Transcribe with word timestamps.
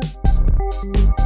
Thank 0.00 1.18
you. 1.18 1.21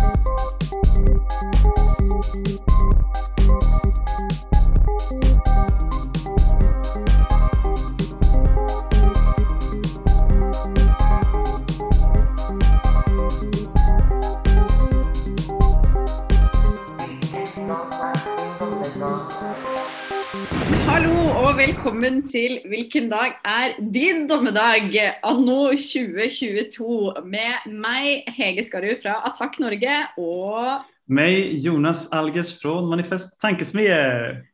Velkommen 22.06 22.28
til 22.30 22.60
Hvilken 22.70 23.08
dag 23.10 23.32
er 23.42 23.72
din 23.80 24.28
dommedag? 24.30 24.92
Anno 25.26 25.72
2022 25.74 27.24
med 27.26 27.64
meg, 27.66 28.22
Hege 28.30 28.62
Skarud 28.62 29.00
fra 29.02 29.16
Attack 29.26 29.58
Norge 29.58 29.96
og 30.14 30.84
Mig, 31.08 31.56
Jonas 31.64 32.06
Algers 32.12 32.52
från 32.60 32.86
Manifest 32.88 33.40
Tankesmedje. 33.40 34.44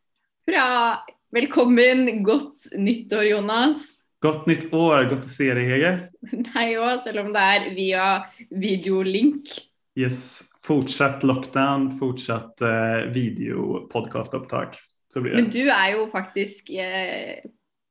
Hurra! 0.49 1.03
Velkommen. 1.33 2.23
Godt 2.25 2.73
nyttår, 2.73 3.23
Jonas. 3.23 3.99
Gott 4.23 4.47
nytt 4.47 4.73
år, 4.73 5.05
gott 5.11 5.19
att 5.19 5.29
se 5.29 5.55
dig 5.55 5.69
Hege. 5.69 5.93
Deg 6.33 6.79
òg, 6.79 7.03
selv 7.05 7.27
om 7.27 7.35
det 7.35 7.43
er 7.43 7.69
via 7.77 8.07
videolink. 8.49 9.53
Yes, 9.99 10.41
fortsatt 10.65 11.21
lockdown, 11.25 11.91
fortsatt 12.01 12.65
eh, 12.65 13.13
videopodcastupptag. 13.13 14.81
Men 15.21 15.51
du 15.53 15.67
er 15.69 15.93
jo 15.97 16.07
faktisk 16.13 16.71
eh, 16.71 17.43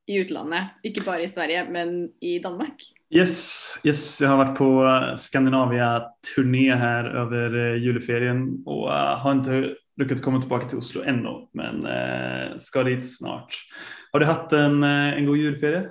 i 0.08 0.18
utlandet. 0.22 0.74
Ikke 0.84 1.06
bare 1.06 1.24
i 1.24 1.30
Sverige, 1.30 1.66
men 1.70 2.10
i 2.22 2.40
Danmark. 2.44 2.84
Yes, 3.12 3.78
yes, 3.84 4.22
jag 4.22 4.30
har 4.30 4.38
varit 4.38 4.58
på 4.58 4.70
Skandinavia-turné 5.18 6.76
här 6.76 7.10
över 7.10 7.58
eh, 7.58 7.84
julferien 7.84 8.64
och 8.66 8.94
eh, 8.94 9.18
har 9.18 9.32
inte 9.32 9.76
lyckats 9.98 10.22
komma 10.22 10.42
tillbaka 10.42 10.66
till 10.66 10.78
Oslo 10.78 11.04
ännu, 11.04 11.48
men 11.54 11.86
eh, 11.86 12.58
ska 12.58 12.84
dit 12.84 13.16
snart. 13.18 13.56
Har 14.12 14.20
du 14.20 14.26
haft 14.26 14.54
en, 14.54 14.84
eh, 14.84 15.18
en 15.18 15.26
god 15.26 15.38
julferie? 15.38 15.90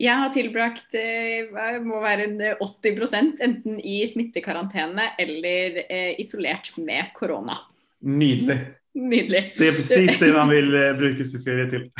Jeg 0.00 0.16
har 0.16 0.30
tilbrakt 0.32 0.94
eh, 0.94 1.82
må 1.84 2.00
en 2.06 2.40
80% 2.40 3.42
enten 3.42 3.80
i 3.80 4.06
smittekarantene 4.06 5.10
eller 5.18 5.82
eh, 5.92 6.20
isolert 6.20 6.72
med 6.78 7.10
korona. 7.14 7.58
Nydelig. 8.00 8.58
Nydelig. 8.94 9.54
Det 9.58 9.68
är 9.68 9.72
precis 9.72 10.18
det 10.18 10.32
man 10.32 10.48
vill 10.48 10.70
bruka 10.98 11.24
sin 11.24 11.42
ferie 11.42 11.70
till. 11.70 11.90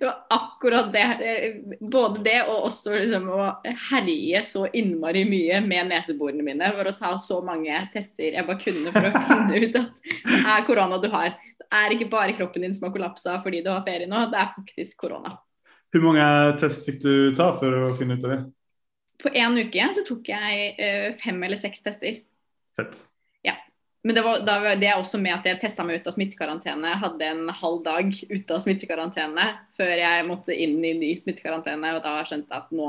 Det 0.00 0.04
var 0.04 0.26
akkurat 0.30 0.92
det. 0.92 0.98
eh, 1.00 1.76
Både 1.80 2.22
det 2.24 2.38
og 2.48 2.64
også 2.70 2.94
liksom 2.98 3.28
å 3.28 3.48
herje 3.90 4.40
så 4.44 4.66
innmari 4.72 5.24
mye 5.28 5.60
med 5.60 5.90
neseborene 5.90 6.42
mine 6.46 6.70
for 6.72 6.88
å 6.88 6.94
ta 6.96 7.10
så 7.20 7.42
mange 7.44 7.76
tester 7.92 8.32
jeg 8.38 8.46
bare 8.46 8.62
kunne 8.62 8.92
for 8.94 9.10
å 9.10 9.22
finne 9.28 9.60
ut 9.60 9.76
at 9.76 10.08
det 10.24 10.40
er 10.54 10.64
korona 10.66 10.98
du 11.02 11.08
har. 11.12 11.34
Det 11.60 11.68
er 11.76 11.94
ikke 11.94 12.08
bare 12.10 12.32
kroppen 12.38 12.64
din 12.64 12.74
som 12.74 12.88
har 12.88 12.94
kollapsa 12.96 13.36
fordi 13.44 13.60
du 13.62 13.68
har 13.70 13.84
ferie 13.86 14.08
nå, 14.08 14.24
det 14.32 14.40
er 14.40 14.54
faktisk 14.56 15.04
korona. 15.04 15.36
Hur 15.92 16.02
många 16.02 16.56
test 16.60 16.86
fick 16.86 17.02
du 17.02 17.36
ta 17.36 17.52
för 17.58 17.90
att 17.90 17.98
finna 17.98 18.14
ut 18.14 18.24
av 18.24 18.30
det? 18.30 18.42
På 19.22 19.28
en 19.28 19.58
uke 19.58 19.88
så 19.92 20.06
tok 20.08 20.28
jeg 20.32 20.74
eh, 20.78 21.14
fem 21.20 21.42
eller 21.42 21.56
seks 21.60 21.82
tester. 21.82 22.22
Fett. 22.76 22.96
Men 24.02 24.16
det, 24.16 24.22
var, 24.24 24.40
var- 24.46 24.76
det 24.80 24.88
er 24.88 24.96
også 24.96 25.18
med 25.20 25.34
at 25.34 25.44
jeg 25.44 25.60
testa 25.60 25.84
meg 25.84 26.00
ut 26.00 26.06
av 26.08 26.14
smittekarantene. 26.16 26.94
Hadde 27.02 27.26
en 27.28 27.48
halv 27.52 27.82
dag 27.84 28.08
ute 28.30 28.54
av 28.56 28.62
smittekarantene 28.64 29.46
før 29.76 29.92
jeg 30.00 30.26
måtte 30.28 30.56
inn 30.56 30.78
i 30.84 30.94
ny 30.96 31.10
smittekarantene. 31.20 31.94
Og 31.98 32.02
da 32.06 32.14
skjønte 32.24 32.48
jeg 32.48 32.64
at 32.64 32.72
nå, 32.72 32.88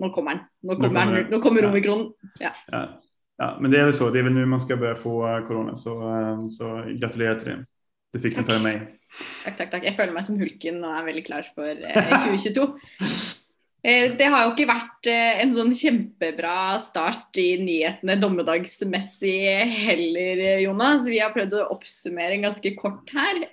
nå 0.00 0.10
kommer 0.16 0.38
den. 0.38 0.46
Nå 0.64 0.78
kommer, 0.80 0.88
kommer 0.88 1.20
den. 1.20 1.30
Nå 1.34 1.42
kommer 1.44 1.66
ja. 1.66 1.70
omikron. 1.70 2.06
Ja. 2.40 2.54
ja, 2.72 3.50
men 3.60 3.70
det 3.70 3.80
är 3.80 3.84
väl 3.84 3.94
så. 3.94 4.10
Det 4.10 4.18
är 4.18 4.22
väl 4.22 4.32
nu 4.32 4.46
man 4.46 4.60
ska 4.60 4.76
börja 4.76 4.94
få 4.94 5.28
eh, 5.28 5.46
corona, 5.46 5.76
så, 5.76 5.96
eh, 6.00 6.48
så 6.48 6.84
gratulerar 7.00 7.34
till 7.34 7.48
det. 7.48 7.66
Du 8.12 8.20
fick 8.20 8.34
den 8.34 8.44
Tack. 8.44 8.54
före 8.54 8.62
mig. 8.62 8.98
Takk, 9.44 9.56
takk, 9.56 9.70
takk. 9.70 9.84
Jeg 9.84 9.96
føler 9.96 10.14
meg 10.16 10.24
som 10.24 10.38
hulken 10.40 10.80
og 10.80 10.94
er 10.96 11.04
veldig 11.12 11.26
klar 11.28 11.44
eh, 11.60 12.24
2022. 12.24 12.70
Eh, 13.86 14.16
det 14.18 14.26
har 14.32 14.42
jo 14.42 14.50
ikke 14.50 14.66
vært 14.66 15.06
eh, 15.12 15.40
en 15.44 15.52
sånn 15.54 15.70
kjempebra 15.76 16.80
start 16.82 17.38
i 17.38 17.52
nyhetene 17.60 18.16
dommedagsmessig 18.18 19.36
heller, 19.86 20.42
eh, 20.42 20.62
Jonas. 20.64 21.04
Vi 21.06 21.20
har 21.22 21.30
prøvd 21.34 21.54
å 21.54 21.68
oppsummere 21.76 22.40
ganske 22.42 22.72
kort 22.80 23.12
her. 23.14 23.44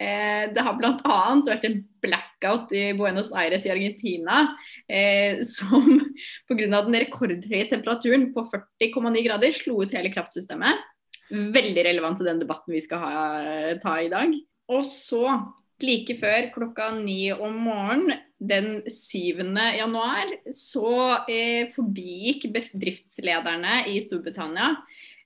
Det 0.53 0.65
har 0.65 0.79
bl.a. 0.79 1.19
vært 1.45 1.67
en 1.69 1.77
blackout 2.01 2.73
i 2.73 2.87
Buenos 2.97 3.29
Aires 3.37 3.67
i 3.67 3.71
Argentina 3.71 4.47
som 5.47 5.85
pga. 6.49 6.65
den 6.73 6.97
rekordhøye 7.05 7.69
temperaturen 7.69 8.31
på 8.33 8.47
40,9 8.49 9.23
grader 9.27 9.55
slo 9.55 9.83
ut 9.83 9.93
hele 9.95 10.11
kraftsystemet. 10.13 10.81
Veldig 11.29 11.85
relevant 11.85 12.19
til 12.19 12.31
den 12.31 12.41
debatten 12.41 12.73
vi 12.73 12.81
skal 12.83 13.05
ha, 13.05 13.13
ta 13.83 13.99
i 14.01 14.11
dag. 14.11 14.33
Og 14.73 14.83
så 14.87 15.27
like 15.83 16.15
før 16.19 16.49
klokka 16.55 16.89
ni 16.97 17.31
om 17.33 17.55
morgenen 17.67 18.21
den 18.43 18.81
7. 18.89 19.43
januar 19.77 20.33
så 20.51 20.89
eh, 21.31 21.69
forbigikk 21.71 22.49
bedriftslederne 22.55 23.83
i 23.91 23.99
Storbritannia 24.03 24.73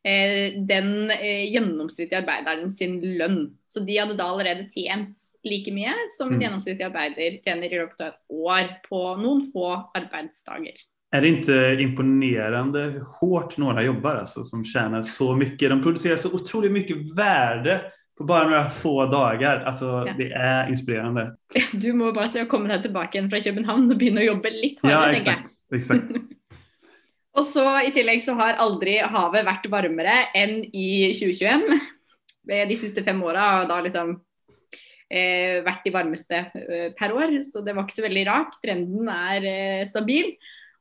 eh, 0.06 0.58
den 0.70 1.10
eh, 1.16 1.48
gjennomsnittlige 1.50 2.22
arbeideren 2.22 2.70
sin 2.74 3.00
lønn. 3.02 3.40
Så 3.68 3.82
de 3.88 3.98
hadde 3.98 4.18
da 4.20 4.28
allerede 4.30 4.68
tjent 4.70 5.30
like 5.48 5.74
mye 5.74 5.96
som 6.18 6.30
en 6.30 6.38
Mm. 6.38 6.44
gjennomsnittlig 6.46 6.86
arbeider 6.86 7.40
tjener 7.46 7.74
i 7.74 7.82
løpet 7.82 8.02
av 8.02 8.14
et 8.14 8.22
år 8.30 8.70
på 8.90 9.02
noen 9.24 9.50
få 9.54 9.72
arbeidsdager. 9.98 10.78
Är 11.12 11.22
det 11.22 11.28
inte 11.28 11.78
imponerande 11.80 12.80
hur 12.80 13.06
hårt 13.20 13.58
några 13.58 13.84
jobbar 13.84 14.16
alltså, 14.16 14.44
som 14.44 14.66
tjänar 14.66 15.02
så 15.02 15.36
mycket? 15.36 15.70
De 15.70 15.84
producerar 15.84 16.16
så 16.16 16.36
otroligt 16.36 16.72
mycket 16.72 17.18
värde 17.18 17.82
på 18.18 18.24
bara 18.24 18.48
några 18.50 18.70
få 18.70 19.06
dagar. 19.06 19.60
Alltså, 19.66 20.04
Ja. 20.08 20.14
Det 20.18 20.32
är 20.32 20.70
inspirerande. 20.70 21.36
Du 21.74 21.94
må 21.94 22.12
bare 22.12 22.30
se 22.30 22.42
å 22.44 22.50
komme 22.50 22.70
deg 22.72 22.84
tilbake 22.88 23.18
igjen 23.18 23.30
fra 23.30 23.42
København 23.44 23.92
og 23.92 23.98
begynne 24.00 24.24
å 24.24 24.30
jobbe 24.32 24.52
litt 24.54 24.80
Ja, 24.84 25.04
exakt. 25.14 25.52
exakt. 25.74 26.12
Og 27.38 27.46
så 27.46 27.64
I 27.86 27.92
tillegg 27.94 28.24
så 28.26 28.34
har 28.40 28.58
aldri 28.58 28.96
havet 28.98 29.46
vært 29.46 29.68
varmere 29.70 30.16
enn 30.34 30.64
i 30.74 31.12
2021. 31.14 31.68
Eh, 32.50 32.64
De 32.68 32.78
siste 32.80 33.04
fem 33.06 33.20
åra 33.24 33.44
har 33.60 33.68
da 33.70 33.78
liksom 33.86 34.16
eh, 35.14 35.62
vært 35.62 35.86
de 35.86 35.94
varmeste 35.94 36.40
eh, 36.58 36.88
per 36.98 37.14
år, 37.14 37.38
så 37.46 37.62
det 37.62 37.76
var 37.78 37.86
ikke 37.86 38.00
så 38.00 38.08
veldig 38.08 38.26
rart. 38.26 38.58
Trenden 38.64 39.12
er 39.14 39.46
eh, 39.54 39.86
stabil. 39.86 40.34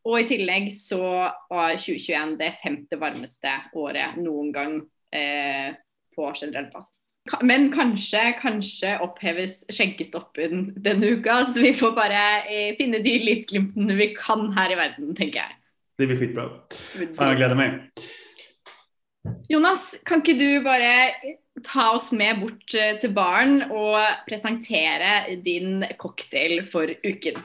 Og 0.06 0.20
i 0.22 0.28
tillegg 0.30 0.70
så 0.72 1.02
var 1.50 1.76
2021 1.76 2.36
det 2.40 2.52
femte 2.62 2.96
varmeste 3.00 3.52
året 3.76 4.16
noen 4.22 4.52
gang 4.54 4.76
eh, 5.12 5.74
på 6.16 6.30
generell 6.40 6.70
basis. 6.72 7.02
Men 7.42 7.68
kanskje, 7.72 8.32
kanskje 8.40 8.96
oppheves 9.04 9.64
skjenkestoppen 9.72 10.68
denne 10.82 11.16
uka, 11.16 11.40
så 11.44 11.60
vi 11.60 11.72
får 11.74 11.94
bare 11.96 12.22
eh, 12.46 12.74
finne 12.78 13.02
de 13.04 13.16
lysglimtene 13.24 13.96
vi 13.98 14.12
kan 14.16 14.50
her 14.56 14.74
i 14.74 14.78
verden, 14.78 15.14
tenker 15.16 15.42
jeg. 15.42 15.58
Det 15.98 16.06
blir 16.06 16.20
skitbra. 16.20 16.50
Fan, 17.16 17.28
jag 17.28 17.36
gläder 17.36 17.54
mig. 17.54 17.90
Jonas, 19.48 19.94
kan 20.04 20.22
ikke 20.22 20.38
du 20.38 20.60
bare 20.62 20.92
ta 21.64 21.90
oss 21.96 22.12
med 22.12 22.40
bort 22.40 22.74
eh, 22.76 22.98
til 23.00 23.14
baren 23.16 23.62
og 23.70 23.98
presentere 24.28 25.38
din 25.44 25.84
cocktail 25.98 26.66
for 26.72 26.92
uken? 27.02 27.40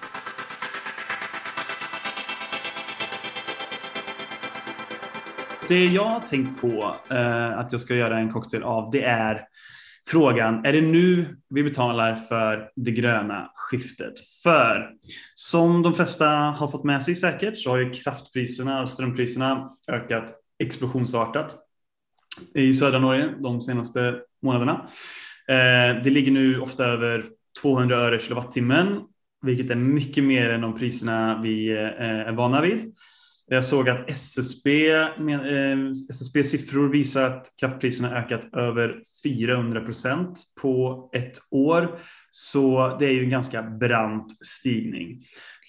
Det 5.68 5.86
jag 5.86 6.04
har 6.04 6.20
tänkt 6.20 6.62
på 6.62 6.96
eh, 7.12 7.60
att 7.60 7.72
jag 7.72 7.82
ska 7.82 7.96
göra 7.96 8.20
en 8.20 8.32
cocktail 8.32 8.64
av 8.64 8.92
det 8.92 9.04
är 9.04 9.48
frågan, 10.08 10.66
är 10.66 10.74
det 10.74 10.82
nu 10.82 11.38
vi 11.50 11.64
betalar 11.64 12.16
för 12.16 12.70
det 12.76 12.92
gröna 12.92 13.52
skiftet? 13.56 14.14
För 14.44 14.92
som 15.36 15.82
de 15.82 15.94
flesta 15.94 16.28
har 16.28 16.68
fått 16.68 16.84
med 16.84 17.04
sig 17.04 17.16
säkert 17.16 17.58
så 17.58 17.70
har 17.70 17.78
ju 17.78 17.90
kraftpriserna 17.90 18.82
och 18.82 18.90
strömpriserna 18.90 19.70
ökat 19.88 20.36
explosionsartat 20.60 21.56
i 22.56 22.74
södra 22.74 23.00
Norge 23.00 23.34
de 23.40 23.62
senaste 23.62 24.20
månaderna. 24.42 24.88
Eh, 25.48 26.02
det 26.04 26.10
ligger 26.10 26.32
nu 26.32 26.60
ofta 26.60 26.86
över 26.86 27.26
200 27.62 27.98
öre 27.98 28.20
kilowattimmen, 28.20 29.02
vilket 29.42 29.70
är 29.70 29.76
mycket 29.76 30.24
mer 30.24 30.50
än 30.50 30.62
de 30.62 30.80
priserna 30.80 31.42
vi 31.44 31.70
eh, 31.70 32.02
är 32.02 32.32
vana 32.32 32.62
vid. 32.62 32.94
Jag 33.54 33.66
såg 33.66 33.90
att 33.90 34.10
SSB, 34.10 34.92
eh, 34.92 35.08
SSB-siffror 36.10 36.90
visar 36.90 37.24
att 37.24 37.48
kraftpriserna 37.60 38.18
ökat 38.18 38.54
över 38.54 39.02
400 39.24 39.82
procent 39.82 40.40
på 40.62 41.10
ett 41.14 41.38
år. 41.50 42.00
Så 42.30 42.98
det 43.00 43.06
är 43.06 43.12
ju 43.12 43.24
en 43.24 43.30
ganska 43.30 43.64
brant 43.64 44.46
stigning. 44.46 45.20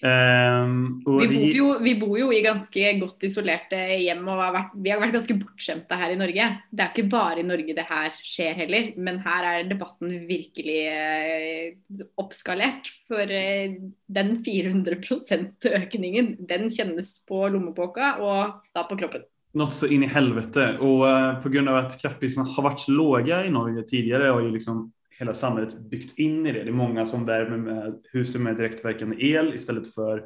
Um, 0.03 0.99
vi, 1.05 1.27
bor 1.31 1.53
jo, 1.55 1.67
vi, 1.79 1.91
bor 1.95 2.17
jo, 2.19 2.25
i 2.35 2.41
ganske 2.43 2.89
godt 2.99 3.23
isolerte 3.23 3.77
hjem 4.01 4.25
og 4.27 4.41
har 4.41 4.51
vært, 4.51 4.73
vi 4.83 4.91
har 4.91 4.99
vært 4.99 5.13
ganske 5.15 5.37
bortskjemte 5.39 5.95
her 5.95 6.11
i 6.11 6.17
Norge. 6.19 6.47
Det 6.67 6.83
er 6.83 6.89
ikke 6.91 7.11
bare 7.13 7.39
i 7.39 7.45
Norge 7.47 7.75
det 7.77 7.85
her 7.87 8.17
skjer 8.19 8.57
heller, 8.57 8.89
men 8.99 9.21
her 9.23 9.47
er 9.47 9.69
debatten 9.69 10.25
virkelig 10.27 10.79
eh, 10.91 12.03
oppskalert. 12.19 12.91
For 13.07 13.31
eh, 13.31 13.77
den 14.19 14.33
400% 14.43 15.69
økningen, 15.71 16.33
den 16.51 16.67
kjennes 16.73 17.15
på 17.29 17.45
lommeboka 17.53 18.17
og 18.19 18.59
da 18.75 18.83
på 18.89 18.99
kroppen. 18.99 19.23
Något 19.55 19.77
så 19.77 19.87
in 19.87 20.03
i 20.03 20.07
helvete 20.09 20.77
och 20.81 21.05
uh, 21.05 21.41
på 21.41 21.49
grund 21.49 21.69
av 21.69 21.75
att 21.75 22.01
kraftpriserna 22.01 22.45
har 22.45 22.63
varit 22.63 22.87
låga 22.87 23.45
i 23.45 23.49
Norge 23.49 23.83
tidigare 23.83 24.31
har 24.31 24.41
ju 24.41 24.51
liksom 24.51 24.91
hela 25.19 25.33
samhället 25.33 25.89
byggt 25.89 26.19
in 26.19 26.45
i 26.45 26.51
det. 26.51 26.63
Det 26.63 26.69
är 26.69 26.73
många 26.73 27.05
som 27.05 27.25
värmer 27.25 27.57
med 27.57 27.93
husen 28.13 28.43
med 28.43 28.55
direktverkande 28.55 29.25
el 29.25 29.53
istället 29.53 29.93
för 29.93 30.23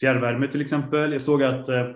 fjärrvärme 0.00 0.48
till 0.48 0.60
exempel. 0.60 1.12
Jag 1.12 1.22
såg 1.22 1.42
att 1.42 1.68
eh, 1.68 1.86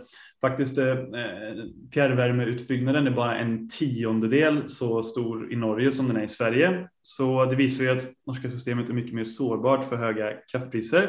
faktiskt 0.41 0.79
eh, 0.79 0.89
eh, 0.89 1.65
fjärrvärmeutbyggnaden 1.94 3.06
är 3.06 3.11
bara 3.11 3.39
en 3.39 3.69
tiondedel 3.69 4.69
så 4.69 5.03
stor 5.03 5.53
i 5.53 5.56
Norge 5.56 5.93
som 5.93 6.09
den 6.09 6.17
är 6.17 6.25
i 6.25 6.29
Sverige. 6.29 6.89
Så 7.03 7.44
det 7.44 7.56
visar 7.56 7.85
ju 7.85 7.91
att 7.91 8.03
norska 8.27 8.50
systemet 8.50 8.88
är 8.88 8.93
mycket 8.93 9.15
mer 9.15 9.25
sårbart 9.25 9.88
för 9.88 9.97
höga 9.97 10.33
kraftpriser. 10.53 11.03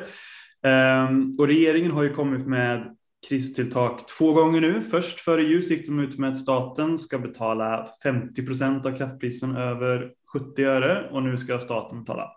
Eh, 0.65 1.09
och 1.39 1.47
regeringen 1.47 1.91
har 1.91 2.03
ju 2.03 2.13
kommit 2.13 2.47
med 2.47 2.95
kristilltag 3.29 4.07
två 4.17 4.33
gånger 4.33 4.61
nu. 4.61 4.81
Först 4.81 5.19
före 5.19 5.43
jul 5.43 5.61
gick 5.61 5.85
de 5.87 5.99
ut 5.99 6.19
med 6.19 6.29
att 6.29 6.37
staten 6.37 6.97
ska 6.97 7.19
betala 7.19 7.87
50 8.03 8.45
procent 8.45 8.85
av 8.85 8.97
kraftprisen 8.97 9.55
över 9.55 10.11
70 10.33 10.63
öre 10.63 11.09
och 11.11 11.23
nu 11.23 11.37
ska 11.37 11.59
staten 11.59 11.99
betala 11.99 12.31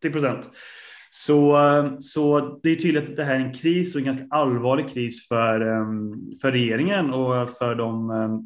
80 0.00 0.10
procent. 0.10 0.50
Så, 1.16 1.68
eh, 1.68 1.96
så 1.98 2.58
det 2.62 2.70
är 2.70 2.74
tydligt 2.74 3.10
att 3.10 3.16
det 3.16 3.24
här 3.24 3.34
är 3.34 3.44
en 3.44 3.54
kris 3.54 3.94
och 3.94 3.98
en 3.98 4.04
ganska 4.04 4.26
allvarlig 4.30 4.88
kris 4.88 5.28
för, 5.28 5.60
eh, 5.60 5.86
för 6.40 6.52
regeringen 6.52 7.10
och 7.10 7.50
för 7.50 7.74
de, 7.74 8.10
eh, 8.10 8.38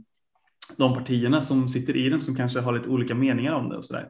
de 0.76 0.94
partierna 0.94 1.40
som 1.40 1.68
sitter 1.68 1.96
i 1.96 2.08
den 2.08 2.20
som 2.20 2.36
kanske 2.36 2.60
har 2.60 2.72
lite 2.72 2.88
olika 2.88 3.14
meningar 3.14 3.52
om 3.52 3.68
det 3.68 3.76
och 3.76 3.84
sådär. 3.84 4.08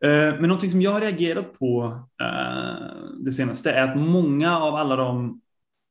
där. 0.00 0.32
men 0.32 0.42
någonting 0.42 0.70
som 0.70 0.82
jag 0.82 0.90
har 0.90 1.00
reagerat 1.00 1.58
på 1.58 2.00
det 3.24 3.32
senaste 3.32 3.70
är 3.70 3.82
att 3.82 3.98
många 3.98 4.58
av 4.58 4.74
alla 4.74 4.96
de 4.96 5.40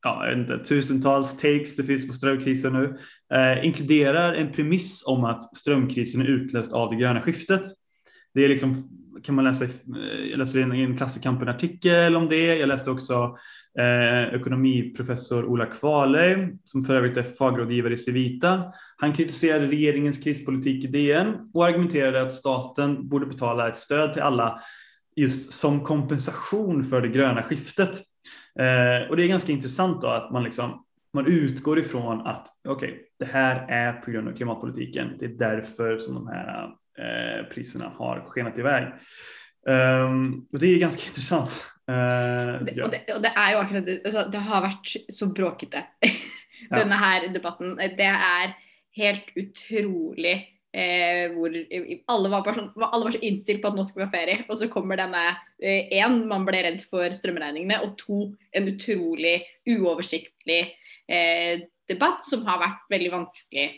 ja, 0.04 0.28
jag 0.28 0.36
vet 0.36 0.50
inte, 0.50 0.66
tusentals 0.66 1.38
takes 1.38 1.76
det 1.76 1.84
finns 1.84 2.08
på 2.08 2.14
strömkrisen 2.14 2.74
nu, 2.74 2.98
eh, 3.34 3.66
inkluderar 3.66 4.34
en 4.34 4.52
premiss 4.52 5.04
om 5.06 5.24
att 5.24 5.58
strömkrisen 5.58 6.22
är 6.22 6.26
utlöst 6.26 6.74
av 6.74 6.90
det 6.90 6.96
gröna 6.96 7.22
skiftet. 7.22 7.64
Det 8.34 8.46
är 8.46 8.50
liksom, 8.50 8.90
kan 9.24 9.36
man 9.36 9.46
läsa, 9.46 9.66
eh, 9.66 9.72
jag 10.30 10.38
läste 10.38 10.60
i 10.60 10.62
en 10.62 10.98
Klassikampen-artikel 10.98 12.16
om 12.16 12.30
det. 12.30 12.56
Jag 12.56 12.68
läste 12.68 12.92
också 12.92 13.38
eh, 13.80 14.36
ekonomiprofessor 14.36 15.46
Ola 15.46 15.66
Kvale, 15.66 16.50
som 16.64 16.84
för 16.84 16.96
övrigt 16.96 17.18
är 17.18 17.24
fagrådgivare 17.24 17.94
i 17.94 17.98
Civita. 17.98 18.64
Han 18.98 19.14
kritiserade 19.14 19.68
regeringens 19.68 20.18
krispolitik 20.18 20.84
i 20.84 20.88
DN 20.88 21.36
och 21.54 21.66
argumenterade 21.66 22.22
att 22.22 22.32
staten 22.32 23.10
borde 23.10 23.26
betala 23.26 23.70
ett 23.70 23.78
stöd 23.78 24.14
till 24.14 24.22
alla 24.22 24.60
just 25.16 25.52
som 25.54 25.84
kompensation 25.84 26.84
för 26.84 27.02
det 27.02 27.08
gröna 27.08 27.44
skiftet. 27.44 28.09
Eh, 28.60 29.10
och 29.10 29.18
det 29.18 29.24
är 29.24 29.28
ganska 29.28 29.52
intressant 29.52 30.02
då 30.02 30.08
att 30.08 30.32
man 30.32 30.44
liksom 30.44 30.86
man 31.14 31.28
utgår 31.28 31.80
ifrån 31.80 32.28
att 32.28 32.48
okej, 32.68 32.90
okay, 32.90 33.00
det 33.20 33.26
här 33.26 33.66
är 33.70 33.94
på 33.94 34.12
grund 34.12 34.28
av 34.28 34.34
klimatpolitiken. 34.34 35.16
Det 35.20 35.26
är 35.26 35.30
därför 35.30 35.98
som 35.98 36.16
de 36.16 36.28
här 36.28 36.64
eh, 37.00 37.46
priserna 37.46 37.92
har 37.98 38.24
skenat 38.28 38.58
iväg. 38.58 38.94
Um, 39.68 40.48
och 40.52 40.60
det 40.60 40.68
är 40.68 40.80
ganska 40.80 41.04
intressant. 41.08 41.72
Uh, 41.90 42.66
det, 42.66 42.84
och, 42.84 42.92
det, 42.92 43.14
och, 43.14 43.22
det, 43.22 43.34
är 43.36 43.52
ju 43.52 43.58
akkurat 43.58 43.86
det, 43.86 44.02
alltså, 44.06 44.30
det 44.32 44.38
har 44.38 44.62
varit 44.62 45.06
så 45.10 45.26
bråkete, 45.26 45.84
den 46.70 46.92
här 46.92 47.28
debatten. 47.28 47.76
Det 47.76 48.04
är 48.04 48.54
helt 48.92 49.26
otroligt 49.36 50.59
Eh, 50.70 51.32
hvor 51.34 51.50
eh, 51.50 52.04
alle 52.14 52.30
var, 52.30 52.46
sånn, 52.54 52.70
alle 52.78 53.08
var, 53.08 53.16
så 53.16 53.22
innstilt 53.26 53.64
på 53.64 53.72
at 53.72 53.78
nå 53.78 53.86
skal 53.88 54.04
vi 54.04 54.06
ha 54.06 54.14
ferie. 54.14 54.44
Og 54.48 54.60
så 54.60 54.70
kommer 54.72 55.00
denne 55.00 55.24
én, 55.58 55.90
eh, 55.90 56.28
man 56.30 56.46
ble 56.48 56.62
redd 56.66 56.84
for 56.86 57.10
strømregningene, 57.18 57.82
og 57.86 57.96
to, 58.00 58.28
en 58.54 58.70
utrolig 58.70 59.40
uoversiktlig 59.70 60.62
eh, 61.10 61.66
debatt 61.90 62.26
som 62.28 62.46
har 62.46 62.62
vært 62.62 62.86
veldig 62.94 63.14
vanskelig 63.16 63.70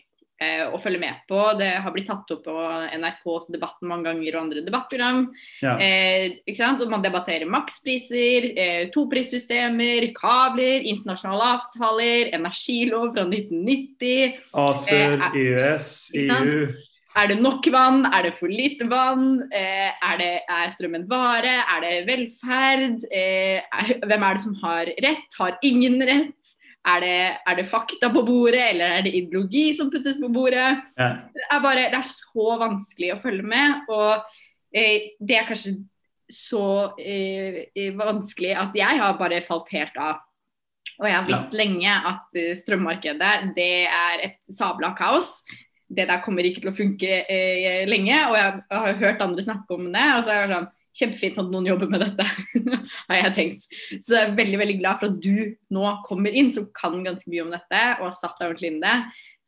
å 0.41 0.79
følge 0.81 1.01
med 1.01 1.23
på. 1.29 1.39
Det 1.59 1.69
har 1.83 1.93
blitt 1.93 2.09
tatt 2.09 2.31
opp 2.33 2.43
på 2.47 2.57
NRKs 2.97 3.51
Debatten 3.53 3.89
mange 3.89 4.09
ganger 4.09 4.35
og 4.35 4.41
andre 4.41 4.63
debattprogram. 4.65 5.25
Ja. 5.61 5.75
Eh, 5.77 6.39
og 6.71 6.85
man 6.89 7.03
debatterer 7.03 7.49
makspriser, 7.49 8.51
eh, 8.57 8.85
toprissystemer, 8.93 10.11
kabler, 10.17 10.81
internasjonale 10.81 11.49
avtaler, 11.57 12.31
energilov 12.33 13.11
fra 13.13 13.25
1990. 13.27 14.39
ACER, 14.53 15.27
EØS, 15.35 15.91
EU. 16.15 16.71
Er 17.11 17.27
det 17.27 17.41
nok 17.41 17.67
vann? 17.73 18.05
Er 18.07 18.23
det 18.23 18.37
for 18.39 18.47
lite 18.47 18.87
vann? 18.87 19.41
Eh, 19.51 19.91
er, 19.91 20.17
det, 20.17 20.31
er, 20.47 20.71
strømmen 20.71 21.09
vare? 21.11 21.57
Er 21.73 21.83
det 21.83 21.95
velferd? 22.07 23.03
Eh, 23.11 23.59
er, 23.59 23.91
hvem 24.07 24.23
er 24.23 24.37
det 24.37 24.43
som 24.45 24.55
har 24.63 24.91
rett? 25.03 25.39
Har 25.39 25.57
ingen 25.67 25.99
rett? 26.07 26.55
Er 26.81 27.03
det, 27.03 27.17
er 27.45 27.57
det, 27.59 27.67
fakta 27.69 28.09
på 28.09 28.23
bordet, 28.25 28.61
eller 28.71 28.95
er 28.97 29.03
det 29.05 29.13
ideologi 29.13 29.67
som 29.77 29.91
puttes 29.93 30.17
på 30.17 30.31
bordet? 30.33 30.79
Ja. 30.97 31.11
Det, 31.29 31.43
er 31.45 31.61
bare, 31.61 31.83
det 31.93 31.99
er 31.99 32.07
så 32.09 32.55
vanskelig 32.57 33.11
å 33.13 33.19
følge 33.21 33.45
med. 33.45 33.83
Og 33.93 34.23
eh, 34.73 35.11
det 35.21 35.37
er 35.37 35.45
kanskje 35.49 35.75
så 36.31 36.65
eh, 36.97 37.91
vanskelig 37.99 38.55
at 38.57 38.77
jeg 38.79 39.01
har 39.03 39.19
bare 39.19 39.43
falt 39.45 39.69
helt 39.75 39.99
av. 40.01 40.23
Og 41.01 41.07
jeg 41.07 41.17
har 41.17 41.27
visst 41.27 41.53
ja. 41.53 41.57
lenge 41.57 41.93
at 42.11 42.37
uh, 42.37 42.51
strømmarkedet 42.57 43.31
det 43.55 43.71
er 43.89 44.25
et 44.27 44.39
sabla 44.53 44.91
kaos. 44.97 45.41
Det 45.91 46.05
der 46.07 46.21
kommer 46.23 46.45
ikke 46.45 46.61
til 46.63 46.71
å 46.71 46.77
funke 46.77 47.23
eh, 47.25 47.83
lenge. 47.89 48.17
Og 48.29 48.37
jeg, 48.37 48.59
jeg 48.69 48.83
har 48.85 49.01
hørt 49.01 49.25
andre 49.25 49.45
snakke 49.45 49.77
om 49.77 49.89
det. 49.91 50.07
og 50.17 50.23
så 50.25 50.35
er 50.35 50.45
det 50.45 50.57
sånn 50.57 50.69
Kjempefint 50.97 51.39
at 51.39 51.51
noen 51.51 51.67
jobber 51.69 51.87
med 51.91 52.01
dette, 52.03 52.25
har 53.07 53.19
jeg 53.19 53.33
tenkt. 53.37 53.67
Så 54.03 54.15
jeg 54.17 54.21
er 54.25 54.37
veldig 54.37 54.57
veldig 54.59 54.77
glad 54.81 54.99
for 54.99 55.11
at 55.11 55.19
du 55.23 55.75
nå 55.75 55.91
kommer 56.07 56.35
inn, 56.35 56.51
som 56.51 56.67
kan 56.75 56.97
ganske 57.05 57.31
mye 57.31 57.45
om 57.45 57.53
dette 57.53 57.83
og 57.99 58.09
har 58.09 58.17
satt 58.17 58.39
deg 58.39 58.49
ordentlig 58.49 58.71
inn 58.73 58.81
i 58.81 58.85
det. 58.85 58.95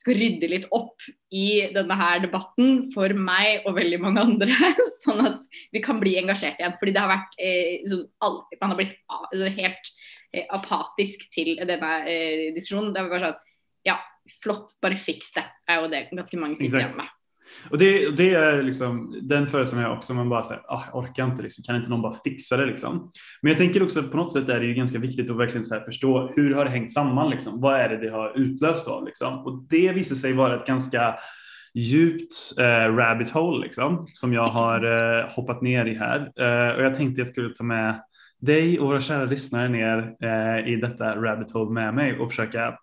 Skal 0.03 0.17
rydde 0.19 0.49
litt 0.51 0.67
opp 0.75 1.03
i 1.35 1.47
denne 1.75 1.97
her 1.99 2.23
debatten 2.23 2.87
for 2.95 3.11
meg 3.15 3.67
og 3.67 3.77
veldig 3.77 3.99
mange 4.03 4.23
andre, 4.23 4.71
sånn 5.03 5.21
at 5.27 5.41
vi 5.75 5.83
kan 5.83 5.99
bli 6.01 6.15
engasjert 6.21 6.61
igjen. 6.63 6.77
Fordi 6.79 6.95
det 6.95 7.03
har 7.03 7.11
vært 7.11 7.35
eh, 7.39 7.75
sånn, 7.91 8.05
alle, 8.23 8.59
Man 8.61 8.73
har 8.73 8.79
blitt 8.79 8.95
altså, 9.11 9.51
helt 9.59 9.91
eh, 10.31 10.47
apatisk 10.47 11.27
til 11.35 11.57
denne 11.59 11.91
eh, 12.07 12.47
diskusjonen. 12.55 12.93
Det 12.95 13.03
var 13.03 13.17
bare 13.17 13.27
sånn 13.27 13.41
Ja, 13.83 13.99
flott, 14.39 14.77
bare 14.83 14.95
fiks 14.95 15.35
det, 15.35 15.43
er 15.67 15.83
jo 15.83 15.91
det 15.91 16.05
ganske 16.13 16.39
mange 16.39 16.55
sitter 16.59 16.85
igjen 16.85 16.97
med. 17.01 17.11
Och 17.69 17.77
det, 17.77 18.17
det 18.17 18.33
är 18.35 18.63
liksom 18.63 19.19
den 19.21 19.47
föreställningen 19.47 19.89
jag 19.89 19.97
också, 19.97 20.13
man 20.13 20.29
bara 20.29 20.43
säger, 20.43 20.61
ah, 20.67 20.83
orkar 20.93 21.25
inte, 21.25 21.43
liksom. 21.43 21.63
kan 21.63 21.75
inte 21.75 21.89
någon 21.89 22.01
bara 22.01 22.13
fixa 22.23 22.57
det 22.57 22.65
liksom? 22.65 23.11
Men 23.41 23.49
jag 23.49 23.57
tänker 23.57 23.83
också 23.83 24.03
på 24.03 24.17
något 24.17 24.33
sätt 24.33 24.49
är 24.49 24.59
det 24.59 24.65
ju 24.65 24.73
ganska 24.73 24.99
viktigt 24.99 25.29
att 25.29 25.37
verkligen 25.37 25.65
så 25.65 25.79
förstå 25.79 26.31
hur 26.35 26.55
har 26.55 26.65
det 26.65 26.71
hängt 26.71 26.91
samman 26.91 27.29
liksom? 27.29 27.61
Vad 27.61 27.79
är 27.79 27.89
det 27.89 27.97
det 27.97 28.09
har 28.09 28.37
utlöst 28.37 28.87
av 28.87 29.05
liksom? 29.05 29.39
Och 29.39 29.65
det 29.69 29.91
visar 29.91 30.15
sig 30.15 30.33
vara 30.33 30.55
ett 30.55 30.67
ganska 30.67 31.15
djupt 31.73 32.33
eh, 32.59 32.95
rabbit 32.95 33.29
hole 33.29 33.65
liksom, 33.65 34.07
som 34.13 34.33
jag 34.33 34.47
har 34.47 34.85
eh, 34.85 35.29
hoppat 35.29 35.61
ner 35.61 35.85
i 35.85 35.95
här. 35.95 36.19
Eh, 36.19 36.75
och 36.75 36.83
jag 36.83 36.95
tänkte 36.95 37.21
jag 37.21 37.27
skulle 37.27 37.49
ta 37.49 37.63
med 37.63 38.01
dig 38.41 38.79
och 38.79 38.87
våra 38.87 39.01
kära 39.01 39.25
lyssnare 39.25 39.69
ner 39.69 40.15
eh, 40.23 40.73
i 40.73 40.75
detta 40.75 41.15
rabbit 41.15 41.51
hole 41.51 41.71
med 41.71 41.93
mig 41.93 42.19
och 42.19 42.29
försöka 42.29 42.77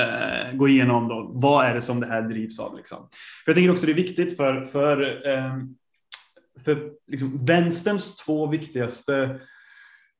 eh, 0.00 0.56
gå 0.56 0.68
igenom 0.68 1.08
då, 1.08 1.30
vad 1.34 1.66
är 1.66 1.74
det 1.74 1.82
som 1.82 2.00
det 2.00 2.06
här 2.06 2.22
drivs 2.22 2.58
av. 2.58 2.76
Liksom. 2.76 2.98
För 3.44 3.50
jag 3.52 3.54
tänker 3.54 3.70
också 3.70 3.86
det 3.86 3.92
är 3.92 3.94
viktigt 3.94 4.36
för, 4.36 4.64
för, 4.64 5.26
eh, 5.28 5.56
för 6.64 6.90
liksom, 7.06 7.44
vänsterns 7.44 8.16
två 8.16 8.46
viktigaste 8.46 9.40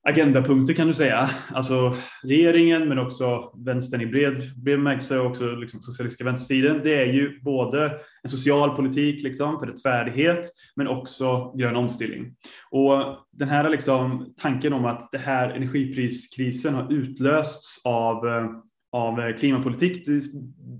agendapunkter 0.03 0.73
kan 0.73 0.87
du 0.87 0.93
säga. 0.93 1.29
Alltså 1.53 1.95
regeringen 2.23 2.87
men 2.87 2.99
också 2.99 3.53
vänstern 3.65 4.01
i 4.01 4.05
bred, 4.05 4.33
bred 4.33 4.77
bemärkelse 4.79 5.19
och 5.19 5.25
också 5.25 5.51
liksom 5.51 5.81
socialistiska 5.81 6.23
vänstersidan. 6.23 6.81
Det 6.83 6.95
är 6.95 7.05
ju 7.05 7.39
både 7.41 7.91
en 8.23 8.29
social 8.29 8.75
politik 8.75 9.23
liksom 9.23 9.59
för 9.59 9.65
rättfärdighet 9.65 10.47
men 10.75 10.87
också 10.87 11.53
grön 11.55 11.75
omställning. 11.75 12.35
Och 12.71 13.17
den 13.31 13.49
här 13.49 13.69
liksom, 13.69 14.33
tanken 14.41 14.73
om 14.73 14.85
att 14.85 15.11
det 15.11 15.17
här 15.17 15.49
energipriskrisen 15.49 16.73
har 16.73 16.93
utlösts 16.93 17.81
av 17.85 18.27
eh, 18.27 18.45
av 18.91 19.19
eh, 19.19 19.35
klimatpolitik. 19.35 20.05
Det 20.05 20.21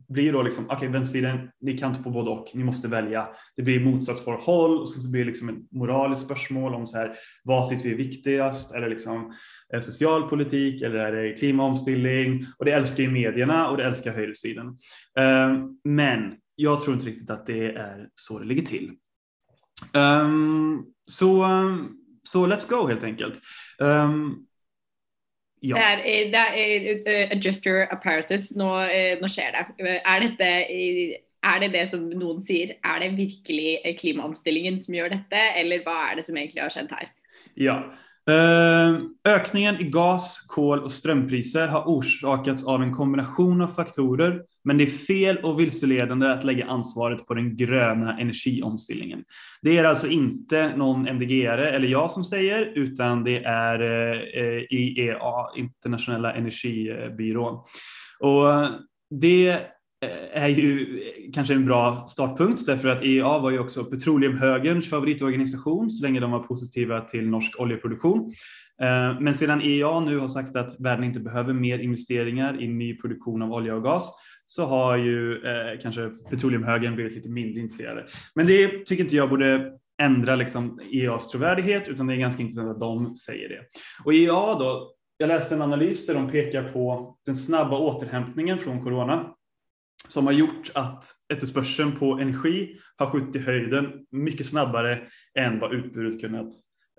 blir 0.09 0.33
då 0.33 0.41
liksom, 0.41 0.65
okej 0.65 0.75
okay, 0.75 0.89
vänstersidan, 0.89 1.49
ni 1.61 1.77
kan 1.77 1.89
inte 1.89 2.03
få 2.03 2.09
både 2.09 2.29
och, 2.29 2.47
ni 2.53 2.63
måste 2.63 2.87
välja. 2.87 3.27
Det 3.55 3.61
blir 3.61 3.79
motsatsförhåll 3.79 4.79
och 4.79 4.89
så 4.89 5.11
blir 5.11 5.21
det 5.21 5.27
liksom 5.27 5.49
ett 5.49 5.71
moraliskt 5.71 6.25
spörsmål 6.25 6.75
om 6.75 6.87
så 6.87 6.97
här, 6.97 7.15
vad 7.43 7.69
tycker 7.69 7.83
vi 7.83 7.91
är 7.91 7.97
viktigast? 7.97 8.73
Är 8.73 8.81
det 8.81 8.89
liksom 8.89 9.33
eh, 9.73 9.79
socialpolitik 9.79 10.81
eller 10.81 10.95
är 10.95 11.11
det 11.11 11.33
klimatomställning? 11.33 12.45
Och 12.57 12.65
det 12.65 12.71
älskar 12.71 13.03
ju 13.03 13.11
medierna 13.11 13.69
och 13.69 13.77
det 13.77 13.85
älskar 13.85 14.11
högersidan. 14.11 14.77
Ehm, 15.19 15.79
men 15.83 16.33
jag 16.55 16.81
tror 16.81 16.93
inte 16.93 17.05
riktigt 17.05 17.29
att 17.29 17.45
det 17.45 17.71
är 17.71 18.09
så 18.15 18.39
det 18.39 18.45
ligger 18.45 18.65
till. 18.65 18.91
Ehm, 19.93 20.83
så 21.05 21.43
ehm, 21.43 21.87
så 22.23 22.47
let's 22.47 22.69
go 22.69 22.87
helt 22.87 23.03
enkelt. 23.03 23.41
Ja. 25.63 25.75
Det 25.75 25.83
är, 25.83 26.31
det 26.31 26.37
är 26.37 27.25
uh, 27.25 27.31
adjuster 27.31 27.93
apparatus, 27.93 28.55
nu, 28.55 28.63
uh, 28.63 29.21
nu 29.21 29.29
sker 29.29 29.51
det. 29.51 30.01
Är 30.05 30.19
detta 30.19 30.45
är 31.41 31.59
det 31.59 31.67
det 31.67 31.91
som 31.91 32.09
någon 32.09 32.41
säger, 32.41 32.77
är 32.81 32.99
det 32.99 33.09
verkligen 33.09 33.97
klimatomställningen 33.97 34.79
som 34.79 34.95
gör 34.95 35.09
detta 35.09 35.37
eller 35.37 35.85
vad 35.85 36.11
är 36.11 36.15
det 36.15 36.23
som 36.23 36.37
egentligen 36.37 36.65
har 36.65 36.69
skett 36.69 36.91
här? 36.91 37.07
Ja, 37.53 37.93
Eh, 38.29 38.99
ökningen 39.25 39.79
i 39.79 39.83
gas, 39.83 40.45
kol 40.47 40.79
och 40.79 40.91
strömpriser 40.91 41.67
har 41.67 41.83
orsakats 41.87 42.63
av 42.63 42.83
en 42.83 42.93
kombination 42.93 43.61
av 43.61 43.67
faktorer, 43.67 44.43
men 44.63 44.77
det 44.77 44.83
är 44.83 44.87
fel 44.87 45.37
och 45.37 45.59
vilseledande 45.59 46.27
att 46.27 46.43
lägga 46.43 46.65
ansvaret 46.65 47.27
på 47.27 47.33
den 47.33 47.57
gröna 47.57 48.19
energiomställningen. 48.19 49.23
Det 49.61 49.77
är 49.77 49.83
alltså 49.83 50.07
inte 50.07 50.75
någon 50.75 51.07
MDG-are 51.07 51.65
eller 51.65 51.87
jag 51.87 52.11
som 52.11 52.23
säger, 52.23 52.71
utan 52.75 53.23
det 53.23 53.43
är 53.43 53.81
eh, 53.81 54.61
IEA, 54.69 55.47
Internationella 55.55 56.33
energibyrån. 56.33 57.63
Och 58.19 58.67
det 59.09 59.59
är 60.33 60.47
ju 60.47 61.01
eh, 61.01 61.31
kanske 61.33 61.53
en 61.53 61.65
bra 61.65 62.05
startpunkt 62.07 62.65
därför 62.65 62.87
att 62.87 63.03
EA 63.03 63.39
var 63.39 63.51
ju 63.51 63.59
också 63.59 63.85
petroleumhögerns 63.85 64.89
favoritorganisation 64.89 65.89
så 65.89 66.03
länge 66.03 66.19
de 66.19 66.31
var 66.31 66.39
positiva 66.39 67.01
till 67.01 67.29
norsk 67.29 67.59
oljeproduktion. 67.59 68.33
Eh, 68.81 69.19
men 69.19 69.35
sedan 69.35 69.61
EA 69.61 69.99
nu 69.99 70.17
har 70.17 70.27
sagt 70.27 70.55
att 70.55 70.79
världen 70.79 71.03
inte 71.03 71.19
behöver 71.19 71.53
mer 71.53 71.79
investeringar 71.79 72.61
i 72.61 72.67
ny 72.67 72.97
produktion 72.97 73.41
av 73.41 73.53
olja 73.53 73.75
och 73.75 73.83
gas 73.83 74.13
så 74.45 74.65
har 74.65 74.97
ju 74.97 75.33
eh, 75.35 75.79
kanske 75.81 76.09
petroleumhögern 76.29 76.95
blivit 76.95 77.15
lite 77.15 77.29
mindre 77.29 77.61
intresserade. 77.61 78.05
Men 78.35 78.45
det 78.45 78.85
tycker 78.85 79.03
inte 79.03 79.15
jag 79.15 79.29
borde 79.29 79.71
ändra 80.01 80.35
liksom 80.35 80.79
EAs 80.91 81.27
trovärdighet 81.27 81.87
utan 81.87 82.07
det 82.07 82.13
är 82.13 82.17
ganska 82.17 82.41
intressant 82.41 82.69
att 82.69 82.79
de 82.79 83.15
säger 83.15 83.49
det. 83.49 83.61
Och 84.05 84.13
EA 84.13 84.55
då, 84.59 84.91
jag 85.17 85.27
läste 85.27 85.55
en 85.55 85.61
analys 85.61 86.07
där 86.07 86.13
de 86.13 86.31
pekar 86.31 86.63
på 86.63 87.15
den 87.25 87.35
snabba 87.35 87.77
återhämtningen 87.77 88.59
från 88.59 88.83
corona 88.83 89.33
som 90.07 90.25
har 90.25 90.33
gjort 90.33 90.71
att 90.75 91.05
efterspörseln 91.33 91.95
på 91.95 92.13
energi 92.13 92.77
har 92.95 93.05
skjutit 93.05 93.35
i 93.35 93.39
höjden 93.39 94.05
mycket 94.11 94.47
snabbare 94.47 95.01
än 95.39 95.59
vad 95.59 95.73
utbudet 95.73 96.21
kunnat 96.21 96.47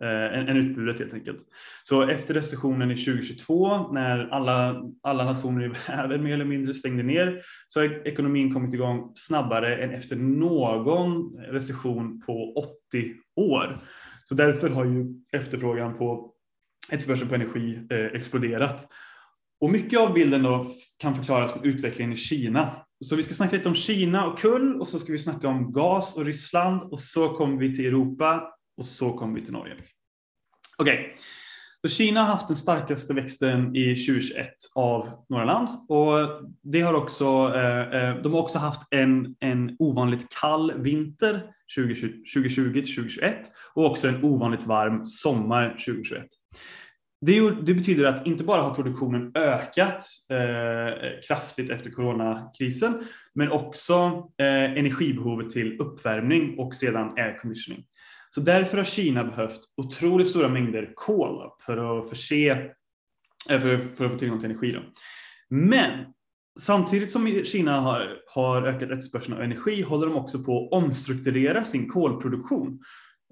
eh, 0.03 0.39
än, 0.39 0.57
utbudet 0.57 0.99
helt 0.99 1.15
enkelt. 1.15 1.39
Så 1.83 2.03
efter 2.03 2.35
recessionen 2.35 2.91
i 2.91 2.97
2022 2.97 3.93
när 3.93 4.29
alla, 4.29 4.83
alla 5.03 5.25
nationer 5.25 5.65
i 5.65 5.69
världen 5.89 6.23
mer 6.23 6.35
eller 6.35 6.45
mindre 6.45 6.75
stängde 6.75 7.03
ner 7.03 7.41
så 7.69 7.81
har 7.81 8.09
ekonomin 8.09 8.55
kommit 8.55 8.75
igång 8.75 9.13
snabbare 9.15 9.77
än 9.77 9.91
efter 9.91 10.17
någon 10.17 11.37
recession 11.37 12.21
på 12.27 12.53
80 12.53 13.15
år. 13.37 13.85
Så 14.25 14.35
därför 14.35 14.69
har 14.69 14.85
ju 14.85 15.07
efterfrågan 15.33 15.95
på 15.95 16.33
efterfrågan 16.91 17.29
på 17.29 17.35
energi 17.35 17.87
eh, 17.91 18.21
exploderat. 18.21 18.87
Och 19.61 19.71
mycket 19.71 20.01
av 20.01 20.13
bilden 20.13 20.43
då 20.43 20.67
kan 20.99 21.15
förklaras 21.15 21.55
med 21.55 21.67
utvecklingen 21.67 22.13
i 22.13 22.17
Kina 22.17 22.71
så 23.03 23.17
vi 23.17 23.23
ska 23.23 23.35
snacka 23.35 23.57
lite 23.57 23.69
om 23.69 23.75
Kina 23.75 24.27
och 24.27 24.39
kull 24.39 24.81
och 24.81 24.89
så 24.89 24.99
ska 24.99 25.13
vi 25.13 25.19
snacka 25.19 25.49
om 25.49 25.73
gas 25.73 26.17
och 26.17 26.25
Ryssland 26.25 26.93
och 26.93 27.01
så 27.01 27.29
kommer 27.29 27.59
vi 27.59 27.77
till 27.77 27.87
Europa 27.87 28.55
och 28.77 28.85
så 28.85 29.13
kommer 29.13 29.35
vi 29.35 29.45
till 29.45 29.53
Norge. 29.53 29.75
Okej, 30.79 30.99
okay. 30.99 31.13
så 31.83 31.89
Kina 31.89 32.21
har 32.21 32.27
haft 32.27 32.49
den 32.49 32.57
starkaste 32.57 33.15
växten 33.15 33.77
i 33.77 33.97
2021 33.97 34.49
av 34.75 35.09
några 35.29 35.45
land 35.45 35.69
och 35.89 36.15
det 36.63 36.81
har 36.81 36.95
också, 36.95 37.53
eh, 37.55 38.09
eh, 38.09 38.17
de 38.23 38.33
har 38.33 38.41
också 38.41 38.59
haft 38.59 38.83
en, 38.91 39.37
en 39.41 39.77
ovanligt 39.79 40.27
kall 40.41 40.73
vinter 40.77 41.43
2020 41.77 42.73
till 42.73 42.95
2021 42.95 43.37
och 43.75 43.87
också 43.87 44.09
en 44.09 44.25
ovanligt 44.25 44.67
varm 44.67 45.05
sommar 45.05 45.69
2021. 45.69 46.27
Det, 47.27 47.51
det, 47.51 47.75
betyder 47.75 48.05
att 48.05 48.27
inte 48.27 48.45
bara 48.45 48.63
har 48.63 48.75
produktionen 48.75 49.33
ökat 49.35 50.05
eh, 50.31 51.21
kraftigt 51.29 51.71
efter 51.71 51.91
coronakrisen, 51.91 53.05
men 53.35 53.51
också 53.51 53.95
eh, 54.39 54.79
energibehovet 54.79 55.51
till 55.51 55.81
uppvärmning 55.81 56.59
och 56.59 56.75
sedan 56.75 57.19
airconditioning. 57.19 57.85
Så 58.31 58.41
därför 58.41 58.77
har 58.77 58.85
Kina 58.85 59.25
behövt 59.25 59.61
otroligt 59.77 60.29
stora 60.29 60.49
mängder 60.49 60.93
kol 60.95 61.51
för 61.67 61.99
att 61.99 62.09
förse, 62.09 62.49
eh, 63.51 63.61
för, 63.61 63.79
för, 63.79 64.05
att 64.05 64.13
få 64.13 64.19
tillgång 64.19 64.41
till 64.41 64.51
energi. 64.51 64.73
Då. 64.73 64.81
Men 65.51 65.91
samtidigt 66.61 67.13
som 67.13 67.45
Kina 67.45 67.81
har, 67.81 68.19
har 68.35 68.63
ökat 68.63 68.91
efterspörseln 68.91 69.37
av 69.37 69.43
energi 69.43 69.83
håller 69.83 70.07
de 70.07 70.17
också 70.17 70.45
på 70.45 70.65
att 70.65 70.73
omstrukturera 70.73 71.65
sin 71.65 71.89
kolproduktion 71.89 72.81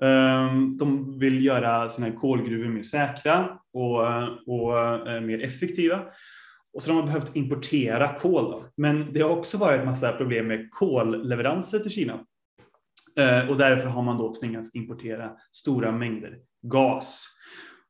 Ehm, 0.02 0.76
de 0.76 1.19
vill 1.19 1.45
göra 1.45 1.88
sina 1.88 2.12
kolgruvor 2.12 2.69
mer 2.69 2.83
säkra 2.83 3.59
och, 3.73 4.00
och 4.47 4.78
eh, 5.09 5.21
mer 5.21 5.45
effektiva. 5.45 6.02
Och 6.73 6.83
så 6.83 6.90
de 6.90 6.97
har 6.97 7.07
behövt 7.07 7.37
importera 7.37 8.14
kol. 8.14 8.45
Då. 8.45 8.64
Men 8.76 9.12
det 9.12 9.21
har 9.21 9.30
också 9.30 9.59
varit 9.59 9.85
massa 9.85 10.12
problem 10.12 10.47
med 10.47 10.71
kolleveranser 10.71 11.78
till 11.78 11.90
Kina. 11.90 12.21
Ehm, 13.16 13.49
och 13.49 13.57
därför 13.57 13.88
har 13.88 14.02
man 14.02 14.19
då 14.19 14.35
tvingats 14.35 14.75
importera 14.75 15.30
stora 15.52 15.92
mängder 15.92 16.38
gas. 16.62 17.26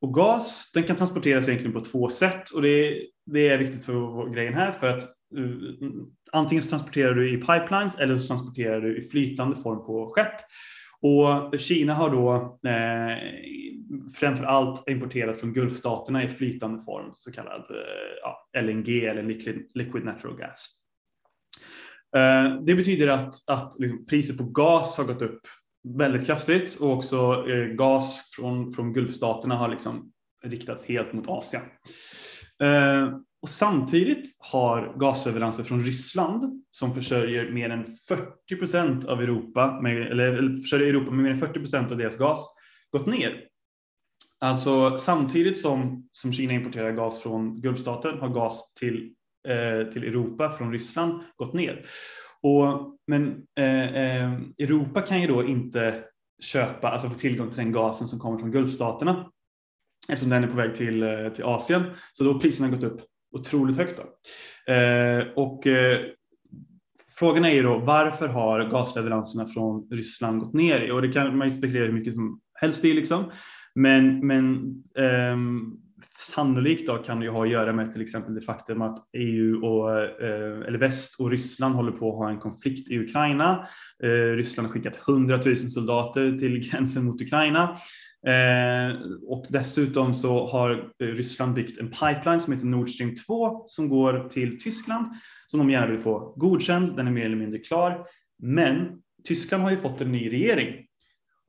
Och 0.01 0.15
gas 0.15 0.71
den 0.75 0.83
kan 0.83 0.97
transporteras 0.97 1.49
egentligen 1.49 1.75
på 1.75 1.81
två 1.85 2.09
sätt 2.09 2.51
och 2.51 2.63
det, 2.63 3.03
det 3.27 3.49
är 3.49 3.59
viktigt 3.59 3.85
för 3.85 4.31
grejen 4.35 4.55
här 4.55 4.73
för 4.73 4.87
att 4.87 5.03
uh, 5.37 5.75
antingen 6.33 6.65
transporterar 6.65 7.15
du 7.15 7.35
i 7.35 7.37
pipelines 7.37 7.99
eller 7.99 8.19
så 8.19 8.27
transporterar 8.27 8.81
du 8.81 8.99
i 8.99 9.03
flytande 9.03 9.57
form 9.57 9.87
på 9.87 10.13
skepp. 10.15 10.35
Och 11.03 11.61
Kina 11.61 11.95
har 11.95 12.11
då 12.11 12.59
eh, 12.69 13.17
framför 14.15 14.45
allt 14.45 14.89
importerat 14.89 15.41
från 15.41 15.53
Gulfstaterna 15.53 16.25
i 16.25 16.29
flytande 16.29 16.81
form, 16.81 17.11
så 17.13 17.33
kallad 17.33 17.61
eh, 17.71 17.77
ja, 18.23 18.61
LNG 18.63 19.05
eller 19.05 19.23
liquid, 19.23 19.71
liquid 19.75 20.05
natural 20.05 20.37
gas. 20.37 20.67
Eh, 22.17 22.63
det 22.63 22.75
betyder 22.75 23.09
att, 23.09 23.35
att 23.47 23.79
liksom 23.79 24.07
priset 24.07 24.39
på 24.39 24.45
gas 24.45 24.99
har 24.99 25.05
gått 25.05 25.23
upp 25.23 25.41
väldigt 25.99 26.27
kraftigt 26.27 26.77
och 26.81 26.93
också 26.93 27.45
eh, 27.49 27.67
gas 27.67 28.33
från, 28.37 28.73
från 28.73 28.93
Gulfstaterna 28.93 29.55
har 29.55 29.69
liksom 29.69 30.13
riktats 30.45 30.85
helt 30.85 31.13
mot 31.13 31.29
Asien. 31.29 31.63
Eh, 32.63 33.19
och 33.43 33.49
samtidigt 33.49 34.37
har 34.39 34.95
gasleveranser 34.99 35.65
från 35.65 35.81
Ryssland 35.81 36.65
som 36.71 36.95
försörjer 36.95 37.51
mer 37.51 37.71
än 37.71 37.85
40 37.85 38.57
procent 38.57 39.05
av 39.05 39.23
Europa, 39.23 39.81
med, 39.83 40.13
eller, 40.13 40.27
eller 40.27 40.59
försörjer 40.59 40.89
Europa 40.89 41.11
med 41.11 41.25
mer 41.25 41.31
än 41.31 41.39
40 41.39 41.53
procent 41.59 41.93
av 41.93 41.99
deras 41.99 42.17
gas, 42.17 42.47
gått 42.91 43.07
ner. 43.07 43.45
Alltså 44.39 44.99
samtidigt 44.99 45.59
som, 45.59 46.09
som 46.13 46.33
Kina 46.33 46.53
importerar 46.53 46.93
gas 46.93 47.23
från 47.23 47.61
Gulfstaten 47.61 48.19
har 48.19 48.29
gas 48.29 48.75
till, 48.75 49.15
eh, 49.49 49.93
till 49.93 50.05
Europa 50.05 50.51
från 50.51 50.73
Ryssland 50.73 51.23
gått 51.37 51.53
ner. 51.53 51.87
Och, 52.43 52.97
men 53.07 53.47
eh, 53.59 53.95
eh, 53.95 54.33
Europa 54.59 55.01
kan 55.01 55.21
ju 55.21 55.27
då 55.27 55.45
inte 55.45 56.05
köpa, 56.43 56.89
alltså 56.89 57.09
få 57.09 57.15
tillgång 57.15 57.49
till 57.49 57.59
den 57.59 57.73
gasen 57.73 58.09
som 58.09 58.19
kommer 58.19 58.39
från 58.39 58.51
Gulfstaterna 58.51 59.31
eftersom 60.09 60.31
den 60.31 60.45
är 60.45 60.49
på 60.49 60.57
väg 60.57 60.77
till, 60.77 61.03
eh, 61.03 61.29
till 61.29 61.45
Asien. 61.45 61.83
Så 62.13 62.25
då 62.25 62.33
har 62.33 62.41
priserna 62.41 62.69
gått 62.69 62.83
upp 62.83 63.01
otroligt 63.33 63.77
högt. 63.77 63.97
Då. 63.97 64.73
Eh, 64.73 65.27
och 65.37 65.67
eh, 65.67 65.99
frågan 67.19 67.45
är 67.45 67.51
ju 67.51 67.63
då 67.63 67.79
varför 67.79 68.29
har 68.29 68.71
gasleveranserna 68.71 69.47
från 69.47 69.89
Ryssland 69.91 70.41
gått 70.41 70.53
ner? 70.53 70.93
Och 70.93 71.03
det 71.03 71.13
kan 71.13 71.37
man 71.37 71.49
ju 71.49 71.55
spekulera 71.55 71.87
hur 71.87 71.93
mycket 71.93 72.15
som 72.15 72.41
helst 72.55 72.85
i 72.85 72.95
liksom. 72.95 73.31
Men, 73.75 74.27
men 74.27 74.55
eh, 74.99 75.37
sannolikt 76.19 76.87
då 76.87 76.97
kan 76.97 77.19
det 77.19 77.25
ju 77.25 77.31
ha 77.31 77.45
att 77.45 77.51
göra 77.51 77.73
med 77.73 77.93
till 77.93 78.03
exempel 78.03 78.35
det 78.35 78.41
faktum 78.41 78.83
att 78.83 78.99
EU 79.13 79.65
och 79.65 80.01
eh, 80.01 80.67
eller 80.67 80.79
väst 80.79 81.21
och 81.21 81.31
Ryssland 81.31 81.75
håller 81.75 81.93
på 81.93 82.11
att 82.11 82.19
ha 82.19 82.31
en 82.31 82.39
konflikt 82.39 82.91
i 82.91 82.99
Ukraina. 82.99 83.67
Eh, 84.03 84.37
Ryssland 84.37 84.69
har 84.69 84.73
skickat 84.73 85.09
100 85.09 85.41
000 85.47 85.57
soldater 85.57 86.39
till 86.39 86.59
gränsen 86.71 87.05
mot 87.05 87.23
Ukraina. 87.23 87.77
Eh, 88.27 89.01
och 89.27 89.47
dessutom 89.49 90.15
så 90.15 90.47
har 90.47 90.93
eh, 91.03 91.07
Ryssland 91.07 91.55
byggt 91.55 91.79
en 91.79 91.91
pipeline 91.91 92.41
som 92.41 92.53
heter 92.53 92.67
Nord 92.67 92.91
Stream 92.91 93.15
2 93.27 93.65
som 93.67 93.89
går 93.89 94.29
till 94.29 94.61
Tyskland 94.61 95.07
som 95.47 95.61
de 95.61 95.71
gärna 95.71 95.87
vill 95.87 95.99
få 95.99 96.35
godkänd. 96.37 96.97
Den 96.97 97.07
är 97.07 97.11
mer 97.13 97.25
eller 97.25 97.37
mindre 97.37 97.59
klar. 97.59 98.07
Men 98.43 99.03
Tyskland 99.25 99.63
har 99.63 99.71
ju 99.71 99.77
fått 99.77 100.01
en 100.01 100.13
ny 100.13 100.33
regering 100.33 100.87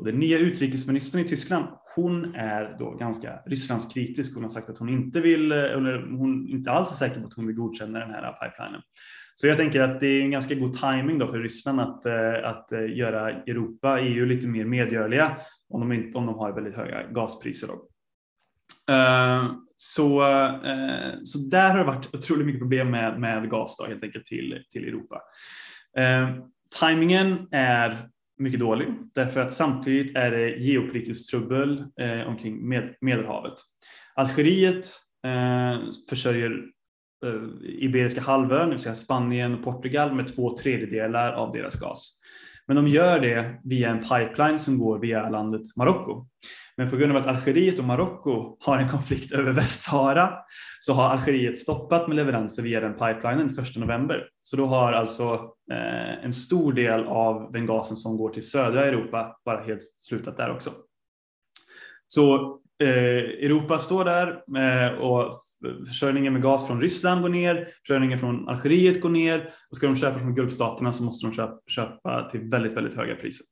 och 0.01 0.07
den 0.07 0.19
nya 0.19 0.37
utrikesministern 0.37 1.21
i 1.21 1.27
Tyskland, 1.27 1.65
hon 1.95 2.35
är 2.35 2.75
då 2.79 2.91
ganska 2.91 3.39
Rysslandskritisk. 3.45 4.35
Hon 4.35 4.43
har 4.43 4.49
sagt 4.49 4.69
att 4.69 4.77
hon 4.77 4.89
inte 4.89 5.21
vill, 5.21 5.51
eh, 5.51 5.57
eller 5.57 6.17
hon 6.17 6.47
inte 6.47 6.71
alls 6.71 6.91
är 6.91 6.95
säker 6.95 7.21
på 7.21 7.27
att 7.27 7.33
hon 7.33 7.47
vill 7.47 7.55
godkänna 7.55 7.99
den 7.99 8.09
här 8.09 8.31
pipelinen. 8.31 8.81
Så 9.35 9.47
jag 9.47 9.57
tänker 9.57 9.81
att 9.81 9.99
det 9.99 10.07
är 10.07 10.21
en 10.21 10.31
ganska 10.31 10.55
god 10.55 10.73
timing 10.73 11.19
då 11.19 11.27
för 11.27 11.39
Ryssland 11.39 11.81
att, 11.81 12.05
eh, 12.05 12.49
att 12.49 12.71
eh, 12.71 12.97
göra 12.97 13.29
Europa, 13.29 13.99
EU 13.99 14.25
lite 14.25 14.47
mer 14.47 14.65
medgörliga 14.65 15.37
om 15.69 15.79
de, 15.79 15.91
inte, 15.91 16.17
om 16.17 16.25
de 16.25 16.35
har 16.35 16.51
väldigt 16.51 16.75
höga 16.75 17.07
gaspriser. 17.07 17.67
Då. 17.67 17.87
Så, 19.75 20.21
så 21.23 21.37
där 21.51 21.69
har 21.69 21.77
det 21.77 21.83
varit 21.83 22.15
otroligt 22.15 22.45
mycket 22.45 22.61
problem 22.61 22.91
med, 22.91 23.19
med 23.19 23.49
gas 23.49 23.77
då, 23.77 23.85
helt 23.85 24.03
enkelt 24.03 24.25
till, 24.25 24.63
till 24.69 24.87
Europa. 24.87 25.21
Timingen 26.79 27.47
är 27.51 28.09
mycket 28.41 28.59
dålig 28.59 28.87
därför 29.15 29.39
att 29.39 29.53
samtidigt 29.53 30.15
är 30.15 30.31
det 30.31 30.49
geopolitiskt 30.49 31.29
trubbel 31.29 31.85
eh, 32.01 32.27
omkring 32.27 32.69
med, 32.69 32.95
Medelhavet. 33.01 33.53
Algeriet 34.15 34.87
eh, 35.25 35.79
försörjer 36.09 36.51
eh, 37.25 37.43
Iberiska 37.63 38.21
halvön, 38.21 38.65
det 38.65 38.69
vill 38.69 38.79
säga 38.79 38.95
Spanien 38.95 39.53
och 39.53 39.63
Portugal 39.63 40.15
med 40.15 40.35
två 40.35 40.57
tredjedelar 40.57 41.33
av 41.33 41.51
deras 41.53 41.79
gas. 41.79 42.17
Men 42.67 42.75
de 42.75 42.87
gör 42.87 43.19
det 43.19 43.59
via 43.63 43.89
en 43.89 43.99
pipeline 43.99 44.59
som 44.59 44.79
går 44.79 44.99
via 44.99 45.29
landet 45.29 45.61
Marocko. 45.75 46.27
Men 46.81 46.89
på 46.89 46.97
grund 46.97 47.11
av 47.11 47.17
att 47.17 47.27
Algeriet 47.27 47.79
och 47.79 47.85
Marocko 47.85 48.57
har 48.59 48.77
en 48.77 48.89
konflikt 48.89 49.31
över 49.33 49.51
Västsahara 49.51 50.33
så 50.79 50.93
har 50.93 51.09
Algeriet 51.09 51.57
stoppat 51.57 52.07
med 52.07 52.15
leveranser 52.15 52.63
via 52.63 52.79
den 52.79 52.93
pipelinen 52.93 53.47
1 53.47 53.75
november. 53.75 54.27
Så 54.39 54.57
då 54.57 54.65
har 54.65 54.93
alltså 54.93 55.33
eh, 55.71 56.25
en 56.25 56.33
stor 56.33 56.73
del 56.73 57.03
av 57.03 57.51
den 57.51 57.65
gasen 57.65 57.97
som 57.97 58.17
går 58.17 58.29
till 58.29 58.49
södra 58.49 58.85
Europa 58.85 59.39
bara 59.45 59.63
helt 59.63 59.81
slutat 59.99 60.37
där 60.37 60.51
också. 60.51 60.71
Så 62.07 62.35
eh, 62.83 62.87
Europa 63.45 63.79
står 63.79 64.05
där 64.05 64.27
eh, 64.57 64.93
och 64.99 65.33
försörjningen 65.87 66.33
med 66.33 66.41
gas 66.41 66.67
från 66.67 66.81
Ryssland 66.81 67.21
går 67.21 67.29
ner, 67.29 67.67
försörjningen 67.85 68.19
från 68.19 68.49
Algeriet 68.49 69.01
går 69.01 69.09
ner 69.09 69.53
och 69.69 69.77
ska 69.77 69.87
de 69.87 69.95
köpa 69.95 70.19
från 70.19 70.35
Gulfstaterna 70.35 70.91
så 70.91 71.03
måste 71.03 71.27
de 71.27 71.33
köpa, 71.33 71.59
köpa 71.67 72.29
till 72.29 72.49
väldigt, 72.49 72.73
väldigt 72.73 72.95
höga 72.95 73.15
priser. 73.15 73.45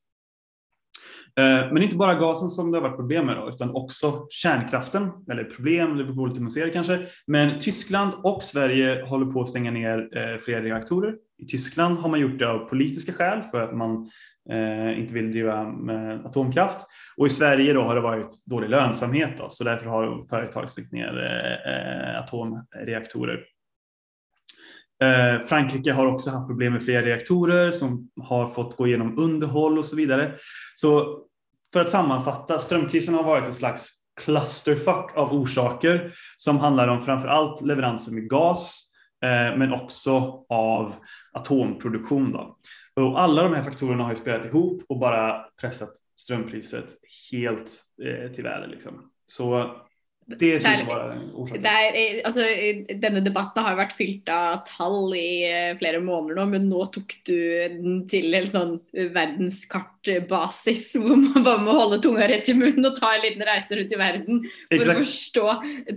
Eh, 1.38 1.74
men 1.74 1.84
inte 1.84 1.96
bara 1.96 2.16
gasen 2.16 2.50
som 2.50 2.72
det 2.72 2.78
har 2.78 2.82
varit 2.82 2.98
problem 2.98 3.26
med 3.26 3.38
då, 3.38 3.50
utan 3.50 3.76
också 3.76 4.28
kärnkraften, 4.30 5.12
eller 5.32 5.44
problem, 5.44 5.98
det 5.98 6.04
beror 6.04 6.28
lite 6.28 6.42
man 6.42 6.72
kanske. 6.74 7.00
Men 7.28 7.60
Tyskland 7.60 8.14
och 8.24 8.44
Sverige 8.44 9.06
håller 9.06 9.26
på 9.26 9.42
att 9.42 9.50
stänga 9.50 9.72
ner 9.72 10.18
eh, 10.18 10.38
flera 10.38 10.62
reaktorer. 10.62 11.16
I 11.38 11.46
Tyskland 11.46 11.98
har 11.98 12.10
man 12.10 12.20
gjort 12.20 12.40
det 12.40 12.50
av 12.50 12.60
politiska 12.60 13.14
skäl 13.14 13.44
för 13.44 13.62
att 13.62 13.78
man 13.78 14.10
eh, 14.52 15.00
inte 15.00 15.14
vill 15.14 15.32
driva 15.32 15.64
med 15.64 16.26
atomkraft. 16.26 16.88
Och 17.18 17.28
i 17.28 17.30
Sverige 17.30 17.74
då 17.74 17.82
har 17.82 17.96
det 17.96 18.02
varit 18.02 18.46
dålig 18.46 18.70
lönsamhet 18.70 19.32
då, 19.38 19.48
så 19.50 19.64
därför 19.64 19.90
har 19.90 20.28
företag 20.30 20.70
stängt 20.70 20.92
ner 20.92 21.14
atomreaktorer. 22.24 23.40
Eh, 25.04 25.42
Frankrike 25.42 25.92
har 25.92 26.06
också 26.06 26.30
haft 26.30 26.48
problem 26.48 26.74
med 26.74 26.84
flera 26.84 27.06
reaktorer 27.06 27.72
som 27.72 28.10
har 28.22 28.48
fått 28.48 28.78
gå 28.78 28.88
igenom 28.88 29.20
underhåll 29.20 29.78
och 29.78 29.86
så 29.86 29.96
vidare. 29.96 30.36
Så 30.76 31.20
för 31.74 31.82
att 31.82 31.90
sammanfatta, 31.90 32.60
strömkrisen 32.60 33.14
har 33.14 33.24
varit 33.24 33.48
ett 33.48 33.56
slags 33.56 33.92
clusterfuck 34.22 35.18
av 35.18 35.34
orsaker 35.34 36.14
som 36.38 36.58
handlar 36.58 36.88
om 36.88 37.02
framför 37.02 37.28
allt 37.28 37.62
leveranser 37.62 38.12
med 38.12 38.30
gas 38.30 38.84
eh, 39.24 39.58
men 39.58 39.74
också 39.74 40.46
av 40.50 40.94
atomproduktion. 41.34 42.32
Då. 42.32 42.58
Och 42.96 43.22
alla 43.22 43.44
de 43.44 43.54
här 43.54 43.62
faktorerna 43.62 44.04
har 44.04 44.10
ju 44.10 44.16
spelat 44.16 44.46
ihop 44.46 44.84
och 44.90 45.00
bara 45.00 45.46
pressat 45.62 45.90
strömpriset 46.20 46.86
helt 47.32 47.72
eh, 48.04 48.32
till 48.32 48.44
världen. 48.44 48.70
Liksom. 48.70 49.12
Så 49.26 49.76
det 50.38 50.60
synes 50.62 50.86
vara 50.88 51.16
orsaken. 51.34 51.66
Er, 51.66 52.20
altså, 52.28 52.46
denne 53.02 53.22
debatten 53.26 53.66
har 53.66 53.78
vært 53.80 53.96
fylt 53.98 54.30
av 54.30 54.62
tall 54.68 55.14
i 55.18 55.42
eh, 55.48 55.72
flere 55.80 56.02
måneder 56.04 56.38
nå, 56.38 56.46
men 56.52 56.68
nå 56.70 56.86
tok 56.94 57.16
du 57.26 57.36
den 57.74 58.04
til 58.12 58.38
en 58.38 58.50
sånn 58.54 58.74
verdenskartbasis 59.16 60.86
hvor 61.00 61.18
man 61.18 61.46
bare 61.46 61.64
må 61.66 61.78
holde 61.80 62.02
tunga 62.04 62.28
rett 62.30 62.50
i 62.52 62.58
munnen 62.58 62.92
og 62.92 62.98
ta 63.00 63.16
en 63.16 63.26
liten 63.26 63.46
reise 63.48 63.80
rundt 63.80 63.96
i 63.96 64.02
verden 64.02 64.44
for 64.46 64.78
exact. 64.78 64.92
å 64.92 65.04
forstå 65.04 65.48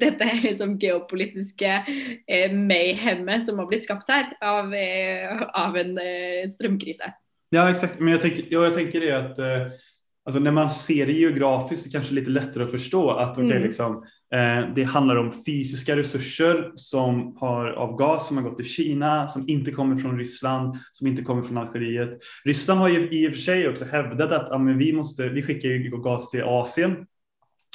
dette 0.05 0.31
liksom 0.47 0.77
geopolitiske 0.81 1.75
eh, 1.83 2.55
mayhemmet 2.57 3.49
som 3.49 3.61
har 3.61 3.69
blitt 3.69 3.89
skapt 3.89 4.09
her 4.13 4.33
av, 4.41 4.73
eh, 4.77 5.45
av 5.53 5.77
en 5.83 5.99
eh, 6.01 6.47
strømkrise. 6.53 7.13
Ja, 7.53 7.71
exakt. 7.71 8.01
Men 8.01 8.13
jag 8.13 8.21
tänker, 8.21 8.45
ja, 8.49 8.65
jag 8.65 8.75
tänker 8.75 9.01
det 9.01 9.13
att 9.13 9.39
eh, 9.39 9.67
Alltså 10.25 10.41
när 10.41 10.51
man 10.51 10.71
ser 10.71 11.07
det 11.07 11.13
geografiskt 11.13 11.85
så 11.85 11.91
kanske 11.91 12.15
det 12.15 12.19
är 12.19 12.21
lite 12.21 12.31
lättare 12.31 12.65
att 12.65 12.71
förstå 12.71 13.11
att 13.11 13.39
okay, 13.39 13.51
mm. 13.51 13.63
liksom, 13.63 14.05
eh, 14.35 14.75
det 14.75 14.85
handlar 14.85 15.17
om 15.17 15.33
fysiska 15.47 15.97
resurser 15.97 16.73
som 16.75 17.37
har, 17.37 17.67
av 17.67 17.97
gas 17.97 18.29
som 18.29 18.37
har 18.37 18.45
gått 18.45 18.57
till 18.57 18.67
Kina, 18.67 19.29
som 19.29 19.49
inte 19.49 19.71
kommer 19.71 19.97
från 19.97 20.19
Ryssland, 20.19 20.77
som 20.93 21.07
inte 21.07 21.23
kommer 21.23 21.43
från 21.43 21.59
Algeriet. 21.59 22.19
Ryssland 22.45 22.81
har 22.81 22.89
ju 22.89 23.09
i 23.11 23.29
och 23.29 23.33
för 23.33 23.41
sig 23.41 23.69
också 23.69 23.85
hävdat 23.85 24.33
att 24.33 24.47
ja, 24.51 24.59
men 24.59 24.79
vi, 24.79 24.93
måste, 24.93 25.29
vi 25.29 25.43
skickar 25.43 25.69
ju 25.69 25.91
gas 25.91 26.31
till 26.31 26.43
Asien. 26.43 27.07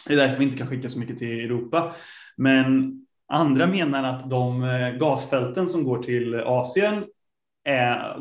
Det 0.08 0.14
är 0.14 0.18
därför 0.18 0.38
vi 0.38 0.44
inte 0.44 0.58
kan 0.58 0.68
skicka 0.68 0.90
så 0.90 1.00
mycket 1.00 1.18
till 1.18 1.40
Europa. 1.40 1.94
Men 2.38 2.94
andra 3.28 3.68
menar 3.68 4.04
att 4.04 4.30
de 4.30 4.64
eh, 4.64 4.90
gasfälten 4.90 5.70
som 5.70 5.84
går 5.84 6.04
till 6.04 6.36
Asien 6.36 7.04
är, 7.68 8.18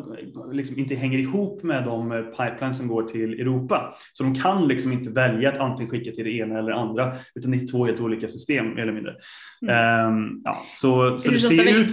liksom 0.53 0.79
inte 0.79 0.95
hänger 0.95 1.19
ihop 1.19 1.63
med 1.63 1.85
de 1.85 2.25
pipelines 2.37 2.79
som 2.79 2.89
går 2.89 3.03
till 3.03 3.41
Europa. 3.41 3.95
Så 4.13 4.25
de 4.25 4.35
kan 4.35 4.69
liksom 4.69 4.93
inte 4.93 5.11
välja 5.11 5.53
att 5.53 5.59
antingen 5.59 5.91
skicka 5.91 6.11
till 6.11 6.25
det 6.25 6.31
ena 6.31 6.59
eller 6.59 6.71
det 6.71 6.77
andra, 6.77 7.13
utan 7.35 7.51
det 7.51 7.57
är 7.57 7.67
två 7.67 7.87
helt 7.87 8.01
olika 8.01 8.29
system 8.29 8.75
mer 8.75 8.83
eller 8.83 8.93
mindre. 8.93 9.15
Mm. 9.63 10.07
Um, 10.07 10.43
ja, 10.45 10.65
så 10.69 11.19
så 11.19 11.31
det, 11.31 11.37
ser 11.37 11.81
ut, 11.81 11.91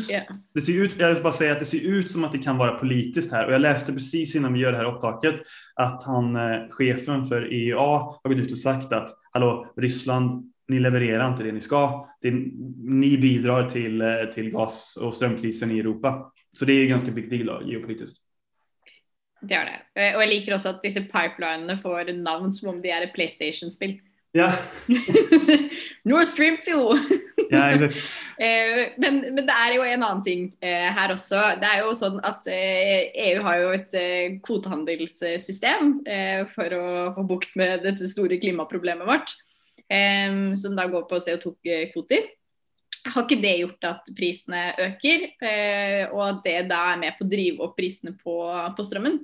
det 0.54 0.62
ser 0.62 0.84
ut, 0.84 1.00
jag 1.00 1.14
vill 1.14 1.24
bara 1.24 1.34
säga 1.34 1.52
att 1.52 1.60
det 1.60 1.66
ser 1.66 1.86
ut 1.86 2.12
som 2.12 2.24
att 2.24 2.32
det 2.32 2.38
kan 2.38 2.58
vara 2.58 2.72
politiskt 2.72 3.32
här 3.32 3.46
och 3.46 3.54
jag 3.54 3.62
läste 3.62 3.94
precis 3.94 4.36
innan 4.36 4.54
vi 4.54 4.60
gör 4.60 4.72
det 4.72 4.78
här 4.78 4.96
upptaket 4.96 5.36
att 5.76 6.04
han, 6.04 6.36
eh, 6.36 6.62
chefen 6.70 7.26
för 7.26 7.54
EEA 7.54 7.78
har 7.78 8.30
gått 8.30 8.38
ut 8.38 8.52
och 8.52 8.60
sagt 8.60 8.94
att 8.94 9.10
hallå, 9.32 9.74
Ryssland 9.78 10.54
ni 10.68 10.80
levererar 10.80 11.32
inte 11.32 11.44
det 11.44 11.52
ni 11.52 11.62
ska. 11.62 12.08
Det, 12.22 12.32
ni 12.84 13.18
bidrar 13.18 13.70
till, 13.70 14.02
eh, 14.02 14.08
till 14.34 14.52
gas 14.52 15.00
och 15.02 15.14
strömkrisen 15.14 15.72
i 15.72 15.80
Europa. 15.80 16.32
Så 16.54 16.66
det 16.66 16.74
är 16.74 16.86
ganska 16.86 17.12
big 17.12 17.30
deal 17.30 17.46
då, 17.46 17.62
geopolitiskt. 17.66 18.24
Det 19.42 19.54
är 19.54 19.66
det. 19.94 20.02
Eh, 20.02 20.16
och 20.16 20.22
jag 20.22 20.30
liker 20.30 20.54
också 20.54 20.70
att 20.70 20.82
dessa 20.82 21.00
pipelinene 21.00 21.78
får 21.78 22.14
namn 22.14 22.54
som 22.54 22.70
om 22.70 22.82
de 22.82 22.90
är 22.90 23.02
ett 23.02 23.14
Playstation-spel. 23.14 24.00
Ja. 24.32 24.54
Nord 26.04 26.24
Stream 26.24 26.58
2. 26.72 26.98
ja, 27.50 27.72
exakt. 27.72 27.96
Eh, 28.38 28.90
men, 28.98 29.20
men, 29.20 29.46
det 29.46 29.52
är 29.52 29.74
ju 29.74 29.82
en 29.82 30.04
annan 30.04 30.24
ting 30.24 30.56
här 30.62 31.14
också. 31.14 31.36
Det 31.36 31.66
är 31.66 31.88
ju 31.88 31.96
så 31.96 32.20
att 32.24 32.48
EU 32.48 33.40
e 33.40 33.40
har 33.42 33.58
ju 33.58 33.74
ett 33.74 34.44
kvotehandelssystem 34.44 36.02
för 36.56 36.72
att 36.72 37.16
få 37.16 37.24
bukt 37.24 37.56
med 37.56 37.84
det 37.84 37.98
stora 37.98 38.38
klimatproblemet 38.38 39.08
vårt, 39.08 39.30
som 40.58 40.76
då 40.76 40.88
går 40.88 41.02
på 41.02 41.16
CO2-kvoter. 41.16 42.20
Har 43.04 43.26
ikke 43.26 43.42
det 43.44 43.54
gjort 43.60 43.88
at 43.88 44.12
prisene 44.16 44.62
øker, 44.80 45.26
eh, 45.44 46.10
och 46.10 46.30
att 46.30 46.44
det 46.44 46.70
da 46.70 46.94
er 46.94 47.00
med 47.02 47.18
på 47.18 47.26
å 47.26 47.30
drive 47.30 47.64
upp 47.64 47.76
priserna 47.76 48.14
på, 48.24 48.36
på 48.78 48.84
strømmen? 48.84 49.20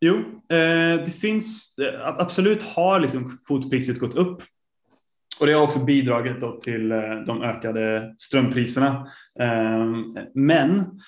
Jo, 0.00 0.16
eh, 0.52 1.02
det 1.02 1.14
finns 1.14 1.78
eh, 1.78 1.98
absolut 2.06 2.62
har 2.76 3.00
liksom 3.00 3.26
kvotpriset 3.46 3.98
gått 3.98 4.14
upp 4.14 4.42
och 5.40 5.46
det 5.46 5.52
har 5.52 5.62
också 5.62 5.84
bidragit 5.84 6.62
till 6.62 6.92
eh, 6.92 7.14
de 7.26 7.42
ökade 7.42 8.14
strömpriserna. 8.18 9.06
Eh, 9.40 9.86
men 10.34 11.00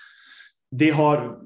det 0.71 0.91
har 0.91 1.39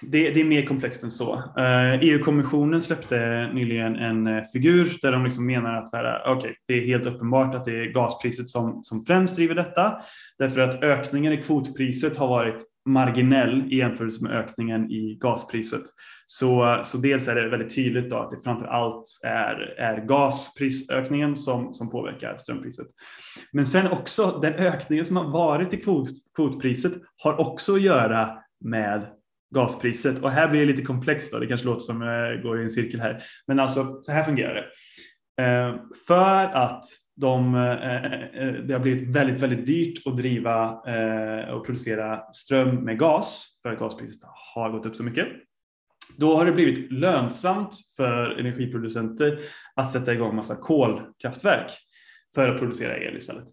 det, 0.00 0.30
det, 0.30 0.40
är 0.40 0.44
mer 0.44 0.66
komplext 0.66 1.04
än 1.04 1.10
så. 1.10 1.34
Eh, 1.34 1.94
EU-kommissionen 2.00 2.82
släppte 2.82 3.50
nyligen 3.54 3.96
en 3.96 4.26
eh, 4.26 4.42
figur 4.52 4.98
där 5.02 5.12
de 5.12 5.24
liksom 5.24 5.46
menar 5.46 5.76
att 5.76 5.88
så 5.88 5.96
här, 5.96 6.26
eh, 6.26 6.36
okay, 6.36 6.52
det 6.68 6.74
är 6.74 6.86
helt 6.86 7.06
uppenbart 7.06 7.54
att 7.54 7.64
det 7.64 7.80
är 7.80 7.92
gaspriset 7.92 8.50
som, 8.50 8.84
som 8.84 9.04
främst 9.04 9.36
driver 9.36 9.54
detta. 9.54 10.00
Därför 10.38 10.60
att 10.60 10.82
ökningen 10.82 11.32
i 11.32 11.42
kvotpriset 11.42 12.16
har 12.16 12.28
varit 12.28 12.62
marginell 12.86 13.72
i 13.72 13.76
jämförelse 13.76 14.22
med 14.22 14.32
ökningen 14.32 14.90
i 14.90 15.18
gaspriset. 15.20 15.82
Så, 16.26 16.80
så 16.84 16.98
dels 16.98 17.28
är 17.28 17.34
det 17.34 17.48
väldigt 17.48 17.74
tydligt 17.74 18.10
då 18.10 18.16
att 18.16 18.30
det 18.30 18.42
framför 18.44 18.66
allt 18.66 19.04
är, 19.24 19.74
är 19.78 20.06
gasprisökningen 20.06 21.36
som, 21.36 21.74
som 21.74 21.90
påverkar 21.90 22.36
strömpriset. 22.36 22.86
Men 23.52 23.66
sen 23.66 23.90
också 23.90 24.38
den 24.42 24.54
ökningen 24.54 25.04
som 25.04 25.16
har 25.16 25.30
varit 25.30 25.74
i 25.74 25.76
kvot, 25.76 26.08
kvotpriset 26.36 26.92
har 27.22 27.40
också 27.40 27.74
att 27.74 27.82
göra 27.82 28.38
med 28.64 29.06
gaspriset. 29.56 30.22
Och 30.22 30.30
här 30.30 30.48
blir 30.48 30.60
det 30.60 30.66
lite 30.66 30.82
komplext 30.82 31.32
då, 31.32 31.38
det 31.38 31.46
kanske 31.46 31.66
låter 31.66 31.80
som 31.80 32.02
jag 32.02 32.42
går 32.42 32.60
i 32.60 32.62
en 32.62 32.70
cirkel 32.70 33.00
här. 33.00 33.22
Men 33.46 33.60
alltså 33.60 33.98
så 34.02 34.12
här 34.12 34.22
fungerar 34.22 34.54
det. 34.54 34.66
Eh, 35.42 35.74
för 36.06 36.44
att 36.44 36.84
de, 37.16 37.54
eh, 37.54 38.52
det 38.66 38.72
har 38.72 38.78
blivit 38.80 39.16
väldigt, 39.16 39.38
väldigt 39.38 39.66
dyrt 39.66 40.06
att 40.06 40.16
driva 40.16 40.70
och 41.52 41.66
producera 41.66 42.32
ström 42.32 42.84
med 42.84 42.98
gas 42.98 43.58
för 43.62 43.72
att 43.72 43.78
gaspriset 43.78 44.20
har 44.54 44.70
gått 44.70 44.86
upp 44.86 44.96
så 44.96 45.02
mycket. 45.02 45.28
Då 46.16 46.36
har 46.36 46.46
det 46.46 46.52
blivit 46.52 46.92
lönsamt 46.92 47.74
för 47.96 48.38
energiproducenter 48.38 49.38
att 49.74 49.90
sätta 49.90 50.12
igång 50.12 50.36
massa 50.36 50.56
kolkraftverk 50.56 51.72
för 52.34 52.48
att 52.48 52.58
producera 52.58 52.98
el 52.98 53.16
istället. 53.16 53.46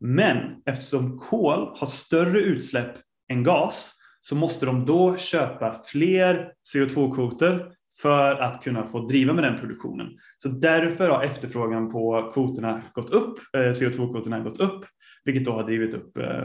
Men 0.00 0.36
eftersom 0.66 1.18
kol 1.18 1.76
har 1.76 1.86
större 1.86 2.40
utsläpp 2.40 2.92
än 3.32 3.42
gas 3.42 3.95
så 4.28 4.36
måste 4.36 4.66
de 4.66 4.86
då 4.86 5.16
köpa 5.16 5.74
fler 5.84 6.52
CO2-kvoter 6.74 7.72
för 8.02 8.34
att 8.34 8.62
kunna 8.62 8.86
få 8.86 9.06
driva 9.06 9.32
med 9.32 9.44
den 9.44 9.58
produktionen. 9.58 10.08
Så 10.38 10.48
därför 10.48 11.10
har 11.10 11.24
efterfrågan 11.24 11.92
på 11.92 12.30
kvoterna 12.34 12.82
gått 12.94 13.10
upp, 13.10 13.38
eh, 13.56 13.58
CO2-kvoterna 13.58 14.40
gått 14.40 14.60
upp, 14.60 14.84
vilket 15.24 15.44
då 15.44 15.52
har 15.52 15.64
drivit 15.64 15.94
upp 15.94 16.16
eh, 16.16 16.42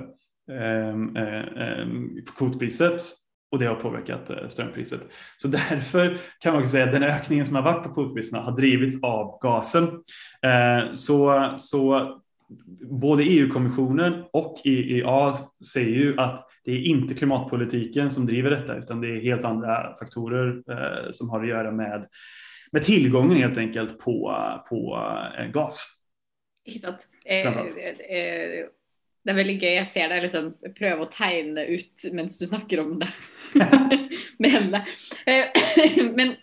ehm, 0.58 1.16
ehm, 1.16 1.58
ehm, 1.58 2.10
kvotpriset 2.38 3.02
och 3.52 3.60
det 3.60 3.66
har 3.66 3.76
påverkat 3.76 4.30
eh, 4.30 4.48
strömpriset. 4.48 5.02
Så 5.38 5.48
därför 5.48 6.18
kan 6.40 6.54
man 6.54 6.68
säga 6.68 6.86
att 6.86 6.92
den 6.92 7.04
ökningen 7.04 7.46
som 7.46 7.56
har 7.56 7.64
varit 7.64 7.84
på 7.84 7.94
kvotpriserna 7.94 8.42
har 8.42 8.56
drivits 8.56 9.04
av 9.04 9.40
gasen. 9.42 10.04
Så, 10.94 11.54
så 11.58 12.12
både 12.82 13.24
EU-kommissionen 13.24 14.24
och 14.34 14.62
IEA 14.64 15.34
säger 15.74 15.96
ju 15.96 16.20
att 16.20 16.48
det 16.64 16.72
är 16.72 16.82
inte 16.82 17.16
klimatpolitiken 17.16 18.12
som 18.12 18.26
driver 18.26 18.50
detta 18.50 18.76
utan 18.76 19.02
det 19.02 19.08
är 19.08 19.22
helt 19.22 19.46
andra 19.46 19.96
faktorer 20.00 20.64
eh, 20.72 21.12
som 21.12 21.30
har 21.30 21.42
att 21.42 21.48
göra 21.48 21.72
med, 21.72 22.08
med 22.72 22.84
tillgången 22.84 23.38
helt 23.38 23.58
enkelt 23.58 24.00
på, 24.00 24.36
på 24.70 25.00
eh, 25.40 25.46
gas. 25.46 25.86
Exakt. 26.66 27.08
Det 29.24 29.30
är 29.30 29.36
väldigt 29.36 29.62
gøy. 29.62 29.74
Jag 29.74 29.88
ser 29.88 30.10
dig 30.10 30.22
liksom 30.22 30.58
pröva 30.78 31.04
att 31.04 31.12
teckna 31.12 31.66
ut 31.66 32.02
medan 32.12 32.30
du 32.40 32.46
snackar 32.46 32.78
om 32.78 33.00
det. 33.00 33.10
men, 34.38 34.74
eh, 35.26 35.46
men 36.16 36.36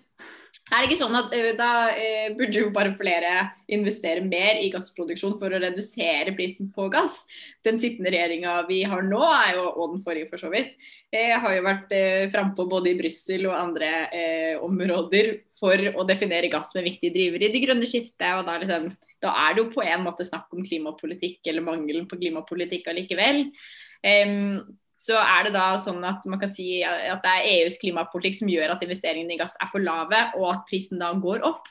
er 0.68 0.82
det 0.82 0.88
ikke 0.88 1.00
sånn 1.00 1.16
at 1.18 1.32
då 1.32 1.52
Da 1.58 1.70
uh, 1.96 2.28
burde 2.36 2.62
jo 2.62 2.70
bare 2.74 2.94
flere 2.98 3.32
investere 3.72 4.22
mer 4.24 4.60
i 4.62 4.70
gassproduksjon 4.72 5.36
for 5.40 5.52
å 5.52 5.60
redusere 5.60 6.34
prisen 6.36 6.70
på 6.74 6.88
gass. 6.92 7.22
Den 7.64 7.80
sittende 7.80 8.12
regjeringa 8.14 8.54
vi 8.68 8.82
har 8.88 9.04
nå, 9.04 9.20
er 9.24 9.58
jo, 9.58 9.66
og 9.68 9.94
den 9.96 10.04
forrige 10.06 10.30
for 10.30 10.40
så 10.40 10.52
vidt, 10.52 10.74
uh, 11.14 11.36
har 11.44 11.56
jo 11.56 11.66
vært 11.66 11.92
uh, 11.92 12.24
frampå 12.32 12.68
både 12.70 12.92
i 12.92 12.98
Brussel 13.00 13.48
og 13.50 13.58
andre 13.58 13.92
områder 14.64 15.30
for 15.58 15.80
å 15.98 16.04
definere 16.08 16.50
gass 16.52 16.72
som 16.72 16.80
en 16.80 16.88
viktig 16.88 17.10
driver 17.14 17.44
i 17.44 17.52
det 17.52 17.62
grønne 17.64 17.88
skiftet. 17.88 18.28
og 18.34 18.44
da, 18.48 18.58
liksom, 18.62 18.90
da, 19.24 19.32
er 19.44 19.54
det 19.54 19.64
jo 19.64 19.70
på 19.72 19.84
en 19.84 20.04
måte 20.04 20.26
snakk 20.26 20.52
om 20.54 20.66
klimapolitikk 20.66 21.40
eller 21.50 21.64
mangelen 21.64 22.08
på 22.10 22.18
klimapolitikk 22.20 22.90
allikevel. 22.92 23.48
Um, 24.04 24.78
så 25.00 25.12
är 25.12 25.44
det 25.44 25.50
då 25.50 25.78
sånn 25.78 26.04
att 26.04 26.24
man 26.24 26.40
kan 26.40 26.50
si 26.50 26.84
att 26.84 27.22
det 27.22 27.28
är 27.28 27.62
EUs 27.62 27.78
klimatpolitik 27.78 28.38
som 28.38 28.48
gör 28.48 28.68
att 28.68 28.82
investeringarna 28.82 29.32
i 29.32 29.36
gass 29.36 29.56
är 29.60 29.66
för 29.66 29.80
lave, 29.80 30.32
och 30.36 30.50
att 30.50 30.66
priset 30.70 31.00
då 31.00 31.14
går 31.14 31.38
upp? 31.38 31.62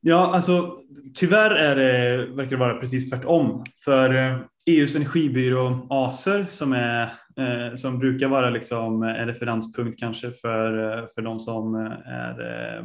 Ja, 0.00 0.34
alltså 0.34 0.78
tyvärr 1.14 1.50
är 1.50 1.76
det, 1.76 2.26
verkar 2.26 2.50
det 2.50 2.56
vara 2.56 2.80
precis 2.80 3.10
tvärtom. 3.10 3.64
För 3.84 4.14
eh, 4.14 4.38
EUs 4.66 4.96
energibyrå 4.96 5.86
ACER 5.90 6.44
som, 6.44 6.72
är, 6.72 7.02
eh, 7.36 7.74
som 7.74 7.98
brukar 7.98 8.28
vara 8.28 8.50
liksom 8.50 9.02
en 9.02 9.26
referenspunkt 9.26 9.98
kanske 9.98 10.30
för, 10.30 10.98
eh, 10.98 11.06
för 11.14 11.22
de 11.22 11.40
som 11.40 11.74
eh, 11.74 12.12
är 12.12 12.82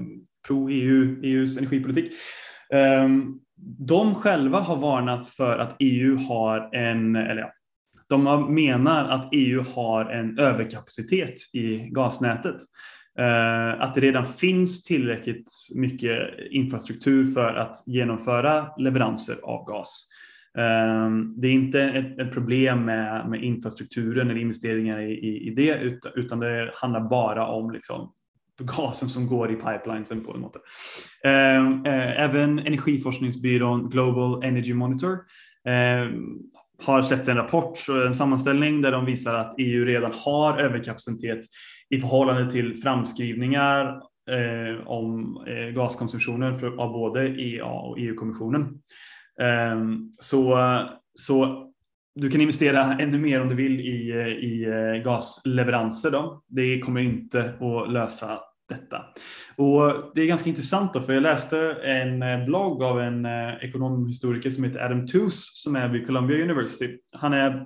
pro-EU, 0.47 1.19
EUs 1.23 1.57
energipolitik. 1.57 2.11
Eh, 2.73 3.09
de 3.79 4.15
själva 4.15 4.59
har 4.59 4.77
varnat 4.77 5.27
för 5.27 5.59
att 5.59 5.75
EU 5.79 6.17
har 6.17 6.75
en, 6.75 7.15
eller 7.15 7.41
ja, 7.41 7.51
de 8.09 8.53
menar 8.53 9.09
att 9.09 9.29
EU 9.31 9.63
har 9.75 10.05
en 10.05 10.39
överkapacitet 10.39 11.33
i 11.53 11.77
gasnätet. 11.77 12.57
Eh, 13.19 13.81
att 13.81 13.95
det 13.95 14.01
redan 14.01 14.25
finns 14.25 14.83
tillräckligt 14.83 15.51
mycket 15.75 16.19
infrastruktur 16.51 17.25
för 17.25 17.55
att 17.55 17.83
genomföra 17.85 18.67
leveranser 18.77 19.35
av 19.43 19.65
gas. 19.65 20.07
Eh, 20.57 21.09
det 21.35 21.47
är 21.47 21.51
inte 21.51 21.81
ett, 21.81 22.33
problem 22.33 22.85
med, 22.85 23.29
med 23.29 23.43
infrastrukturen 23.43 24.29
eller 24.29 24.41
investeringar 24.41 25.01
i, 25.01 25.11
i, 25.11 25.47
i 25.47 25.49
det, 25.49 25.99
utan 26.15 26.39
det 26.39 26.71
handlar 26.73 27.01
bara 27.01 27.47
om 27.47 27.71
liksom 27.71 28.13
gasen 28.59 29.09
som 29.09 29.27
går 29.27 29.51
i 29.51 29.55
pipelinesen 29.55 30.23
på 30.23 30.33
något 30.33 30.53
sätt. 30.53 30.63
Eh, 31.23 32.23
även 32.23 32.59
energiforskningsbyrån 32.59 33.89
Global 33.89 34.43
Energy 34.43 34.73
Monitor 34.73 35.17
har 36.85 37.01
släppt 37.01 37.27
en 37.27 37.37
rapport, 37.37 37.79
en 38.05 38.15
sammanställning 38.15 38.81
där 38.81 38.91
de 38.91 39.05
visar 39.05 39.35
att 39.35 39.55
EU 39.57 39.85
redan 39.85 40.11
har 40.25 40.57
överkapacitet 40.57 41.39
i 41.89 41.99
förhållande 41.99 42.51
till 42.51 42.75
framskrivningar 42.75 44.01
eh, 44.31 44.87
om 44.87 45.37
eh, 45.47 45.73
gaskonsumtionen 45.73 46.59
för, 46.59 46.81
av 46.81 46.91
både 46.91 47.27
EA 47.27 47.65
och 47.65 47.99
EU-kommissionen. 47.99 48.61
Eh, 49.41 49.81
så, 50.19 50.57
så 51.15 51.67
du 52.19 52.29
kan 52.29 52.41
investera 52.41 52.93
ännu 52.93 53.17
mer 53.17 53.41
om 53.41 53.49
du 53.49 53.55
vill 53.55 53.79
i, 53.79 54.11
eh, 54.11 54.27
i 54.27 54.65
eh, 54.65 55.03
gasleveranser. 55.03 56.11
Då. 56.11 56.43
Det 56.47 56.79
kommer 56.79 57.01
inte 57.01 57.53
att 57.59 57.91
lösa 57.91 58.39
detta. 58.69 59.05
Och 59.55 60.11
det 60.15 60.21
är 60.21 60.25
ganska 60.25 60.49
intressant 60.49 60.93
då, 60.93 61.01
för 61.01 61.13
jag 61.13 61.23
läste 61.23 61.59
en 61.71 62.23
eh, 62.23 62.45
blogg 62.45 62.83
av 62.83 63.01
en 63.01 63.25
eh, 63.25 63.53
ekonomhistoriker 63.61 64.49
som 64.49 64.63
heter 64.63 64.85
Adam 64.85 65.07
Tooze 65.07 65.51
som 65.53 65.75
är 65.75 65.87
vid 65.87 66.07
Columbia 66.07 66.43
University. 66.43 66.97
Han 67.11 67.33
är 67.33 67.65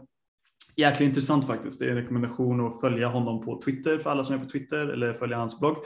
jäkligt 0.78 1.08
intressant 1.08 1.48
faktiskt. 1.48 1.80
Det 1.80 1.86
är 1.86 1.90
en 1.90 1.96
rekommendation 1.96 2.68
att 2.68 2.80
följa 2.80 3.08
honom 3.08 3.42
på 3.42 3.62
Twitter 3.66 3.98
för 3.98 4.10
alla 4.10 4.24
som 4.24 4.36
är 4.36 4.40
på 4.40 4.50
Twitter 4.50 4.88
eller 4.88 5.14
följa 5.14 5.38
hans 5.38 5.60
blogg. 5.60 5.78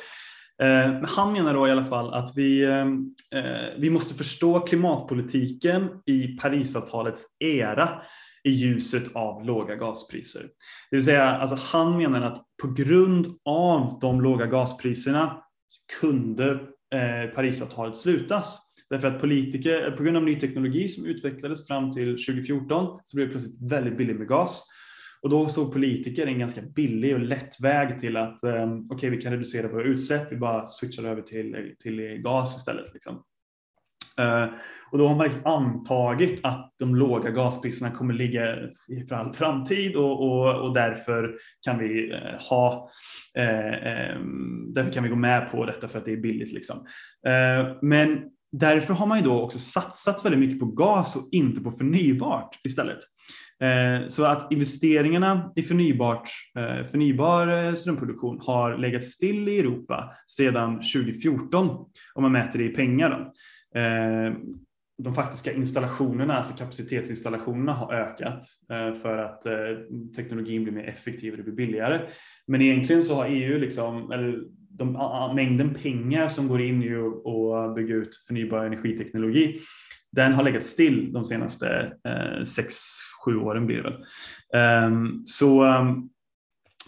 Eh, 0.61 0.67
men 0.67 1.05
han 1.05 1.33
menar 1.33 1.53
då 1.53 1.67
i 1.67 1.71
alla 1.71 1.85
fall 1.85 2.13
att 2.13 2.37
vi, 2.37 2.67
vi 3.77 3.89
måste 3.89 4.13
förstå 4.13 4.59
klimatpolitiken 4.59 5.89
i 6.05 6.27
Parisavtalets 6.27 7.25
era 7.39 8.01
i 8.45 8.49
ljuset 8.49 9.15
av 9.15 9.45
låga 9.45 9.75
gaspriser. 9.75 10.41
Det 10.89 10.95
vill 10.95 11.05
säga, 11.05 11.23
alltså 11.23 11.55
han 11.55 11.97
menar 11.97 12.21
att 12.21 12.37
på 12.61 12.67
grund 12.67 13.27
av 13.45 13.99
de 14.01 14.21
låga 14.21 14.45
gaspriserna 14.45 15.43
kunde 16.01 16.51
eh, 16.95 17.35
Parisavtalet 17.35 17.97
slutas. 17.97 18.59
Därför 18.89 19.07
att 19.07 19.21
politiker, 19.21 19.87
eh, 19.87 19.95
på 19.95 20.03
grund 20.03 20.17
av 20.17 20.23
ny 20.23 20.39
teknologi 20.39 20.87
som 20.87 21.05
utvecklades 21.05 21.67
fram 21.67 21.93
till 21.93 22.25
2014 22.25 22.99
så 23.05 23.15
blev 23.15 23.27
det 23.27 23.31
plötsligt 23.31 23.71
väldigt 23.71 23.97
billigt 23.97 24.17
med 24.17 24.27
gas. 24.27 24.63
Och 25.21 25.29
då 25.29 25.49
såg 25.49 25.73
politiker 25.73 26.27
en 26.27 26.39
ganska 26.39 26.61
billig 26.61 27.13
och 27.13 27.19
lätt 27.19 27.61
väg 27.61 27.99
till 27.99 28.17
att 28.17 28.43
eh, 28.43 28.51
okej, 28.51 28.95
okay, 28.95 29.09
vi 29.09 29.21
kan 29.21 29.31
reducera 29.31 29.67
våra 29.67 29.83
utsläpp, 29.83 30.31
vi 30.31 30.37
bara 30.37 30.67
switchar 30.67 31.03
över 31.03 31.21
till, 31.21 31.75
till 31.79 32.21
gas 32.23 32.57
istället. 32.57 32.93
Liksom. 32.93 33.23
Eh, 34.19 34.49
och 34.91 34.97
då 34.97 35.07
har 35.07 35.15
man 35.15 35.27
liksom 35.27 35.45
antagit 35.45 36.39
att 36.43 36.73
de 36.79 36.95
låga 36.95 37.31
gaspriserna 37.31 37.91
kommer 37.91 38.13
ligga 38.13 38.55
i 38.87 39.13
all 39.13 39.33
framtid 39.33 39.95
och, 39.95 40.23
och, 40.23 40.55
och 40.55 40.73
därför 40.73 41.35
kan 41.61 41.79
vi 41.79 42.11
eh, 42.11 42.47
ha 42.49 42.89
eh, 43.37 43.73
eh, 43.73 44.19
därför 44.73 44.91
kan 44.91 45.03
vi 45.03 45.09
gå 45.09 45.15
med 45.15 45.51
på 45.51 45.65
detta 45.65 45.87
för 45.87 45.99
att 45.99 46.05
det 46.05 46.13
är 46.13 46.17
billigt. 46.17 46.53
Liksom. 46.53 46.77
Eh, 47.27 47.75
men 47.81 48.21
därför 48.51 48.93
har 48.93 49.05
man 49.05 49.17
ju 49.17 49.23
då 49.23 49.41
också 49.41 49.59
satsat 49.59 50.25
väldigt 50.25 50.39
mycket 50.39 50.59
på 50.59 50.65
gas 50.65 51.15
och 51.15 51.29
inte 51.31 51.61
på 51.61 51.71
förnybart 51.71 52.59
istället. 52.63 52.99
Eh, 53.61 54.07
så 54.07 54.25
att 54.25 54.51
investeringarna 54.51 55.51
i 55.55 55.63
förnybart, 55.63 56.29
eh, 56.57 56.83
förnybar 56.83 57.47
eh, 57.47 57.73
strömproduktion 57.73 58.39
har 58.41 58.77
legat 58.77 59.03
still 59.03 59.49
i 59.49 59.59
Europa 59.59 60.11
sedan 60.27 60.75
2014 60.75 61.69
om 62.15 62.23
man 62.23 62.31
mäter 62.31 62.59
det 62.59 62.65
i 62.65 62.69
pengar. 62.69 63.09
Då 63.09 63.31
Eh, 63.75 64.33
de 64.97 65.15
faktiska 65.15 65.53
installationerna, 65.53 66.37
alltså 66.37 66.53
kapacitetsinstallationerna 66.53 67.73
har 67.73 67.93
ökat 67.93 68.43
eh, 68.71 68.93
för 68.93 69.17
att 69.17 69.45
eh, 69.45 69.53
teknologin 70.15 70.63
blir 70.63 70.73
mer 70.73 70.87
effektiv 70.87 71.31
och 71.31 71.37
det 71.37 71.43
blir 71.43 71.53
billigare. 71.53 72.01
Men 72.47 72.61
egentligen 72.61 73.03
så 73.03 73.15
har 73.15 73.25
EU, 73.25 73.57
liksom, 73.57 74.11
eller 74.11 74.43
de, 74.69 74.91
mängden 75.35 75.73
pengar 75.73 76.27
som 76.27 76.47
går 76.47 76.61
in 76.61 76.83
i 76.83 76.95
att 76.95 77.75
bygga 77.75 77.95
ut 77.95 78.15
förnybar 78.27 78.65
energiteknologi, 78.65 79.59
den 80.11 80.33
har 80.33 80.43
legat 80.43 80.63
still 80.63 81.13
de 81.13 81.25
senaste 81.25 81.93
eh, 82.07 82.43
sex, 82.43 82.75
sju 83.25 83.37
åren 83.37 83.65
blir 83.65 83.77
det 83.77 83.83
väl. 83.83 84.05
Ehm, 84.55 85.25
så, 85.25 85.63
ehm, 85.63 86.09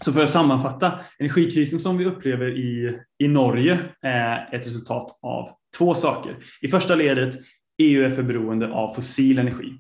så 0.04 0.13
för 0.13 0.23
att 0.23 0.30
sammanfatta, 0.30 1.00
energikrisen 1.19 1.80
som 1.80 1.97
vi 1.97 2.06
upplever 2.06 2.58
i, 2.58 3.00
i 3.17 3.28
Norge 3.28 3.80
är 4.02 4.50
ett 4.56 4.67
resultat 4.67 5.19
av 5.21 5.57
två 5.77 5.95
saker. 5.95 6.36
I 6.62 6.67
första 6.67 6.95
ledet 6.95 7.36
EU 7.77 8.06
är 8.06 8.10
för 8.10 8.23
beroende 8.23 8.67
av 8.71 8.95
fossil 8.95 9.39
energi. 9.39 9.73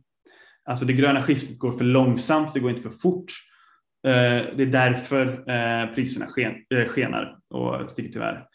Alltså 0.69 0.85
det 0.85 0.93
gröna 0.93 1.23
skiftet 1.23 1.59
går 1.59 1.71
för 1.71 1.83
långsamt, 1.83 2.53
det 2.53 2.59
går 2.59 2.71
inte 2.71 2.83
för 2.83 2.89
fort. 2.89 3.31
Eh, 4.07 4.55
det 4.57 4.63
är 4.63 4.65
därför 4.65 5.27
eh, 5.27 5.93
priserna 5.95 6.25
eh, 6.69 6.87
skenar 6.87 7.37
och 7.49 7.89
stiger 7.89 8.11
tyvärr. 8.11 8.45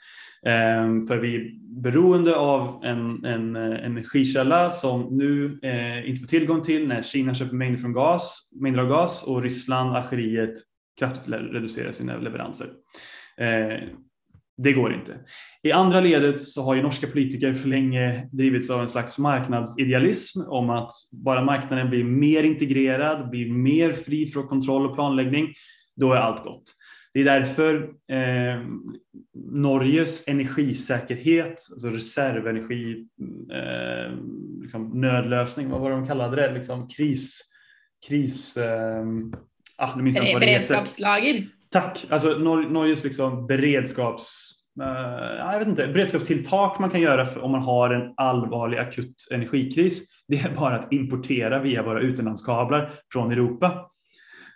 För 1.09 1.17
vi 1.17 1.37
är 1.37 1.51
beroende 1.83 2.37
av 2.37 2.85
en, 2.85 3.25
en 3.25 3.57
energikälla 3.57 4.71
som 4.71 5.17
nu 5.17 5.45
inte 6.05 6.21
får 6.21 6.27
tillgång 6.27 6.63
till 6.63 6.89
när 6.89 7.03
Kina 7.03 7.35
köper 7.35 7.55
mängder, 7.57 7.79
från 7.79 7.93
gas, 7.93 8.51
mängder 8.61 8.81
av 8.81 8.89
gas 8.89 9.23
och 9.23 9.43
Ryssland, 9.43 9.97
Algeriet 9.97 10.55
kraftigt 10.99 11.29
reducerar 11.29 11.93
sina 11.93 12.17
leveranser. 12.17 12.69
Det 14.57 14.73
går 14.73 14.95
inte. 14.95 15.19
I 15.63 15.73
andra 15.73 16.01
ledet 16.01 16.41
så 16.41 16.63
har 16.63 16.75
ju 16.75 16.83
norska 16.83 17.07
politiker 17.07 17.55
för 17.55 17.69
länge 17.69 18.29
drivits 18.33 18.71
av 18.71 18.81
en 18.81 18.89
slags 18.89 19.19
marknadsidealism 19.19 20.41
om 20.47 20.71
att 20.71 20.93
bara 21.25 21.45
marknaden 21.45 21.91
blir 21.91 22.05
mer 22.05 22.43
integrerad, 22.43 23.31
blir 23.31 23.53
mer 23.53 23.93
fri 23.93 24.27
från 24.27 24.49
kontroll 24.49 24.87
och 24.87 24.95
planläggning, 24.95 25.49
då 25.97 26.13
är 26.13 26.17
allt 26.17 26.45
gott. 26.45 26.63
Det 27.15 27.21
är 27.21 27.25
därför 27.25 27.83
eh, 28.09 28.67
Norges 29.53 30.29
energisäkerhet, 30.29 31.69
alltså 31.73 31.89
reservenergi, 31.89 33.07
eh, 33.53 34.19
liksom 34.63 35.01
nödlösning, 35.01 35.71
vad 35.71 35.81
var 35.81 35.91
det 35.91 35.97
de 35.97 36.07
kallade 36.07 36.37
det, 36.37 36.55
liksom 36.55 36.89
kris, 36.89 37.41
kris, 38.09 38.57
eh, 38.57 39.05
ah, 39.77 39.97
Beredskapslager. 39.97 41.47
Tack. 41.73 42.07
Alltså 42.11 42.29
Nor 42.29 42.63
Norges 42.63 43.05
liksom 43.05 43.47
beredskaps 43.47 44.59
Uh, 44.81 45.37
jag 45.39 45.59
vet 45.59 45.69
inte, 45.69 45.87
beredskapstilltak 45.87 46.79
man 46.79 46.91
kan 46.91 47.01
göra 47.01 47.27
för, 47.27 47.41
om 47.41 47.51
man 47.51 47.63
har 47.63 47.91
en 47.91 48.15
allvarlig 48.17 48.79
akut 48.79 49.15
energikris, 49.31 50.03
det 50.29 50.37
är 50.37 50.55
bara 50.55 50.75
att 50.75 50.93
importera 50.93 51.59
via 51.59 51.83
våra 51.83 52.01
utenlandskablar 52.01 52.91
från 53.13 53.33
Europa. 53.33 53.91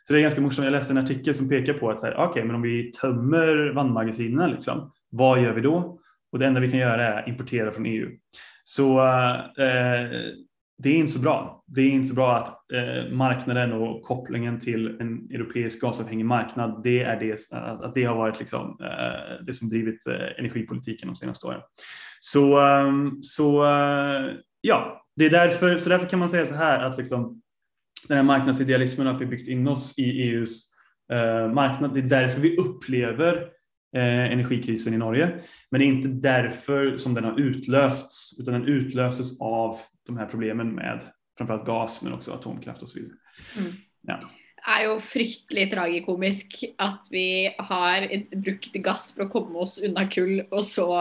Så 0.05 0.13
det 0.13 0.19
är 0.19 0.23
ganska 0.23 0.41
morsomt. 0.41 0.65
Jag 0.65 0.73
läste 0.73 0.93
en 0.93 0.99
artikel 0.99 1.35
som 1.35 1.49
pekar 1.49 1.73
på 1.73 1.91
att 1.91 2.05
ah, 2.05 2.09
okej, 2.09 2.27
okay, 2.29 2.45
men 2.45 2.57
om 2.57 2.63
vi 2.63 2.93
tömmer 3.01 3.73
vannmagasinen, 3.75 4.51
liksom, 4.51 4.91
vad 5.11 5.43
gör 5.43 5.53
vi 5.53 5.61
då? 5.61 6.01
Och 6.33 6.39
det 6.39 6.47
enda 6.47 6.61
vi 6.61 6.71
kan 6.71 6.81
göra 6.81 7.15
är 7.15 7.29
importera 7.29 7.73
från 7.73 7.87
EU. 7.87 8.11
Så 8.63 8.99
uh, 8.99 9.41
det 10.79 10.89
är 10.89 10.95
inte 10.95 11.13
så 11.13 11.19
bra. 11.19 11.65
Det 11.67 11.81
är 11.81 11.91
inte 11.91 12.09
så 12.09 12.15
bra 12.15 12.37
att 12.37 12.73
eh, 12.73 13.13
marknaden 13.13 13.73
och 13.73 14.03
kopplingen 14.03 14.61
till 14.61 15.01
en 15.01 15.31
europeisk 15.31 15.81
gasavhängig 15.81 16.27
marknad, 16.27 16.81
det 16.83 17.03
är 17.03 17.21
det, 17.21 17.39
att 17.85 17.95
det 17.95 18.05
har 18.05 18.17
varit 18.17 18.39
liksom, 18.39 18.79
eh, 18.81 19.45
det 19.47 19.55
som 19.55 19.69
drivit 19.69 20.07
eh, 20.07 20.39
energipolitiken 20.39 21.09
de 21.09 21.17
senaste 21.17 21.47
åren. 21.47 21.61
Så, 22.21 22.61
ehm, 22.61 23.23
så 23.23 23.65
eh, 23.65 24.33
ja, 24.61 25.07
det 25.17 25.27
är 25.27 25.31
därför, 25.31 25.79
så 25.79 25.89
därför 25.89 26.07
kan 26.07 26.19
man 26.19 26.29
säga 26.29 26.47
så 26.47 26.55
här 26.55 26.85
att 26.85 26.99
liksom, 26.99 27.43
den 28.09 28.17
här 28.17 28.25
marknadsidealismen 28.25 29.07
har 29.07 29.19
vi 29.19 29.27
byggt 29.27 29.49
in 29.49 29.69
oss 29.69 29.99
i 29.99 30.23
EUs 30.23 30.63
eh, 31.13 31.53
marknad, 31.53 31.95
det 31.95 32.01
är 32.01 32.03
därför 32.03 32.41
vi 32.41 32.57
upplever 32.57 33.37
eh, 33.37 33.49
energikrisen 34.01 34.95
i 34.95 34.99
Norge. 34.99 35.33
Men 35.71 35.81
det 35.81 35.87
är 35.87 35.89
inte 35.89 36.09
därför 36.09 36.99
som 36.99 37.15
den 37.15 37.25
har 37.25 37.41
utlösts, 37.41 38.41
utan 38.41 38.55
den 38.55 38.65
utlöses 38.65 39.41
av 39.41 39.77
de 40.07 40.17
här 40.17 40.27
problemen 40.27 40.75
med 40.75 41.03
framförallt 41.39 41.67
gas 41.67 42.03
men 42.03 42.13
också 42.13 42.33
atomkraft 42.33 42.83
och 42.83 42.89
så 42.89 42.99
vidare. 42.99 43.17
Mm. 43.59 43.73
Ja. 44.03 44.21
Det 44.57 44.73
är 44.73 44.93
ju 44.93 45.01
fryktelig 45.01 45.71
tragikomisk 45.71 46.65
att 46.79 47.07
vi 47.11 47.55
har 47.59 48.37
brukt 48.37 48.73
gass 48.73 49.15
för 49.15 49.23
att 49.23 49.31
komma 49.31 49.59
oss 49.59 49.83
undan 49.83 50.09
kull 50.09 50.41
och 50.51 50.65
så 50.65 51.01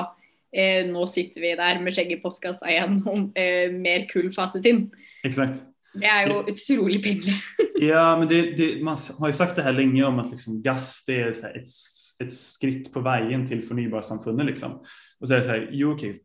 eh, 0.52 0.86
nu 0.86 1.08
sitter 1.08 1.42
vi 1.42 1.56
där 1.56 1.80
med 1.80 1.96
skägg 1.96 2.12
i 2.12 2.16
postkassa 2.16 2.72
igen 2.72 3.04
om 3.06 3.32
eh, 3.36 3.72
mer 3.72 4.10
kull 4.10 4.34
faset 4.34 4.66
in. 4.66 4.92
Exakt. 5.24 5.64
Det 5.94 6.06
är 6.06 6.28
ju 6.28 6.34
otroligt 6.34 7.04
pinligt. 7.04 7.44
ja, 7.80 8.18
men 8.20 8.28
det, 8.28 8.42
det, 8.42 8.84
man 8.84 8.98
har 9.20 9.28
ju 9.28 9.34
sagt 9.34 9.56
det 9.56 9.62
här 9.62 9.74
länge 9.74 10.04
om 10.04 10.20
att 10.20 10.32
liksom 10.32 10.62
gas 10.62 11.04
det 11.08 11.22
är 11.22 11.30
ett, 11.30 11.68
ett 12.24 12.34
skritt 12.34 12.94
på 12.94 13.00
vägen 13.00 13.46
till 13.46 13.64
förnybarsamfundet. 13.64 14.46
Liksom. 14.46 14.72
Och 15.20 15.28
så 15.28 15.34
är 15.34 15.38
det 15.38 15.44
så 15.44 15.50
här, 15.50 15.70
jo 15.72 15.94
okej, 15.94 16.20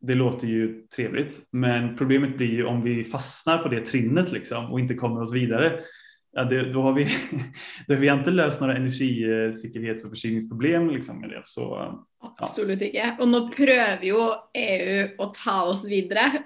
det 0.00 0.14
låter 0.14 0.46
ju 0.46 0.86
trevligt, 0.96 1.46
men 1.50 1.96
problemet 1.96 2.36
blir 2.36 2.52
ju 2.52 2.64
om 2.64 2.82
vi 2.82 3.04
fastnar 3.04 3.58
på 3.58 3.68
det 3.68 3.80
trinnet 3.80 4.32
liksom 4.32 4.72
och 4.72 4.80
inte 4.80 4.94
kommer 4.94 5.20
oss 5.20 5.32
vidare. 5.32 5.80
Ja, 6.32 6.44
det, 6.44 6.72
då 6.72 6.82
har 6.82 6.92
vi, 6.92 7.04
då 7.86 7.94
har 7.94 8.00
vi 8.00 8.08
inte 8.08 8.30
löst 8.30 8.60
några 8.60 8.76
energisäkerhets 8.76 10.04
och 10.04 10.10
försyningsproblem 10.10 10.90
liksom 10.90 11.20
med 11.20 11.30
det. 11.30 11.40
Så, 11.44 11.60
ja. 11.60 12.34
Absolut 12.38 12.82
inte. 12.82 13.16
Och 13.20 13.28
nu 13.28 13.48
prövar 13.48 14.02
ju 14.02 14.32
EU 14.54 15.22
att 15.22 15.34
ta 15.34 15.62
oss 15.62 15.88
vidare. 15.88 16.32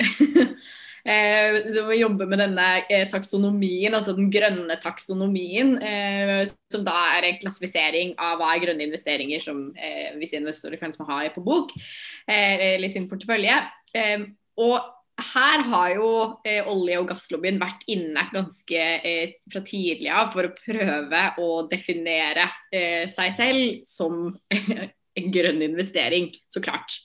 Eh, 1.09 1.63
så 1.73 1.87
jobber 1.97 2.29
med 2.29 2.43
denne 2.43 2.67
eh, 2.91 3.07
taksonomien, 3.09 3.95
altså 3.97 4.13
den 4.17 4.29
grønne 4.33 4.77
taksonomien. 4.83 5.77
Eh, 5.81 6.43
som 6.73 6.85
da 6.85 6.99
er 7.17 7.31
en 7.31 7.41
klassifisering 7.41 8.13
av 8.21 8.37
hva 8.41 8.53
er 8.53 8.63
grønne 8.67 8.85
investeringer 8.85 9.41
som 9.45 9.71
eh, 9.73 10.13
visse 10.21 10.37
investorer 10.37 10.81
kan 10.81 10.93
ha 11.09 11.23
på 11.33 11.45
bok 11.45 11.73
eh, 11.79 12.75
eller 12.75 12.93
sin 12.93 13.09
portefølje. 13.09 13.57
Eh, 13.97 14.29
og 14.61 14.77
her 15.19 15.65
har 15.67 15.95
jo 15.97 16.11
eh, 16.47 16.67
olje- 16.69 17.01
og 17.01 17.09
gasslobbyen 17.11 17.59
vært 17.59 17.89
inne 17.91 18.23
ganske 18.31 18.85
eh, 19.01 19.35
fra 19.51 19.65
tidlig 19.67 20.13
av 20.15 20.31
for 20.35 20.47
å 20.47 20.55
prøve 20.55 21.25
å 21.43 21.49
definere 21.71 22.47
eh, 22.71 23.09
seg 23.11 23.35
selv 23.35 23.81
som 23.89 24.29
en 25.19 25.33
grønn 25.35 25.65
investering, 25.67 26.31
så 26.53 26.63
klart. 26.63 27.01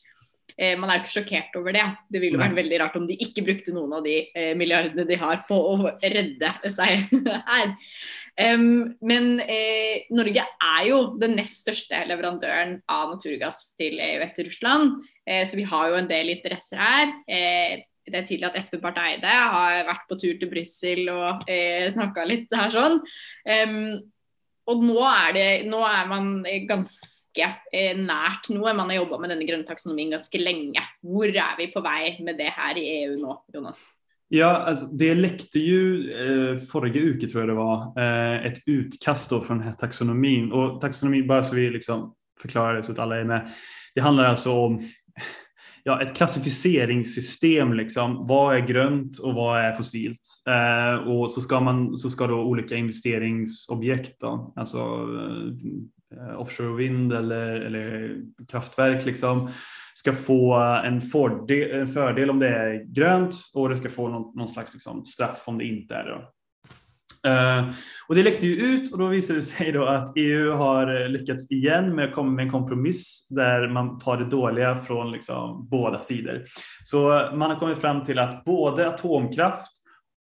Eh, 0.63 0.73
man 0.80 0.89
er 0.89 0.99
jo 0.99 1.04
ikke 1.04 1.15
sjokkert 1.17 1.56
over 1.60 1.76
det. 1.76 1.86
Det 2.13 2.21
ville 2.23 2.39
vært 2.39 2.56
veldig 2.56 2.80
rart 2.80 2.97
om 2.99 3.08
de 3.10 3.19
ikke 3.26 3.43
brukte 3.45 3.76
noen 3.76 3.97
av 3.97 4.04
de 4.06 4.19
eh, 4.32 4.54
milliardene 4.58 5.08
de 5.10 5.19
har 5.19 5.43
på 5.47 5.58
å 5.58 5.95
redde 5.99 6.54
seg 6.71 7.10
her. 7.52 7.73
Um, 8.34 8.95
men 9.06 9.36
eh, 9.45 10.08
Norge 10.10 10.41
er 10.41 10.86
jo 10.88 10.99
den 11.21 11.36
nest 11.38 11.62
største 11.62 11.99
leverandøren 12.10 12.80
av 12.89 13.12
naturgass 13.12 13.76
til 13.78 13.99
EU 14.02 14.23
etter 14.26 14.47
Russland. 14.47 15.04
Eh, 15.28 15.43
så 15.45 15.60
vi 15.60 15.67
har 15.69 15.91
jo 15.91 15.99
en 15.99 16.10
del 16.10 16.32
interesser 16.34 16.82
her. 16.82 17.12
Eh, 17.28 17.84
det 18.04 18.19
er 18.19 18.26
tydelig 18.28 18.49
at 18.49 18.58
Espen 18.60 18.82
Barth 18.84 18.99
Eide 18.99 19.30
har 19.30 19.86
vært 19.88 20.08
på 20.10 20.17
tur 20.19 20.39
til 20.39 20.49
Brussel 20.52 21.06
og 21.13 21.45
eh, 21.52 21.86
snakka 21.93 22.26
litt 22.28 22.52
her 22.52 22.73
sånn. 22.73 22.97
Um, 23.47 23.78
og 24.67 24.84
nå 24.84 24.97
er, 25.08 25.30
det, 25.36 25.47
nå 25.71 25.80
er 25.88 26.10
man 26.10 26.34
ganske 26.67 27.22
ganske 27.34 27.56
eh, 27.72 27.98
nært 27.98 28.50
noe. 28.54 28.74
Man 28.74 28.89
har 28.89 29.02
jobba 29.02 29.19
med 29.22 29.34
denne 29.34 29.48
grønne 29.48 29.67
taksonomien 29.67 30.13
ganske 30.13 30.39
länge. 30.41 30.82
Hvor 31.02 31.28
er 31.28 31.58
vi 31.58 31.72
på 31.74 31.82
vei 31.82 32.17
med 32.24 32.38
det 32.38 32.52
här 32.54 32.78
i 32.78 32.88
EU 33.04 33.17
nå, 33.22 33.43
Jonas? 33.54 33.84
Ja, 34.30 34.58
alltså, 34.58 34.86
det 34.86 35.15
läckte 35.15 35.60
ju 35.60 36.12
eh, 36.12 36.58
förra 36.58 36.89
veckan, 36.89 37.30
tror 37.30 37.41
jag 37.41 37.50
det 37.50 37.54
var, 37.54 38.00
eh, 38.02 38.46
ett 38.46 38.60
utkast 38.65 39.30
då 39.30 39.41
från 39.41 39.58
den 39.58 39.67
här 39.67 39.76
taxonomin. 39.76 40.52
Och 40.52 40.82
taxonomin, 40.82 41.28
bara 41.28 41.43
så 41.43 41.56
vi 41.56 41.69
liksom 41.69 42.15
förklarar 42.41 42.76
det 42.76 42.84
så 42.84 42.91
att 42.91 43.00
alla 43.00 43.17
är 43.17 43.24
med. 43.24 43.52
Det 43.96 44.02
handlar 44.02 44.26
alltså 44.26 44.52
om 44.52 44.82
ja, 45.84 46.02
ett 46.02 46.15
klassificeringssystem. 46.15 47.74
Liksom. 47.74 48.28
Vad 48.28 48.56
är 48.56 48.60
grönt 48.60 49.19
och 49.19 49.34
vad 49.34 49.62
är 49.62 49.74
fossilt? 49.74 50.22
Eh, 50.48 51.08
och 51.08 51.32
så 51.32 51.41
ska, 51.41 51.60
man, 51.60 51.98
så 51.98 52.10
ska 52.10 52.28
då 52.28 52.36
olika 52.36 52.76
investeringsobjekt, 52.76 54.19
då, 54.19 54.54
alltså 54.56 54.78
eh, 56.12 56.39
offshore 56.39 56.78
vind 56.78 57.13
eller, 57.13 57.62
eller 57.62 58.17
kraftverk, 58.48 59.06
liksom, 59.06 59.50
ska 59.93 60.13
få 60.13 60.54
en 60.86 61.02
fördel, 61.02 61.72
en 61.72 61.88
fördel 61.88 62.30
om 62.30 62.39
det 62.39 62.50
är 62.50 62.84
grönt 62.93 63.36
och 63.54 63.69
det 63.69 63.78
ska 63.78 63.89
få 63.89 64.08
någon, 64.08 64.38
någon 64.38 64.50
slags 64.50 64.74
liksom, 64.74 65.06
straff 65.06 65.43
om 65.46 65.58
det 65.58 65.65
inte 65.65 65.96
är 65.96 66.04
det. 66.04 66.22
Uh, 67.27 67.73
och 68.07 68.15
det 68.15 68.23
läckte 68.23 68.47
ju 68.47 68.55
ut 68.55 68.91
och 68.91 68.97
då 68.97 69.07
visade 69.07 69.39
det 69.39 69.43
sig 69.43 69.71
då 69.71 69.86
att 69.86 70.13
EU 70.15 70.51
har 70.51 71.07
lyckats 71.07 71.51
igen 71.51 71.95
med 71.95 72.05
att 72.05 72.15
komma 72.15 72.31
med 72.31 72.45
en 72.45 72.51
kompromiss 72.51 73.27
där 73.29 73.67
man 73.67 73.99
tar 73.99 74.17
det 74.17 74.25
dåliga 74.25 74.77
från 74.77 75.12
liksom 75.12 75.67
båda 75.69 75.99
sidor. 75.99 76.45
Så 76.83 77.29
man 77.33 77.51
har 77.51 77.59
kommit 77.59 77.79
fram 77.79 78.03
till 78.03 78.19
att 78.19 78.43
både 78.43 78.88
atomkraft 78.88 79.71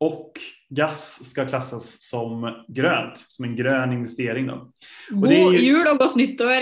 och 0.01 0.33
gas 0.71 1.25
ska 1.25 1.47
klassas 1.47 1.97
som 2.01 2.65
grönt, 2.69 3.25
som 3.29 3.45
en 3.45 3.57
grön 3.57 3.93
investering. 3.93 4.47
Då. 4.47 4.73
God 5.11 5.33
ju... 5.33 5.59
jul 5.59 5.87
och 5.87 5.99
gott 5.99 6.17
nytt 6.17 6.41
år, 6.41 6.51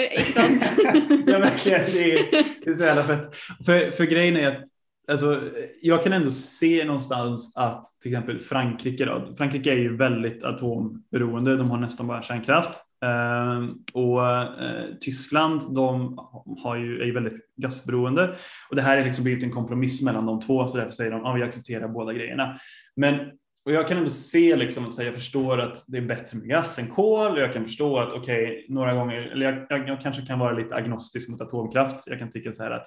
ja, 1.26 1.38
verkligen. 1.38 1.80
Det 1.92 2.12
är, 2.12 2.44
det 2.64 2.70
är 2.70 2.74
så 2.74 2.84
jävla 2.84 3.04
fett. 3.04 3.36
För, 3.66 3.90
för 3.90 4.04
grejen 4.04 4.36
är 4.36 4.48
att 4.48 4.64
Alltså, 5.10 5.40
jag 5.82 6.02
kan 6.02 6.12
ändå 6.12 6.30
se 6.30 6.84
någonstans 6.84 7.56
att 7.56 7.84
till 8.02 8.12
exempel 8.12 8.40
Frankrike, 8.40 9.04
då, 9.04 9.34
Frankrike 9.38 9.70
är 9.70 9.78
ju 9.78 9.96
väldigt 9.96 10.44
atomberoende, 10.44 11.56
de 11.56 11.70
har 11.70 11.78
nästan 11.78 12.06
bara 12.06 12.22
kärnkraft. 12.22 12.70
Eh, 13.04 13.68
och 13.92 14.26
eh, 14.26 14.84
Tyskland, 15.00 15.74
de 15.74 16.18
har 16.62 16.76
ju, 16.76 17.00
är 17.00 17.04
ju 17.04 17.12
väldigt 17.12 17.54
gasberoende. 17.56 18.34
Och 18.70 18.76
det 18.76 18.82
här 18.82 18.96
är 18.96 19.04
liksom 19.04 19.24
blivit 19.24 19.44
en 19.44 19.50
kompromiss 19.50 20.02
mellan 20.02 20.26
de 20.26 20.40
två, 20.40 20.66
så 20.66 20.76
därför 20.76 20.92
säger 20.92 21.10
de 21.10 21.20
att 21.20 21.26
ah, 21.26 21.32
vi 21.32 21.42
accepterar 21.42 21.88
båda 21.88 22.12
grejerna. 22.12 22.56
Men 22.96 23.16
och 23.64 23.72
jag 23.72 23.88
kan 23.88 23.96
ändå 23.96 24.10
se, 24.10 24.56
liksom, 24.56 24.86
att 24.86 25.04
jag 25.04 25.14
förstår 25.14 25.60
att 25.60 25.84
det 25.86 25.98
är 25.98 26.02
bättre 26.02 26.38
med 26.38 26.48
gas 26.48 26.78
än 26.78 26.86
kol. 26.86 27.32
Och 27.32 27.40
jag 27.40 27.52
kan 27.52 27.64
förstå 27.64 27.98
att 27.98 28.12
okej, 28.12 28.44
okay, 28.44 28.66
några 28.68 28.94
gånger, 28.94 29.20
eller 29.20 29.46
jag, 29.46 29.66
jag, 29.68 29.88
jag, 29.88 30.00
kanske 30.00 30.22
kan 30.22 30.38
vara 30.38 30.52
lite 30.52 30.74
agnostisk 30.74 31.28
mot 31.28 31.40
atomkraft. 31.40 32.06
Jag 32.06 32.18
kan 32.18 32.30
tycka 32.30 32.52
så 32.52 32.62
här 32.62 32.70
att 32.70 32.86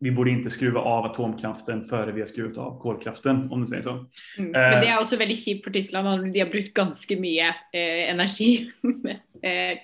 vi 0.00 0.10
borde 0.10 0.30
inte 0.30 0.50
skruva 0.50 0.80
av 0.80 1.04
atomkraften 1.04 1.84
före 1.84 2.12
vi 2.12 2.20
har 2.20 2.26
skruvat 2.26 2.58
av 2.58 2.80
kolkraften 2.80 3.50
om 3.50 3.60
du 3.60 3.66
säger 3.66 3.82
så. 3.82 3.90
Mm, 3.90 4.50
men 4.50 4.80
det 4.80 4.86
är 4.86 5.00
också 5.00 5.16
väldigt 5.16 5.44
kjipt 5.44 5.64
för 5.64 5.70
Tyskland. 5.70 6.32
De 6.32 6.40
har 6.40 6.50
brukt 6.50 6.74
ganska 6.74 7.16
mycket 7.16 7.54
eh, 7.72 8.10
energi 8.10 8.70
eh, 9.42 9.78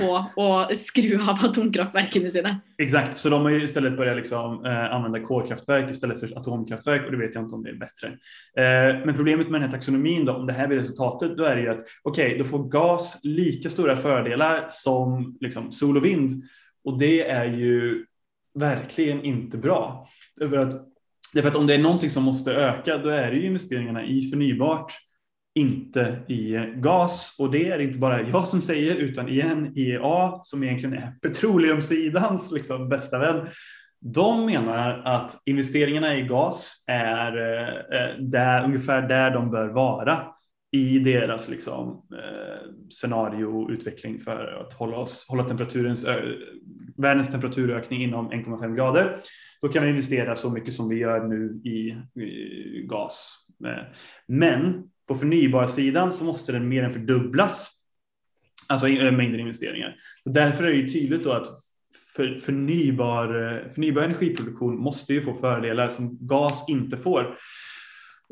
på 0.00 0.16
att 0.58 0.78
skruva 0.78 1.32
av 1.32 1.38
atomkraftverken 1.42 2.32
sina. 2.32 2.60
Exakt, 2.78 3.16
så 3.16 3.28
de 3.28 3.42
har 3.42 3.50
ju 3.50 3.62
istället 3.62 3.96
börjat 3.96 4.16
liksom, 4.16 4.66
eh, 4.66 4.94
använda 4.94 5.20
kolkraftverk 5.20 5.90
istället 5.90 6.20
för 6.20 6.38
atomkraftverk 6.38 7.04
och 7.04 7.12
det 7.12 7.18
vet 7.18 7.34
jag 7.34 7.44
inte 7.44 7.54
om 7.54 7.62
det 7.62 7.70
är 7.70 7.74
bättre. 7.74 8.08
Eh, 8.56 9.06
men 9.06 9.14
problemet 9.14 9.48
med 9.48 9.60
den 9.60 9.68
här 9.68 9.76
taxonomin 9.76 10.24
då, 10.24 10.32
om 10.32 10.46
det 10.46 10.52
här 10.52 10.66
blir 10.66 10.78
resultatet, 10.78 11.36
då 11.36 11.44
är 11.44 11.56
det 11.56 11.62
ju 11.62 11.68
att 11.68 11.86
okej, 12.02 12.26
okay, 12.26 12.38
då 12.38 12.44
får 12.44 12.68
gas 12.68 13.20
lika 13.24 13.68
stora 13.68 13.96
fördelar 13.96 14.66
som 14.68 15.38
liksom, 15.40 15.72
sol 15.72 15.96
och 15.96 16.04
vind 16.04 16.42
och 16.84 16.98
det 16.98 17.28
är 17.28 17.44
ju 17.44 18.04
verkligen 18.54 19.24
inte 19.24 19.58
bra. 19.58 20.08
Därför 20.36 20.56
att, 20.56 20.74
därför 21.34 21.48
att 21.48 21.56
om 21.56 21.66
det 21.66 21.74
är 21.74 21.78
någonting 21.78 22.10
som 22.10 22.22
måste 22.22 22.52
öka, 22.52 22.98
då 22.98 23.08
är 23.08 23.30
det 23.30 23.36
ju 23.36 23.46
investeringarna 23.46 24.04
i 24.04 24.30
förnybart, 24.30 24.92
inte 25.54 26.22
i 26.28 26.56
gas. 26.76 27.36
Och 27.38 27.50
det 27.50 27.68
är 27.68 27.78
inte 27.78 27.98
bara 27.98 28.28
jag 28.28 28.48
som 28.48 28.62
säger, 28.62 28.94
utan 28.94 29.28
igen 29.28 29.72
IEA, 29.76 30.40
som 30.42 30.64
egentligen 30.64 30.96
är 30.96 31.12
petroleumsidans 31.22 32.52
liksom, 32.52 32.88
bästa 32.88 33.18
vän, 33.18 33.48
de 34.00 34.46
menar 34.46 35.02
att 35.04 35.42
investeringarna 35.46 36.16
i 36.16 36.22
gas 36.22 36.84
är 36.86 37.36
eh, 37.36 37.68
eh 37.68 38.16
där, 38.18 38.64
ungefär 38.64 39.02
där 39.02 39.30
de 39.30 39.50
bör 39.50 39.68
vara 39.68 40.26
i 40.74 40.98
deras 40.98 41.48
liksom, 41.48 42.02
eh, 42.12 42.70
scenarioutveckling 42.90 44.18
för 44.18 44.64
att 44.66 44.72
hålla, 44.72 44.96
oss, 44.96 45.26
hålla 45.28 45.44
temperaturens, 45.44 46.06
världens 46.96 47.30
temperaturökning 47.30 48.02
inom 48.02 48.30
1,5 48.30 48.76
grader. 48.76 49.18
Då 49.60 49.68
kan 49.68 49.82
vi 49.82 49.90
investera 49.90 50.36
så 50.36 50.50
mycket 50.50 50.74
som 50.74 50.88
vi 50.88 50.96
gör 50.96 51.28
nu 51.28 51.60
i, 51.70 51.96
i 52.22 52.86
gas. 52.86 53.46
Eh, 53.66 53.84
men 54.26 54.82
på 55.08 55.14
förnybara 55.14 55.68
sidan 55.68 56.12
så 56.12 56.24
måste 56.24 56.52
den 56.52 56.68
mer 56.68 56.82
än 56.82 56.92
fördubblas. 56.92 57.70
Alltså 58.66 58.88
eh, 58.88 59.12
mängden 59.12 59.40
investeringar. 59.40 59.96
Så 60.24 60.30
därför 60.30 60.64
är 60.64 60.68
det 60.68 60.76
ju 60.76 60.88
tydligt 60.88 61.24
då 61.24 61.32
att 61.32 61.46
för, 62.16 62.38
förnybar, 62.38 63.54
eh, 63.54 63.70
förnybar 63.70 64.02
energiproduktion 64.02 64.78
måste 64.78 65.14
ju 65.14 65.22
få 65.22 65.34
fördelar 65.34 65.88
som 65.88 66.18
gas 66.20 66.68
inte 66.68 66.96
får. 66.96 67.36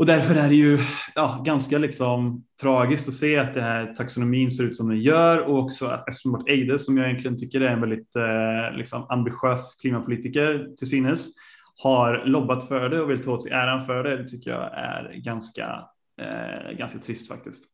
Och 0.01 0.07
därför 0.07 0.35
är 0.35 0.49
det 0.49 0.55
ju 0.55 0.79
ja, 1.15 1.43
ganska 1.45 1.79
liksom 1.79 2.45
tragiskt 2.61 3.09
att 3.09 3.15
se 3.15 3.39
att 3.39 3.55
det 3.55 3.61
här 3.61 3.95
taxonomin 3.95 4.51
ser 4.51 4.65
ut 4.65 4.77
som 4.77 4.89
den 4.89 5.01
gör 5.01 5.39
och 5.39 5.59
också 5.59 5.87
att 5.87 6.09
Espen 6.09 6.43
Eide 6.47 6.79
som 6.79 6.97
jag 6.97 7.07
egentligen 7.07 7.39
tycker 7.39 7.61
är 7.61 7.69
en 7.69 7.81
väldigt 7.81 8.17
eh, 8.17 8.77
liksom 8.77 9.07
ambitiös 9.09 9.75
klimatpolitiker 9.81 10.77
till 10.79 10.89
synes 10.89 11.29
har 11.83 12.23
lobbat 12.27 12.69
för 12.69 12.89
det 12.89 13.01
och 13.01 13.11
vill 13.11 13.23
ta 13.23 13.33
åt 13.33 13.43
sig 13.43 13.53
äran 13.53 13.81
för 13.81 14.05
det. 14.05 14.17
Det 14.17 14.29
tycker 14.29 14.51
jag 14.51 14.71
är 14.75 15.21
ganska, 15.25 15.85
eh, 16.21 16.73
ganska 16.79 16.99
trist 16.99 17.29
faktiskt. 17.29 17.65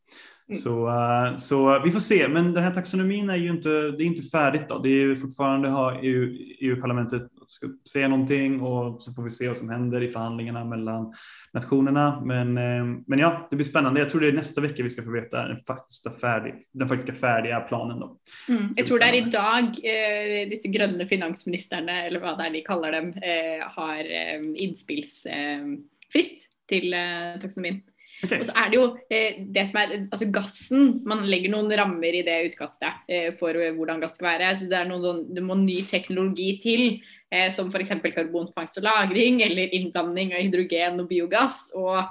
Mm. 0.48 0.60
Så, 0.60 0.86
uh, 0.86 1.36
så 1.36 1.82
vi 1.84 1.90
får 1.90 2.00
se, 2.00 2.28
men 2.28 2.52
den 2.52 2.64
här 2.64 2.74
taxonomin 2.74 3.30
är 3.30 3.36
ju 3.36 3.50
inte, 3.50 3.68
det 3.68 4.02
är 4.02 4.06
inte 4.06 4.22
färdigt 4.22 4.68
då. 4.68 4.78
Det 4.78 4.88
är 4.88 5.14
fortfarande 5.14 5.68
har 5.68 6.00
EU, 6.02 6.38
EU-parlamentet 6.60 7.22
ska 7.48 7.66
säga 7.92 8.08
någonting 8.08 8.60
och 8.60 9.00
så 9.00 9.12
får 9.12 9.22
vi 9.22 9.30
se 9.30 9.48
vad 9.48 9.56
som 9.56 9.68
händer 9.68 10.02
i 10.02 10.10
förhandlingarna 10.10 10.64
mellan 10.64 11.12
nationerna. 11.52 12.22
Men, 12.24 12.58
uh, 12.58 12.98
men 13.06 13.18
ja, 13.18 13.46
det 13.50 13.56
blir 13.56 13.66
spännande. 13.66 14.00
Jag 14.00 14.08
tror 14.08 14.20
det 14.20 14.28
är 14.28 14.32
nästa 14.32 14.60
vecka 14.60 14.82
vi 14.82 14.90
ska 14.90 15.02
få 15.02 15.10
veta 15.10 15.48
den 15.48 15.60
faktiska, 15.66 16.10
färdig, 16.10 16.54
den 16.72 16.88
faktiska 16.88 17.12
färdiga 17.12 17.60
planen. 17.60 18.00
Då. 18.00 18.18
Mm. 18.48 18.74
Jag 18.76 18.86
tror 18.86 18.98
det 18.98 19.04
är 19.04 19.26
idag 19.26 19.64
eh, 19.64 20.48
dessa 20.48 20.68
gröna 20.68 21.06
finansministrarna, 21.06 22.04
eller 22.04 22.20
vad 22.20 22.38
det 22.38 22.44
är 22.44 22.50
de 22.50 22.62
kallar 22.62 22.92
dem, 22.92 23.08
eh, 23.08 23.68
har 23.70 23.98
eh, 23.98 24.40
inspelsfrist 24.54 25.26
eh, 25.26 26.68
till 26.68 26.92
eh, 26.92 27.40
taxonomin. 27.42 27.82
Okay. 28.24 28.40
Og 28.40 28.46
så 28.48 28.54
er 28.56 28.70
det 28.72 28.78
jo 28.78 28.84
eh, 29.12 29.40
det 29.52 29.66
som 29.68 29.78
er 29.82 29.90
altså 29.98 30.28
gassen 30.32 30.86
Man 31.08 31.26
legger 31.28 31.52
noen 31.52 31.68
rammer 31.76 32.16
i 32.16 32.22
det 32.24 32.36
utkastet 32.48 33.04
eh, 33.12 33.28
for 33.36 33.52
hvordan 33.52 33.98
eh, 33.98 34.02
gass 34.06 34.16
skal 34.16 34.30
være. 34.30 34.52
så 34.56 34.70
Det, 34.70 34.78
er 34.78 34.88
noen, 34.88 35.26
det 35.36 35.44
må 35.44 35.58
ny 35.60 35.82
teknologi 35.84 36.54
til, 36.62 36.84
eh, 37.28 37.50
som 37.52 37.68
f.eks. 37.68 37.92
karbonfangst 38.06 38.80
og 38.80 38.88
-lagring 38.88 39.42
eller 39.44 39.74
innblanding 39.76 40.32
av 40.32 40.46
hydrogen 40.46 41.02
og 41.04 41.10
biogass. 41.12 41.72
og 41.76 42.08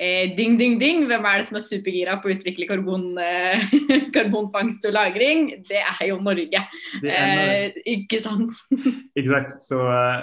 Eh, 0.00 0.36
ding, 0.36 0.56
ding, 0.56 0.78
ding. 0.80 1.02
Hvem 1.04 1.26
er 1.28 1.42
det 1.42 1.46
som 1.50 1.58
er 1.58 1.64
supergira 1.66 2.14
på 2.22 2.30
å 2.30 2.32
utvikle 2.32 2.64
karbon, 2.70 3.18
eh, 3.20 3.60
karbonfangst 4.14 4.86
och 4.88 4.94
lagring? 4.96 5.62
Det 5.68 5.76
är 5.76 6.06
ju 6.06 6.20
Norge. 6.20 6.62
Eh, 7.04 7.72
inte 7.84 8.20
sant? 8.20 8.52
Exakt, 9.14 9.52
så, 9.52 9.76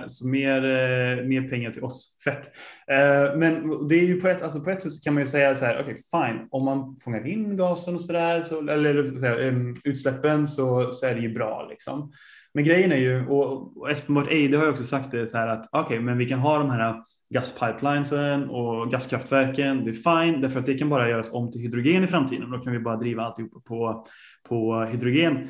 så 0.08 0.28
mer, 0.28 0.66
eh, 0.66 1.24
mer 1.26 1.50
pengar 1.50 1.72
till 1.72 1.84
oss. 1.84 2.18
Fett. 2.24 2.50
Eh, 2.92 3.38
men 3.38 3.88
det 3.88 3.96
är 3.96 4.06
ju 4.06 4.22
på 4.22 4.28
ett, 4.28 4.42
alltså 4.42 4.60
på 4.60 4.70
ett 4.70 4.84
sätt 4.84 5.04
kan 5.04 5.14
man 5.14 5.24
ju 5.24 5.28
säga 5.28 5.56
så 5.56 5.66
här, 5.66 5.74
okej 5.74 5.94
okay, 5.94 5.96
fine, 6.12 6.48
om 6.52 6.66
man 6.66 6.98
fångar 7.04 7.28
in 7.28 7.58
gasen 7.58 7.96
och 7.96 8.02
sådär, 8.02 8.44
så, 8.44 8.70
eller 8.70 9.20
säga, 9.20 9.50
um, 9.50 9.74
utsläppen 9.84 10.48
så, 10.48 10.94
så 10.94 11.06
är 11.06 11.16
det 11.16 11.22
ju 11.22 11.34
bra 11.34 11.68
liksom. 11.70 12.12
Men 12.54 12.64
grejen 12.64 12.92
är 12.92 12.98
ju, 12.98 13.28
och, 13.28 13.78
och 13.78 13.92
Espen 13.92 14.28
Eide 14.30 14.58
har 14.58 14.66
ju 14.66 14.72
också 14.72 14.84
sagt 14.84 15.12
det 15.12 15.28
så 15.28 15.38
här 15.38 15.48
att 15.48 15.70
okej, 15.72 15.82
okay, 15.82 16.00
men 16.00 16.18
vi 16.18 16.30
kan 16.30 16.40
ha 16.40 16.58
de 16.58 16.70
här 16.70 16.96
gaspipelinesen 17.30 18.50
och 18.50 18.92
gaskraftverken, 18.92 19.86
det 19.86 19.92
är 19.92 19.94
fine 20.26 20.42
därför 20.42 20.60
att 20.60 20.66
det 20.66 20.78
kan 20.78 20.90
bara 20.90 21.10
göras 21.10 21.34
om 21.34 21.52
till 21.52 21.62
hydrogen 21.62 22.04
i 22.04 22.08
framtiden. 22.08 22.52
Då 22.52 22.60
kan 22.60 22.74
vi 22.74 22.80
bara 22.80 22.96
driva 22.96 23.24
alltihop 23.24 23.66
på, 23.66 24.06
på 24.50 24.86
hydrogen. 24.86 25.48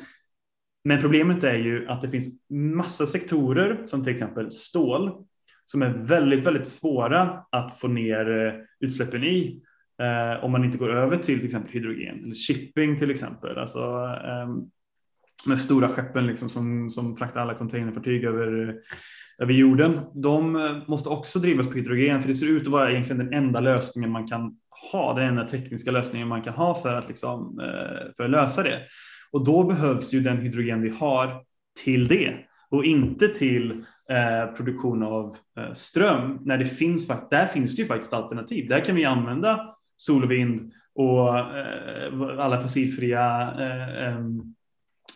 Men 0.84 1.00
problemet 1.00 1.44
är 1.44 1.58
ju 1.58 1.88
att 1.88 2.00
det 2.00 2.10
finns 2.10 2.28
massa 2.50 3.06
sektorer 3.06 3.86
som 3.86 4.04
till 4.04 4.12
exempel 4.12 4.52
stål 4.52 5.24
som 5.64 5.82
är 5.82 5.90
väldigt, 5.90 6.46
väldigt 6.46 6.68
svåra 6.68 7.44
att 7.50 7.78
få 7.78 7.88
ner 7.88 8.46
eh, 8.46 8.52
utsläppen 8.80 9.24
i 9.24 9.62
eh, 10.02 10.44
om 10.44 10.52
man 10.52 10.64
inte 10.64 10.78
går 10.78 10.96
över 10.96 11.16
till 11.16 11.36
till 11.38 11.46
exempel 11.46 11.72
hydrogen 11.72 12.24
eller 12.24 12.34
shipping 12.34 12.98
till 12.98 13.10
exempel. 13.10 13.58
Alltså, 13.58 13.78
eh, 14.24 14.48
med 15.46 15.60
stora 15.60 15.88
skeppen 15.88 16.26
liksom 16.26 16.48
som, 16.48 16.90
som 16.90 17.16
fraktar 17.16 17.40
alla 17.40 17.54
containerfartyg 17.54 18.24
över 18.24 18.74
över 19.38 19.52
jorden, 19.52 20.00
de 20.14 20.56
eh, 20.56 20.76
måste 20.86 21.08
också 21.08 21.38
drivas 21.38 21.66
på 21.66 21.72
hydrogen 21.72 22.22
för 22.22 22.28
det 22.28 22.34
ser 22.34 22.46
ut 22.46 22.62
att 22.62 22.68
vara 22.68 22.90
egentligen 22.90 23.18
den 23.18 23.32
enda 23.32 23.60
lösningen 23.60 24.10
man 24.10 24.28
kan 24.28 24.56
ha, 24.92 25.14
den 25.14 25.28
enda 25.28 25.48
tekniska 25.48 25.90
lösningen 25.90 26.28
man 26.28 26.42
kan 26.42 26.54
ha 26.54 26.74
för 26.74 26.94
att, 26.94 27.08
liksom, 27.08 27.60
eh, 27.60 28.14
för 28.16 28.24
att 28.24 28.30
lösa 28.30 28.62
det. 28.62 28.80
Och 29.32 29.44
då 29.44 29.64
behövs 29.64 30.14
ju 30.14 30.20
den 30.20 30.36
hydrogen 30.36 30.82
vi 30.82 30.88
har 30.88 31.42
till 31.84 32.08
det 32.08 32.36
och 32.70 32.84
inte 32.84 33.28
till 33.28 33.70
eh, 34.10 34.54
produktion 34.56 35.02
av 35.02 35.36
eh, 35.58 35.72
ström 35.72 36.38
när 36.44 36.58
det 36.58 36.66
finns, 36.66 37.08
där 37.30 37.46
finns 37.46 37.76
det 37.76 37.82
ju 37.82 37.88
faktiskt 37.88 38.12
alternativ. 38.12 38.68
Där 38.68 38.84
kan 38.84 38.96
vi 38.96 39.04
använda 39.04 39.74
sol 39.96 40.24
och 40.24 40.30
vind 40.30 40.72
och 40.94 41.38
eh, 41.38 42.38
alla 42.38 42.60
fossilfria 42.60 43.40
eh, 43.42 44.18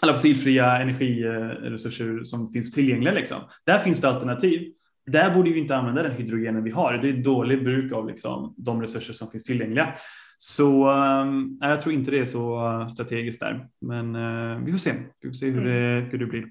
alla 0.00 0.12
fossilfria 0.12 0.78
energiresurser 0.78 2.22
som 2.22 2.50
finns 2.50 2.72
tillgängliga. 2.72 3.14
Liksom. 3.14 3.38
Där 3.66 3.78
finns 3.78 4.00
det 4.00 4.08
alternativ. 4.08 4.72
Där 5.06 5.34
borde 5.34 5.50
vi 5.50 5.58
inte 5.58 5.76
använda 5.76 6.02
den 6.02 6.12
hydrogenen 6.12 6.64
vi 6.64 6.70
har. 6.70 6.98
Det 6.98 7.08
är 7.08 7.12
dåligt 7.12 7.64
bruk 7.64 7.92
av 7.92 8.08
liksom, 8.08 8.54
de 8.56 8.82
resurser 8.82 9.12
som 9.12 9.30
finns 9.30 9.44
tillgängliga. 9.44 9.94
Så 10.36 10.90
äh, 10.90 11.68
jag 11.68 11.80
tror 11.80 11.94
inte 11.94 12.10
det 12.10 12.18
är 12.18 12.26
så 12.26 12.86
strategiskt 12.90 13.40
där. 13.40 13.68
Men 13.80 14.14
äh, 14.14 14.64
vi 14.64 14.72
får 14.72 14.78
se. 14.78 14.92
Vi 15.20 15.28
får 15.28 15.32
se 15.32 15.50
hur, 15.50 15.64
det, 15.64 15.72
mm. 15.72 16.10
hur 16.10 16.18
det 16.18 16.26
blir. 16.26 16.44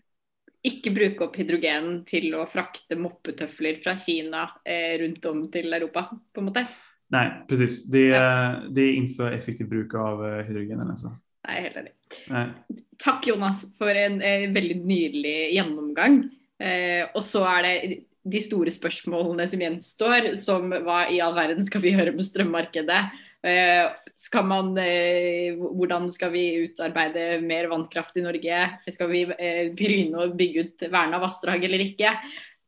Ikke 0.63 0.91
bruke 0.93 1.23
opp 1.25 1.37
hydrogen 1.39 2.03
till 2.05 2.35
att 2.37 2.51
frakta 2.53 2.95
moppetøfler 2.95 3.79
från 3.83 3.97
Kina 3.97 4.43
eh, 4.65 4.99
runt 5.01 5.25
om 5.25 5.51
till 5.51 5.73
Europa, 5.73 6.19
på 6.33 6.41
en 6.41 6.45
måte? 6.45 6.67
Nej, 7.09 7.45
precis. 7.49 7.85
Det, 7.85 8.05
ja. 8.05 8.55
det 8.69 8.81
är 8.81 8.93
inte 8.93 9.13
så 9.13 9.27
effektivt 9.27 9.69
bruk 9.69 9.93
av 9.93 10.27
eh, 10.27 10.45
hydrogenen. 10.45 10.97
Alltså. 11.41 11.53
Nej, 11.53 11.61
helt 11.61 11.75
enig. 11.75 12.53
Tack 12.97 13.27
Jonas 13.27 13.77
för 13.77 13.95
en 13.95 14.21
eh, 14.21 14.51
väldigt 14.51 14.85
nylig 14.85 15.53
genomgång. 15.53 16.29
Eh, 16.59 17.09
och 17.13 17.23
så 17.23 17.45
är 17.45 17.63
det 17.63 17.97
de 18.23 18.39
stora 18.39 18.69
frågorna 19.05 19.47
som 19.47 19.61
gjenstår, 19.61 20.33
som 20.33 20.69
vad 20.69 21.11
i 21.11 21.21
all 21.21 21.35
världen 21.35 21.65
ska 21.65 21.79
vi 21.79 21.89
göra 21.89 22.11
med 22.11 22.25
strømmarkedet? 22.25 23.05
Eh, 23.43 23.91
skal 24.13 24.45
man, 24.45 24.77
eh, 24.77 25.55
hvordan 25.57 26.11
skal 26.11 26.31
vi 26.31 26.53
utarbeide 26.53 27.41
mer 27.41 27.67
vannkraft 27.67 28.17
i 28.17 28.21
Norge? 28.21 28.69
Ska 28.91 29.07
vi 29.07 29.21
eh, 29.23 29.73
begynne 29.73 30.17
å 30.17 30.33
bygge 30.35 30.59
ut 30.59 30.83
verna 30.91 31.19
vassdrag 31.19 31.63
eller 31.63 31.79
inte? 31.79 32.13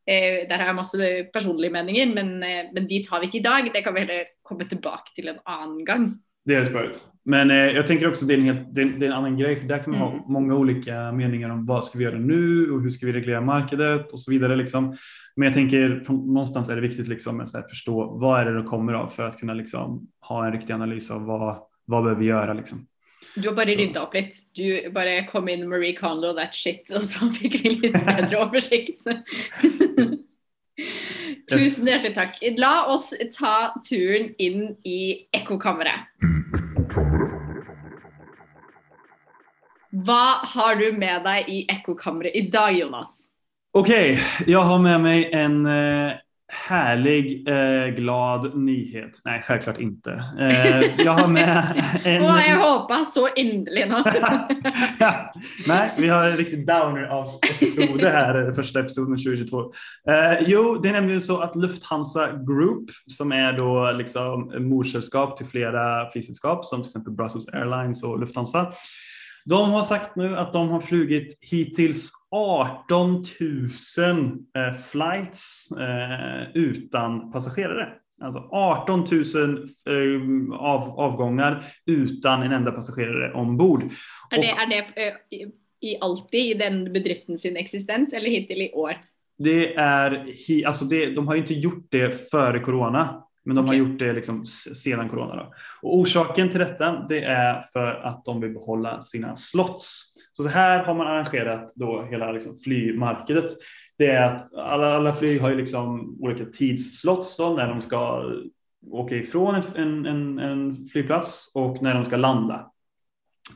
Eh, 0.06 0.48
der 0.48 0.58
har 0.58 0.66
jag 0.66 0.76
masse 0.76 1.24
personliga 1.32 1.70
meningar, 1.70 2.06
men, 2.14 2.38
men 2.74 2.86
dit 2.88 3.08
har 3.10 3.20
vi 3.20 3.26
inte 3.26 3.38
idag. 3.38 3.70
Det 3.72 3.82
kan 3.82 3.94
vi 3.94 4.00
heller 4.00 4.24
komme 4.42 4.64
tillbaka 4.64 5.10
till 5.14 5.28
en 5.28 5.38
annan 5.44 5.84
gång. 5.84 6.18
Det 6.44 6.54
är 6.54 6.64
spöret. 6.64 7.13
Men 7.24 7.50
eh, 7.50 7.56
jag 7.56 7.86
tänker 7.86 8.08
också 8.08 8.24
att 8.24 8.28
det 8.28 8.34
är, 8.34 8.38
en 8.38 8.44
helt, 8.44 8.74
det 8.74 8.82
är, 8.82 8.86
det 8.86 9.06
är 9.06 9.10
en 9.10 9.16
annan 9.16 9.38
grej 9.38 9.56
för 9.56 9.66
där 9.66 9.78
kan 9.78 9.92
man 9.98 10.02
mm. 10.02 10.18
ha 10.18 10.28
många 10.28 10.54
olika 10.54 11.12
meningar 11.12 11.50
om 11.50 11.66
vad 11.66 11.84
ska 11.84 11.98
vi 11.98 12.04
göra 12.04 12.18
nu 12.18 12.70
och 12.70 12.82
hur 12.82 12.90
ska 12.90 13.06
vi 13.06 13.12
reglera 13.12 13.40
marknaden 13.40 14.04
och 14.12 14.20
så 14.20 14.30
vidare. 14.30 14.56
Liksom. 14.56 14.96
Men 15.36 15.46
jag 15.46 15.54
tänker 15.54 16.04
någonstans 16.08 16.68
är 16.68 16.74
det 16.74 16.82
viktigt 16.82 17.08
liksom, 17.08 17.40
att 17.40 17.54
här, 17.54 17.62
förstå 17.62 18.18
vad 18.18 18.40
är 18.40 18.44
det 18.44 18.62
det 18.62 18.68
kommer 18.68 18.92
av 18.92 19.08
för 19.08 19.22
att 19.22 19.38
kunna 19.38 19.54
liksom, 19.54 20.08
ha 20.20 20.46
en 20.46 20.52
riktig 20.52 20.72
analys 20.72 21.10
av 21.10 21.24
vad, 21.24 21.56
vad 21.84 22.04
behöver 22.04 22.20
vi 22.20 22.26
göra. 22.26 22.52
Liksom. 22.52 22.86
Du 23.34 23.48
har 23.48 23.56
bara 23.56 23.64
ryddat 23.64 24.08
upp 24.08 24.14
lite. 24.14 24.36
Du 24.52 24.90
bara 24.90 25.26
kom 25.26 25.48
in 25.48 25.68
Marie 25.68 25.96
Kondo 25.96 26.32
that 26.32 26.54
shit 26.54 26.92
och 26.96 27.02
så 27.02 27.30
fick 27.40 27.64
vi 27.64 27.70
lite 27.70 28.04
bättre 28.06 28.36
översikt. 28.42 29.00
Tusen 31.50 31.86
hjertelig 31.86 32.14
takk. 32.14 32.38
La 32.58 32.86
oss 32.90 33.12
ta 33.38 33.74
turen 33.88 34.34
inn 34.38 34.76
i 34.84 35.28
ekkokammeret. 35.32 36.08
Hva 39.94 40.42
har 40.42 40.74
du 40.74 40.88
med 40.98 41.22
deg 41.22 41.48
i 41.48 41.60
ekkokammeret 41.70 42.34
i 42.34 42.48
dag, 42.50 42.74
Jonas? 42.74 43.30
Okej, 43.74 44.12
okay, 44.12 44.52
jag 44.52 44.62
har 44.62 44.78
med 44.78 45.00
mig 45.00 45.30
en 45.32 45.66
eh, 45.66 46.12
härlig, 46.68 47.48
eh, 47.48 47.94
glad 47.94 48.56
nyhet. 48.56 49.20
Nej, 49.24 49.42
självklart 49.46 49.78
inte. 49.78 50.24
Eh, 50.40 51.04
jag 51.04 51.12
har 51.12 51.28
med 51.28 51.82
en... 52.04 52.22
oh, 52.22 52.48
jag 52.48 52.58
hoppas 52.58 53.14
så 53.14 53.28
innerligt. 53.36 53.94
ja, 54.98 55.32
nej, 55.66 55.94
vi 55.98 56.08
har 56.08 56.24
en 56.24 56.36
riktigt 56.36 56.66
downer 56.66 57.02
av 57.02 57.26
episod 57.50 58.02
här, 58.02 58.52
första 58.52 58.80
episoden 58.80 59.16
2022. 59.16 59.72
Eh, 60.10 60.46
jo, 60.46 60.74
det 60.82 60.88
är 60.88 60.92
nämligen 60.92 61.20
så 61.20 61.38
att 61.40 61.56
Lufthansa 61.56 62.32
Group, 62.32 62.90
som 63.06 63.32
är 63.32 63.52
då 63.52 63.92
liksom 63.92 64.52
morsällskap 64.58 65.36
till 65.36 65.46
flera 65.46 66.10
flygsällskap 66.10 66.64
som 66.64 66.82
till 66.82 66.88
exempel 66.88 67.12
Brussels 67.12 67.48
Airlines 67.48 68.02
och 68.02 68.20
Lufthansa, 68.20 68.72
de 69.44 69.70
har 69.70 69.82
sagt 69.82 70.16
nu 70.16 70.36
att 70.36 70.52
de 70.52 70.68
har 70.68 70.80
flugit 70.80 71.38
hittills 71.50 72.10
18 72.30 73.24
000 73.40 74.38
eh, 74.56 74.72
flights 74.72 75.72
eh, 75.72 76.50
utan 76.54 77.32
passagerare. 77.32 77.88
Alltså 78.22 78.48
18 78.52 79.06
000 79.10 79.22
eh, 79.86 80.60
av, 80.60 81.00
avgångar 81.00 81.64
utan 81.86 82.42
en 82.42 82.52
enda 82.52 82.72
passagerare 82.72 83.32
ombord. 83.32 83.82
Er 84.30 84.40
det, 84.40 84.50
er 84.50 84.66
det 84.66 85.52
i, 85.80 85.98
alltid 86.00 86.40
i 86.40 86.54
den 86.54 86.92
bedriften 86.92 87.38
sin 87.38 87.56
eksistens, 87.56 88.12
eller 88.12 88.30
hittil 88.30 88.62
i 88.62 88.72
år? 88.72 88.94
Det 89.38 89.74
är, 89.74 90.26
alltså 90.66 90.84
det, 90.84 91.06
de 91.06 91.28
har 91.28 91.36
inte 91.36 91.54
gjort 91.54 91.86
det 91.90 92.30
före 92.30 92.60
corona, 92.60 93.24
men 93.44 93.56
de 93.56 93.64
Okej. 93.64 93.78
har 93.78 93.86
gjort 93.88 93.98
det 93.98 94.12
liksom 94.12 94.46
sedan 94.46 95.08
corona. 95.08 95.36
Då. 95.36 95.52
Och 95.82 95.98
orsaken 95.98 96.50
till 96.50 96.60
detta 96.60 97.06
det 97.08 97.24
är 97.24 97.62
för 97.72 97.94
att 97.94 98.24
de 98.24 98.40
vill 98.40 98.52
behålla 98.52 99.02
sina 99.02 99.36
slots. 99.36 100.02
Så, 100.36 100.42
så 100.42 100.48
här 100.48 100.84
har 100.84 100.94
man 100.94 101.06
arrangerat 101.06 101.72
då 101.76 102.02
hela 102.10 102.32
liksom 102.32 102.56
flygmarkedet. 102.56 103.46
Det 103.98 104.06
är 104.06 104.22
att 104.22 104.54
alla, 104.54 104.94
alla 104.94 105.12
flyg 105.12 105.40
har 105.40 105.50
ju 105.50 105.56
liksom 105.56 106.16
olika 106.20 106.44
tidsslots 106.44 107.36
då, 107.36 107.54
när 107.56 107.68
de 107.68 107.80
ska 107.80 108.32
åka 108.90 109.16
ifrån 109.16 109.62
en, 109.76 110.06
en, 110.06 110.38
en 110.38 110.86
flygplats 110.92 111.52
och 111.54 111.82
när 111.82 111.94
de 111.94 112.04
ska 112.04 112.16
landa. 112.16 112.70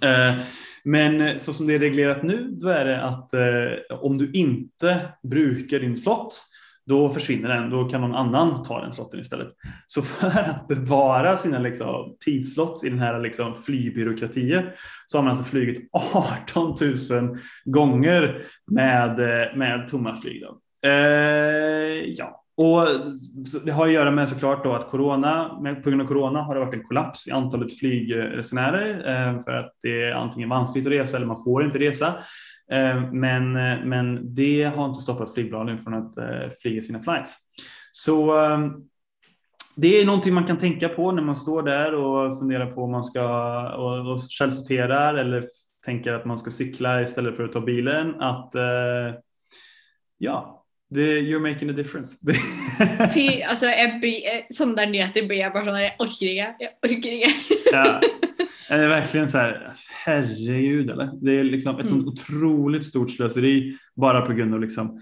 Eh, 0.03 0.45
Men 0.84 1.41
så 1.41 1.53
som 1.53 1.66
det 1.66 1.74
är 1.74 1.78
reglerat 1.78 2.22
nu, 2.22 2.49
då 2.51 2.68
är 2.68 2.84
det 2.84 3.03
att 3.03 3.34
eh, 3.34 3.97
om 3.99 4.18
du 4.18 4.30
inte 4.32 5.01
brukar 5.22 5.78
din 5.80 5.97
slott, 5.97 6.45
då 6.89 7.11
försvinner 7.11 7.49
den. 7.49 7.70
Då 7.70 7.89
kan 7.89 8.01
någon 8.01 8.14
annan 8.14 8.62
ta 8.62 8.80
den 8.80 8.93
slotten 8.93 9.20
istället. 9.20 9.49
Så 9.86 10.03
för 10.03 10.41
att 10.41 10.68
bevara 10.68 11.36
sina 11.36 11.59
liksom, 11.59 12.16
tidslott 12.24 12.84
i 12.84 12.89
den 12.89 12.99
här 12.99 13.20
liksom, 13.20 13.55
flygbyråkratin 13.55 14.62
så 15.07 15.18
har 15.18 15.22
man 15.22 15.30
alltså 15.30 15.45
flugit 15.45 15.89
18 15.93 16.74
000 17.11 17.39
gånger 17.64 18.43
med, 18.70 19.20
eh, 19.20 19.57
med 19.57 19.89
tomma 19.89 20.16
flyg. 20.16 20.43
Då. 20.43 20.61
Eh, 20.89 22.05
ja. 22.07 22.45
Och 22.59 22.89
det 23.65 23.71
har 23.71 23.87
att 23.87 23.93
göra 23.93 24.11
med 24.11 24.29
såklart 24.29 24.65
då 24.65 24.73
att 24.75 24.91
corona, 24.91 25.61
med, 25.61 25.83
på 25.83 25.91
grund 25.91 26.03
av 26.03 26.07
corona 26.07 26.43
har 26.43 26.55
det 26.55 26.61
varit 26.61 26.75
en 26.75 26.85
kollaps 26.85 27.29
i 27.29 27.31
antalet 27.31 27.79
flygresenärer 27.79 28.91
eh, 28.99 29.41
för 29.45 29.53
att 29.53 29.73
det 29.83 30.03
är 30.03 30.13
antingen 30.13 30.49
vanskligt 30.49 30.87
att 30.87 30.93
resa 30.93 31.17
eller 31.17 31.27
man 31.27 31.45
får 31.45 31.65
inte 31.65 31.79
resa. 31.79 32.07
Eh, 32.73 33.13
men, 33.13 33.57
eh, 33.57 33.85
men 33.85 34.35
det 34.35 34.65
har 34.65 34.87
inte 34.87 35.01
stoppat 35.01 35.35
flygbolagen 35.35 35.79
från 35.79 35.95
att 35.95 36.19
eh, 36.19 36.51
flyga 36.63 36.83
sina 36.83 37.01
flights. 37.01 37.37
Så 37.93 38.45
eh, 38.45 38.59
det 39.77 40.01
är 40.01 40.07
någonting 40.07 40.35
man 40.35 40.47
kan 40.47 40.59
tänka 40.59 40.89
på 40.89 41.13
när 41.13 41.23
man 41.23 41.37
står 41.37 41.63
där 41.63 41.95
och 41.95 42.39
funderar 42.39 42.67
på 42.67 42.83
om 42.83 42.91
man 42.91 43.05
ska 43.05 43.25
och, 43.77 44.13
och 44.13 44.23
källsorterar 44.29 45.15
eller 45.15 45.45
tänker 45.85 46.13
att 46.13 46.25
man 46.25 46.39
ska 46.39 46.51
cykla 46.51 47.03
istället 47.03 47.37
för 47.37 47.45
att 47.45 47.53
ta 47.53 47.61
bilen. 47.61 48.21
Att 48.21 48.55
eh, 48.55 49.15
ja, 50.19 50.58
det, 50.91 51.20
you're 51.20 51.41
making 51.41 51.70
a 51.70 51.72
difference. 51.72 52.18
Fy, 53.14 53.43
altså, 53.43 53.66
jeg 53.66 53.99
blir, 54.01 54.45
sånne 54.55 54.76
der 54.76 54.91
nyheter 54.93 55.26
blir 55.28 55.43
jeg 55.43 55.53
bare 55.53 55.64
sånn 55.68 55.80
Jeg 55.82 55.95
orker 56.01 56.30
ikke. 56.32 56.55
Jeg 56.61 56.70
orker 56.84 57.12
ikke. 57.18 57.32
ja. 57.72 58.01
Det 58.68 58.74
är 58.74 58.89
verkligen 58.89 59.28
så 59.28 59.39
här, 59.39 59.72
herregud 60.05 60.91
eller? 60.91 61.11
Det 61.22 61.39
är 61.39 61.45
liksom 61.45 61.78
ett 61.80 61.89
sånt 61.89 62.03
Mm. 62.03 62.09
otroligt 62.12 62.84
stort 62.84 63.11
slöseri 63.11 63.76
bara 63.97 64.20
på 64.26 64.32
grund 64.32 64.55
av 64.55 64.61
liksom 64.61 65.01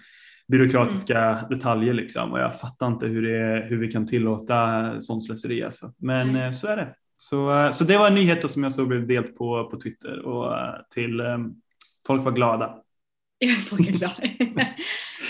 byråkratiska 0.49 1.19
Mm. 1.25 1.45
detaljer 1.51 1.95
liksom. 1.95 2.33
Och 2.33 2.39
jag 2.41 2.61
fattar 2.61 2.87
inte 2.87 3.07
hur, 3.07 3.23
det, 3.23 3.37
är- 3.39 3.63
hur 3.69 3.77
vi 3.79 3.89
kan 3.89 4.07
tillåta 4.07 5.01
sånt 5.01 5.25
slöseri 5.27 5.63
alltså. 5.63 5.93
Men 5.99 6.37
eh, 6.37 6.53
så 6.53 6.67
är 6.67 6.77
det. 6.77 6.95
Så, 7.17 7.51
eh, 7.65 7.71
så 7.71 7.85
det 7.85 7.99
var 7.99 8.07
en 8.07 8.15
nyhet 8.15 8.51
som 8.51 8.63
jag 8.63 8.73
såg 8.73 8.89
blev 8.89 9.07
delt 9.07 9.37
på, 9.37 9.65
på 9.71 9.81
Twitter 9.81 10.19
och 10.27 10.59
eh, 10.59 10.75
till 10.95 11.23
folk 12.07 12.25
var 12.25 12.33
glada. 12.33 12.75
Jeg 13.41 13.51
er 13.51 13.55
fucking 13.55 13.93
glad. 13.99 14.17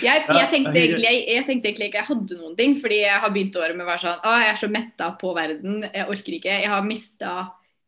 Jeg, 0.07 0.25
jeg, 0.39 0.49
tenkte 0.53 0.73
jeg- 0.75 0.89
egentlig, 0.89 1.13
jeg 1.35 1.47
tenkte 1.47 1.69
egentlig 1.69 1.89
ikke 1.91 2.01
jeg 2.01 2.09
hadde 2.11 2.39
noen 2.41 2.57
ting, 2.59 2.75
fordi 2.83 2.99
jeg 3.03 3.21
har 3.23 3.31
begynt 3.35 3.57
året 3.61 3.77
med 3.77 3.87
å 3.87 3.91
være 3.91 4.03
sånn 4.07 4.21
Å, 4.23 4.35
jeg 4.43 4.51
er 4.53 4.61
så 4.63 4.69
metta 4.73 5.11
på 5.21 5.35
verden, 5.37 5.83
jeg 5.93 6.07
orker 6.15 6.39
ikke. 6.39 6.57
Jeg 6.63 6.69
har 6.73 6.83
mista 6.87 7.37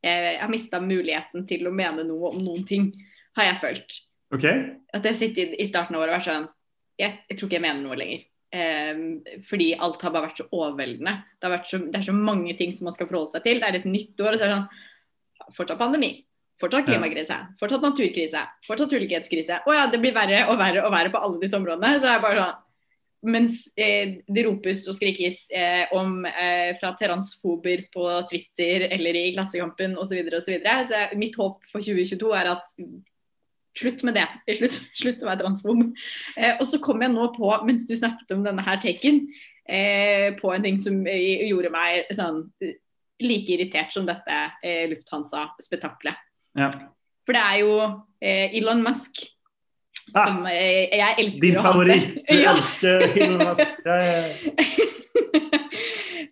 jeg 0.04 0.38
har 0.38 0.48
mistet 0.52 0.84
muligheten 0.86 1.42
til 1.48 1.66
å 1.66 1.72
mene 1.74 2.04
noe 2.06 2.28
om 2.30 2.38
noen 2.38 2.62
ting, 2.68 2.92
har 3.34 3.48
jeg 3.48 3.60
følt. 3.64 3.96
Okej? 4.32 4.60
At 4.94 5.02
jeg 5.08 5.16
sitter 5.18 5.56
i 5.58 5.66
starten 5.66 5.96
av 5.96 6.02
året 6.04 6.12
og 6.14 6.18
vært 6.20 6.28
sånn 6.28 6.48
jeg, 6.98 7.16
jeg 7.30 7.38
tror 7.38 7.48
ikke 7.48 7.58
jeg 7.58 7.64
mener 7.64 7.82
noe 7.82 7.96
lenger. 7.98 8.22
Ehm, 8.54 9.02
fordi 9.48 9.72
alt 9.78 10.00
har 10.02 10.10
bare 10.14 10.28
vært 10.28 10.38
så 10.40 10.46
overveldende. 10.54 11.12
Det, 11.42 11.50
så, 11.66 11.78
det 11.84 11.98
er 12.00 12.06
så 12.06 12.14
mange 12.16 12.54
ting 12.56 12.72
som 12.72 12.86
man 12.88 12.94
skal 12.94 13.06
forholde 13.10 13.34
seg 13.34 13.44
til. 13.44 13.60
Det 13.60 13.68
er 13.68 13.78
et 13.80 13.90
nytt 13.90 14.22
år, 14.24 14.32
og 14.32 14.38
så 14.38 14.46
er 14.46 14.52
det 14.54 14.56
sånn 14.58 15.54
Fortsatt 15.56 15.78
pandemi. 15.80 16.10
Fortsatt 16.58 16.88
klimakrise. 16.88 17.36
Fortsatt 17.60 17.84
naturkrise. 17.84 18.40
Fortsatt 18.66 18.94
ulikhetskrise. 18.94 19.60
Å 19.62 19.76
ja, 19.76 19.84
det 19.90 20.00
blir 20.02 20.16
verre 20.16 20.46
og 20.50 20.58
verre 20.58 20.86
og 20.86 20.94
verre 20.94 21.12
på 21.14 21.20
alle 21.22 21.42
disse 21.42 21.58
områdene. 21.58 22.00
Så 22.00 22.08
er 22.08 22.18
jeg 22.18 22.24
bare 22.24 22.40
sånn 22.42 22.64
mens 23.26 23.64
eh, 23.74 24.20
det 24.30 24.44
ropes 24.46 24.84
og 24.86 24.94
skrikes 24.94 25.48
eh, 25.50 25.90
om 25.98 26.22
eh, 26.28 26.70
fra 26.78 26.92
transfober 26.94 27.88
på 27.90 28.04
Twitter 28.30 28.84
eller 28.94 29.16
i 29.18 29.32
Klassekampen 29.34 29.96
osv., 29.98 30.12
så, 30.12 30.14
videre, 30.14 30.38
og 30.38 30.46
så, 30.46 30.52
videre. 30.54 30.84
så 30.86 31.18
mitt 31.18 31.34
håp 31.34 31.66
for 31.72 31.82
2022 31.82 32.30
er 32.38 32.52
at 32.52 32.68
slutt 33.78 34.04
med 34.06 34.18
det. 34.18 34.26
Slutt, 34.58 34.78
slutt 35.02 35.24
å 35.24 35.30
være 35.30 35.42
transfob. 35.42 35.84
Eh, 36.36 36.54
og 36.56 36.66
så 36.68 36.80
kom 36.82 37.02
jeg 37.04 37.14
nå 37.14 37.30
på, 37.36 37.50
mens 37.68 37.86
du 37.88 37.96
snakket 37.98 38.36
om 38.36 38.44
denne 38.46 38.64
her 38.66 38.80
taken, 38.82 39.24
eh, 39.68 40.30
på 40.38 40.54
en 40.54 40.68
ting 40.68 40.78
som 40.82 41.00
eh, 41.06 41.48
gjorde 41.50 41.72
meg 41.74 42.10
sånn 42.14 42.44
eh, 42.64 42.78
like 43.22 43.50
irritert 43.50 43.90
som 43.94 44.06
dette 44.06 44.40
eh, 44.62 44.86
Lufthansa-spetakkelet. 44.92 46.27
Ja. 46.58 46.70
For 47.26 47.36
det 47.36 47.42
er 47.44 47.58
jo 47.62 47.74
eh, 48.20 48.56
Elon 48.58 48.82
Musk 48.82 49.24
Ah, 50.16 50.30
som 50.30 50.46
eh, 50.48 50.88
jeg 50.96 51.14
elsker 51.20 51.42
din 51.44 51.56
å 51.58 51.60
hate. 51.60 51.68
favorit. 51.68 52.14
Du 52.30 52.38
Ja. 52.44 52.54
älskar 52.56 53.02
Elon 53.12 53.42
Musk. 53.42 53.74
Ja, 53.84 53.96
ja. 54.06 54.22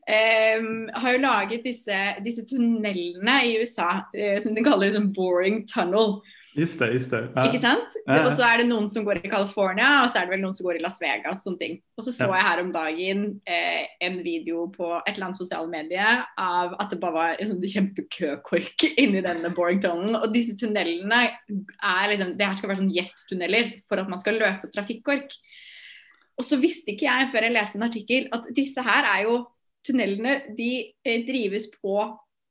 Em, 0.07 0.87
har 0.95 1.13
jo 1.17 1.19
laget 1.19 1.65
disse, 1.67 1.97
disse 2.23 2.45
tunnelene 2.47 3.35
i 3.49 3.57
USA 3.59 3.89
eh, 4.15 4.37
som 4.43 4.55
de 4.55 4.63
kaller 4.65 4.87
liksom 4.93 5.09
boring 5.17 5.65
tunnel. 5.69 6.21
Just 6.57 6.81
det, 6.81 6.87
just 6.95 7.13
det. 7.13 7.21
Ja. 7.37 7.43
Ikke 7.51 7.61
sant? 7.61 7.97
Ja. 8.07 8.23
Og 8.25 8.31
så 8.33 8.47
er 8.47 8.63
det 8.63 8.69
noen 8.71 8.87
som 8.89 9.05
går 9.05 9.21
i 9.21 9.29
California, 9.29 9.91
og 10.01 10.09
så 10.09 10.23
er 10.23 10.27
det 10.27 10.33
vel 10.33 10.41
noen 10.41 10.55
som 10.57 10.65
går 10.65 10.79
i 10.79 10.83
Las 10.85 10.97
Vegas. 11.03 11.43
sånne 11.45 11.61
ting. 11.61 11.75
Og 11.99 12.07
så 12.07 12.15
så 12.17 12.31
jeg 12.33 12.47
her 12.47 12.63
om 12.63 12.71
dagen 12.73 13.27
eh, 13.45 13.85
en 14.07 14.17
video 14.25 14.65
på 14.73 14.89
et 15.03 15.13
eller 15.13 15.29
annet 15.29 15.41
sosiale 15.41 15.69
medie 15.69 16.15
av 16.41 16.73
at 16.81 16.93
det 16.93 17.01
bare 17.03 17.17
var 17.17 17.43
en 17.43 17.53
sånn 17.53 17.75
kjempekøkork 17.75 18.87
inni 18.95 19.21
denne 19.27 19.53
boring 19.57 19.83
tunnelen. 19.85 20.17
Og 20.17 20.33
disse 20.33 20.57
tunnelene 20.57 21.21
er 21.29 22.09
liksom 22.13 22.33
Det 22.39 22.49
her 22.49 22.57
skal 22.57 22.73
være 22.73 22.81
sånn 22.81 22.95
jettunneler 22.97 23.71
for 23.89 24.01
at 24.01 24.09
man 24.09 24.23
skal 24.23 24.41
løse 24.41 24.69
opp 24.69 24.75
trafikkork. 24.79 25.37
Og 26.41 26.45
så 26.45 26.61
visste 26.61 26.95
ikke 26.95 27.09
jeg 27.09 27.29
før 27.33 27.49
jeg 27.49 27.57
leste 27.57 27.79
en 27.79 27.89
artikkel 27.91 28.33
at 28.33 28.49
disse 28.57 28.81
her 28.85 29.09
er 29.13 29.27
jo 29.29 29.37
tunnelene 29.87 30.41
de 30.57 30.73
eh, 31.05 31.21
drives 31.29 31.69
på 31.77 32.01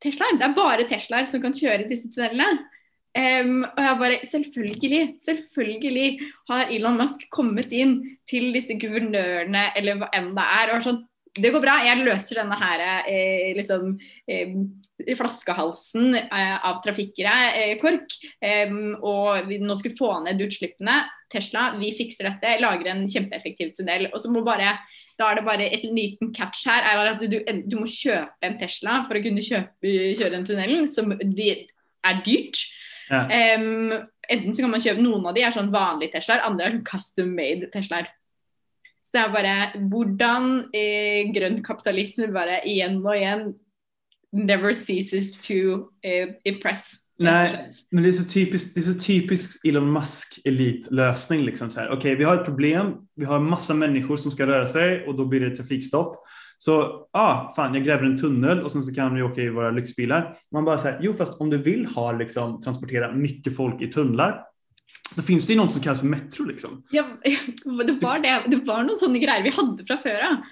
Teslaer. 0.04 0.38
Det 0.38 0.46
er 0.46 0.56
bare 0.58 0.86
Teslaer 0.90 1.26
som 1.32 1.42
kan 1.42 1.58
kjøre 1.58 1.90
disse 1.90 2.14
tunnelene. 2.14 2.70
Um, 3.16 3.64
og 3.64 3.80
jeg 3.80 3.98
bare, 4.00 4.16
Selvfølgelig 4.28 5.04
selvfølgelig 5.24 6.32
har 6.50 6.72
Elon 6.76 6.98
Musk 7.00 7.22
kommet 7.32 7.72
inn 7.72 7.98
til 8.28 8.50
disse 8.52 8.76
guvernørene 8.76 9.70
eller 9.80 10.02
hva 10.02 10.10
enn 10.18 10.34
det 10.36 10.48
er. 10.58 10.72
og 10.72 10.80
er 10.82 10.88
sånn, 10.90 11.06
Det 11.36 11.52
går 11.52 11.64
bra, 11.64 11.78
jeg 11.84 12.04
løser 12.04 12.42
denne 12.42 12.58
her, 12.60 12.84
eh, 13.08 13.54
liksom, 13.56 13.98
eh, 14.28 14.54
flaskehalsen 15.16 16.16
eh, 16.16 16.58
av 16.64 16.82
trafikkere, 16.84 17.34
eh, 17.56 17.74
KORK. 17.80 18.16
em, 18.42 18.96
og 19.04 19.48
vi 19.48 19.60
nå 19.60 19.76
skal 19.76 19.92
få 19.92 20.24
ned 20.24 20.40
utslippene. 20.40 21.06
Tesla, 21.32 21.78
vi 21.80 21.92
fikser 21.92 22.30
dette, 22.30 22.62
lager 22.62 22.88
en 22.88 23.08
kjempeeffektiv 23.08 23.76
tunnel. 23.76 24.08
og 24.14 24.20
så 24.20 24.32
må 24.32 24.44
bare 24.46 24.78
da 25.18 25.32
er 25.32 25.36
det 25.36 25.46
bare 25.46 25.68
et 25.72 25.84
liten 25.84 26.34
catch 26.36 26.66
her, 26.68 26.84
er 26.84 27.14
at 27.14 27.20
du, 27.20 27.28
du, 27.28 27.40
du 27.40 27.78
må 27.80 27.88
kjøpe 27.88 28.44
en 28.44 28.58
Tesla 28.60 29.06
for 29.08 29.16
å 29.16 29.24
kunne 29.24 29.44
kjøpe, 29.44 29.94
kjøre 30.20 30.34
den 30.34 30.48
tunnelen, 30.48 30.90
som 30.92 31.14
det 31.36 31.70
er 32.04 32.20
dyrt. 32.26 32.60
Ja. 33.10 33.26
Em, 33.30 33.92
enten 34.30 34.54
så 34.54 34.66
kan 34.66 34.72
man 34.74 34.84
kjøpe 34.84 35.04
Noen 35.04 35.28
av 35.30 35.36
de 35.38 35.44
er 35.46 35.54
sånn 35.54 35.74
vanlige 35.74 36.16
Teslaer, 36.16 36.46
andre 36.46 36.66
er 36.66 36.78
sånn 36.78 36.88
custom 36.88 37.36
made 37.38 37.70
Teslaer. 37.74 38.10
Så 39.06 39.14
det 39.14 39.22
er 39.22 39.36
bare 39.36 39.56
hvordan 39.92 40.50
eh, 40.74 41.30
grønn 41.36 41.62
kapitalisme 41.66 42.32
bare 42.34 42.64
igjen 42.66 42.98
og 43.04 43.14
igjen 43.14 43.48
never 44.36 44.74
ceases 44.74 45.36
to 45.40 45.92
eh, 46.04 46.36
impress. 46.44 47.06
Nej, 47.18 47.70
men 47.92 48.04
det 48.04 48.10
är 48.10 48.14
så 48.14 48.24
typiskt, 48.24 48.76
det 48.76 48.80
är 48.80 48.94
så 48.94 49.00
typisk 49.00 49.66
Elon 49.66 49.92
Musk 49.92 50.40
elitlösning. 50.46 51.46
Liksom 51.46 51.70
så 51.70 51.80
här. 51.80 51.90
Okej, 51.90 52.16
vi 52.16 52.24
har 52.24 52.36
ett 52.36 52.46
problem. 52.46 52.94
Vi 53.16 53.26
har 53.26 53.40
massa 53.40 53.74
människor 53.74 54.18
som 54.18 54.32
ska 54.32 54.48
röra 54.48 54.66
sig 54.66 55.08
och 55.08 55.16
då 55.16 55.26
blir 55.26 55.40
det 55.40 55.56
trafikstopp. 55.56 56.24
Så, 56.58 57.08
ah, 57.12 57.54
fan, 57.56 57.74
jag 57.74 57.84
gräver 57.84 58.04
en 58.04 58.18
tunnel 58.18 58.62
och 58.62 58.72
sen 58.72 58.84
så 58.84 58.94
kan 58.94 59.16
vi 59.16 59.24
åka 59.24 59.42
i 59.42 59.50
våra 59.50 59.72
lyxbilar. 59.72 60.38
Man 60.52 60.66
bara 60.66 60.78
säger, 60.78 61.00
jo, 61.02 61.14
fast 61.14 61.42
om 61.42 61.50
du 61.50 61.58
vill 61.58 61.86
ha 61.86 62.12
liksom 62.12 62.62
transportera 62.62 63.12
mycket 63.12 63.56
folk 63.56 63.82
i 63.82 63.88
tunnlar, 63.88 64.44
då 65.16 65.22
finns 65.22 65.48
det 65.48 65.54
ju 65.54 65.60
något 65.60 65.74
som 65.74 65.82
kallas 65.82 66.04
metro 66.04 66.46
liksom. 66.46 66.84
Ja, 66.92 67.06
det, 67.88 67.98
var 68.02 68.20
det, 68.20 68.44
det 68.48 68.58
var 68.66 68.84
noen 68.84 69.00
sånne 69.00 69.20
greier 69.22 69.44
vi 69.44 69.54
hadde 69.56 69.88
fra 69.88 70.00
før 70.04 70.30
av. 70.32 70.46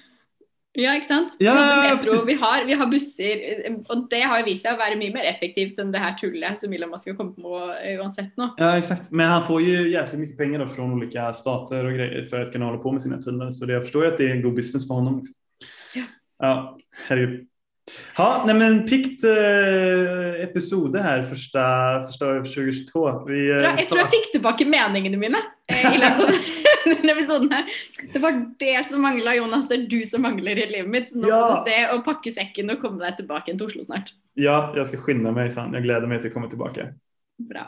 Ja, 0.74 0.96
ikke 0.98 1.06
sant? 1.06 1.36
Vi 1.38 1.46
Ja, 1.46 1.54
metro, 1.54 2.16
vi 2.26 2.34
har, 2.34 2.64
vi 2.66 2.74
har 2.74 2.88
busser, 2.90 3.42
eh, 3.68 3.76
og 3.94 4.08
det 4.10 4.24
har 4.26 4.42
vist 4.46 4.64
seg 4.66 4.74
å 4.74 4.80
være 4.80 4.98
mye 4.98 5.14
mer 5.14 5.28
effektivt 5.30 5.78
enn 5.78 5.92
det 5.94 6.02
her 6.02 6.16
tullet 6.18 6.58
som 6.58 6.74
Elon 6.74 6.90
Musk 6.90 7.12
har 7.12 7.18
kommet 7.20 7.38
på 7.38 7.60
eh, 7.76 8.00
uansett 8.02 8.32
nå. 8.42 8.48
Ja, 8.58 8.72
exakt. 8.78 9.12
Men 9.12 9.30
han 9.30 9.44
får 9.46 9.62
ju 9.62 9.92
jäkligt 9.92 10.20
mycket 10.20 10.38
pengar 10.38 10.60
då 10.60 10.68
från 10.68 10.94
olika 10.94 11.34
stater 11.34 11.86
och 11.86 11.94
grejer 11.94 12.26
för 12.26 12.42
att 12.42 12.52
kunna 12.52 12.66
hålla 12.66 12.78
på 12.78 12.92
med 12.92 13.02
sina 13.02 13.22
tunnlar. 13.22 13.52
Så 13.52 13.66
det, 13.66 13.74
jag 13.74 13.84
förstår 13.84 14.06
ju 14.06 14.12
att 14.12 14.18
det 14.18 14.26
är 14.26 14.36
en 14.36 14.42
god 14.42 14.56
business 14.56 14.88
för 14.88 14.96
honom. 14.96 15.18
Liksom. 15.18 15.36
Ja. 15.98 16.06
Ja, 16.44 16.54
herregud. 17.08 17.42
Ja, 18.18 18.28
nej 18.48 18.56
men 18.56 18.78
pikt 18.88 19.26
eh, 19.28 20.38
episode 20.46 21.02
her 21.04 21.26
første, 21.28 21.64
første 22.08 22.28
året 22.30 22.46
2022. 22.48 23.02
Vi, 23.28 23.42
eh, 23.52 23.60
Bra. 23.60 23.74
Jeg 23.82 23.90
tror 23.90 24.00
jeg 24.06 24.12
fikk 24.14 24.30
tilbake 24.38 24.68
meningene 24.72 25.20
mine 25.20 25.42
eh, 25.68 25.90
i 25.92 26.00
denne 26.94 27.12
episoden 27.16 27.52
her. 27.52 27.68
Det 28.14 28.22
var 28.24 28.40
det 28.64 28.78
som 28.88 29.04
mangla, 29.04 29.36
Jonas. 29.36 29.68
Det 29.68 29.82
er 29.82 29.86
du 29.92 30.00
som 30.08 30.24
mangler 30.24 30.64
i 30.64 30.70
livet 30.72 30.90
mitt. 30.96 31.12
Så 31.12 31.20
nå 31.20 31.28
Ja. 31.28 31.42
må 31.44 31.60
du 31.60 31.68
se 31.68 31.78
og 31.92 32.06
pakke 32.08 32.32
sekken 32.36 32.72
og 32.72 32.80
komme 32.82 33.04
deg 33.04 33.20
tilbake 33.20 33.52
igjen 33.52 33.60
til 33.60 33.68
Oslo 33.74 33.84
snart. 33.88 34.14
Ja, 34.40 34.72
jeg 34.80 34.88
skal 34.90 35.04
skynde 35.04 35.36
meg. 35.36 35.52
Fan. 35.56 35.76
Jeg 35.76 35.84
gleder 35.86 36.08
meg 36.08 36.24
til 36.24 36.32
å 36.32 36.38
komme 36.38 36.50
tilbake. 36.52 36.88
Bra. 37.52 37.68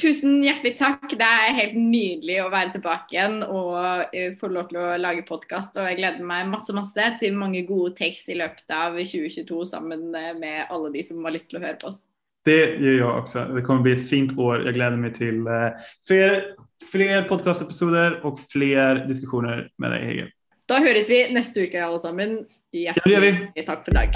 Tusen 0.00 0.38
hjertelig 0.40 0.78
takk. 0.80 1.04
Det 1.04 1.26
er 1.26 1.52
helt 1.52 1.74
nydelig 1.76 2.38
å 2.40 2.48
være 2.52 2.72
tilbake 2.78 3.12
igjen 3.12 3.42
og 3.44 4.14
eh, 4.16 4.32
få 4.40 4.48
lov 4.48 4.70
til 4.70 4.78
å 4.80 4.94
lage 4.96 5.24
podkast. 5.28 5.76
Og 5.76 5.90
jeg 5.90 5.98
gleder 5.98 6.24
meg 6.24 6.48
masse 6.48 6.72
masse 6.72 7.08
til 7.20 7.36
mange 7.36 7.60
gode 7.68 7.92
takes 7.98 8.24
i 8.32 8.38
løpet 8.40 8.72
av 8.72 8.96
2022 8.96 9.66
sammen 9.68 10.08
eh, 10.16 10.32
med 10.38 10.72
alle 10.72 10.94
de 10.94 11.04
som 11.04 11.20
har 11.28 11.36
lyst 11.36 11.50
til 11.52 11.60
å 11.60 11.64
høre 11.66 11.76
på 11.82 11.90
oss. 11.92 12.06
Det 12.44 12.80
gör 12.80 12.98
jag 12.98 13.18
också. 13.18 13.44
Det 13.44 13.62
kommer 13.62 13.80
bli 13.80 13.92
ett 13.92 14.08
fint 14.08 14.38
år. 14.38 14.64
Jag 14.64 14.74
gläder 14.74 14.96
mig 14.96 15.14
till 15.14 15.46
eh, 15.46 15.52
fler, 16.08 16.54
fler 16.92 17.22
podcastepisoder 17.22 18.26
och 18.26 18.40
fler 18.40 18.94
diskussioner 18.94 19.70
med 19.78 19.90
dig 19.90 20.04
Hegel. 20.04 20.28
Då 20.66 20.74
hörs 20.74 21.10
vi 21.10 21.32
nästa 21.32 21.60
vecka 21.60 21.86
allesammans. 21.86 22.40
Hjärtligt 22.72 23.34
ja, 23.54 23.62
tack 23.66 23.84
för 23.84 23.92
idag. 23.92 24.08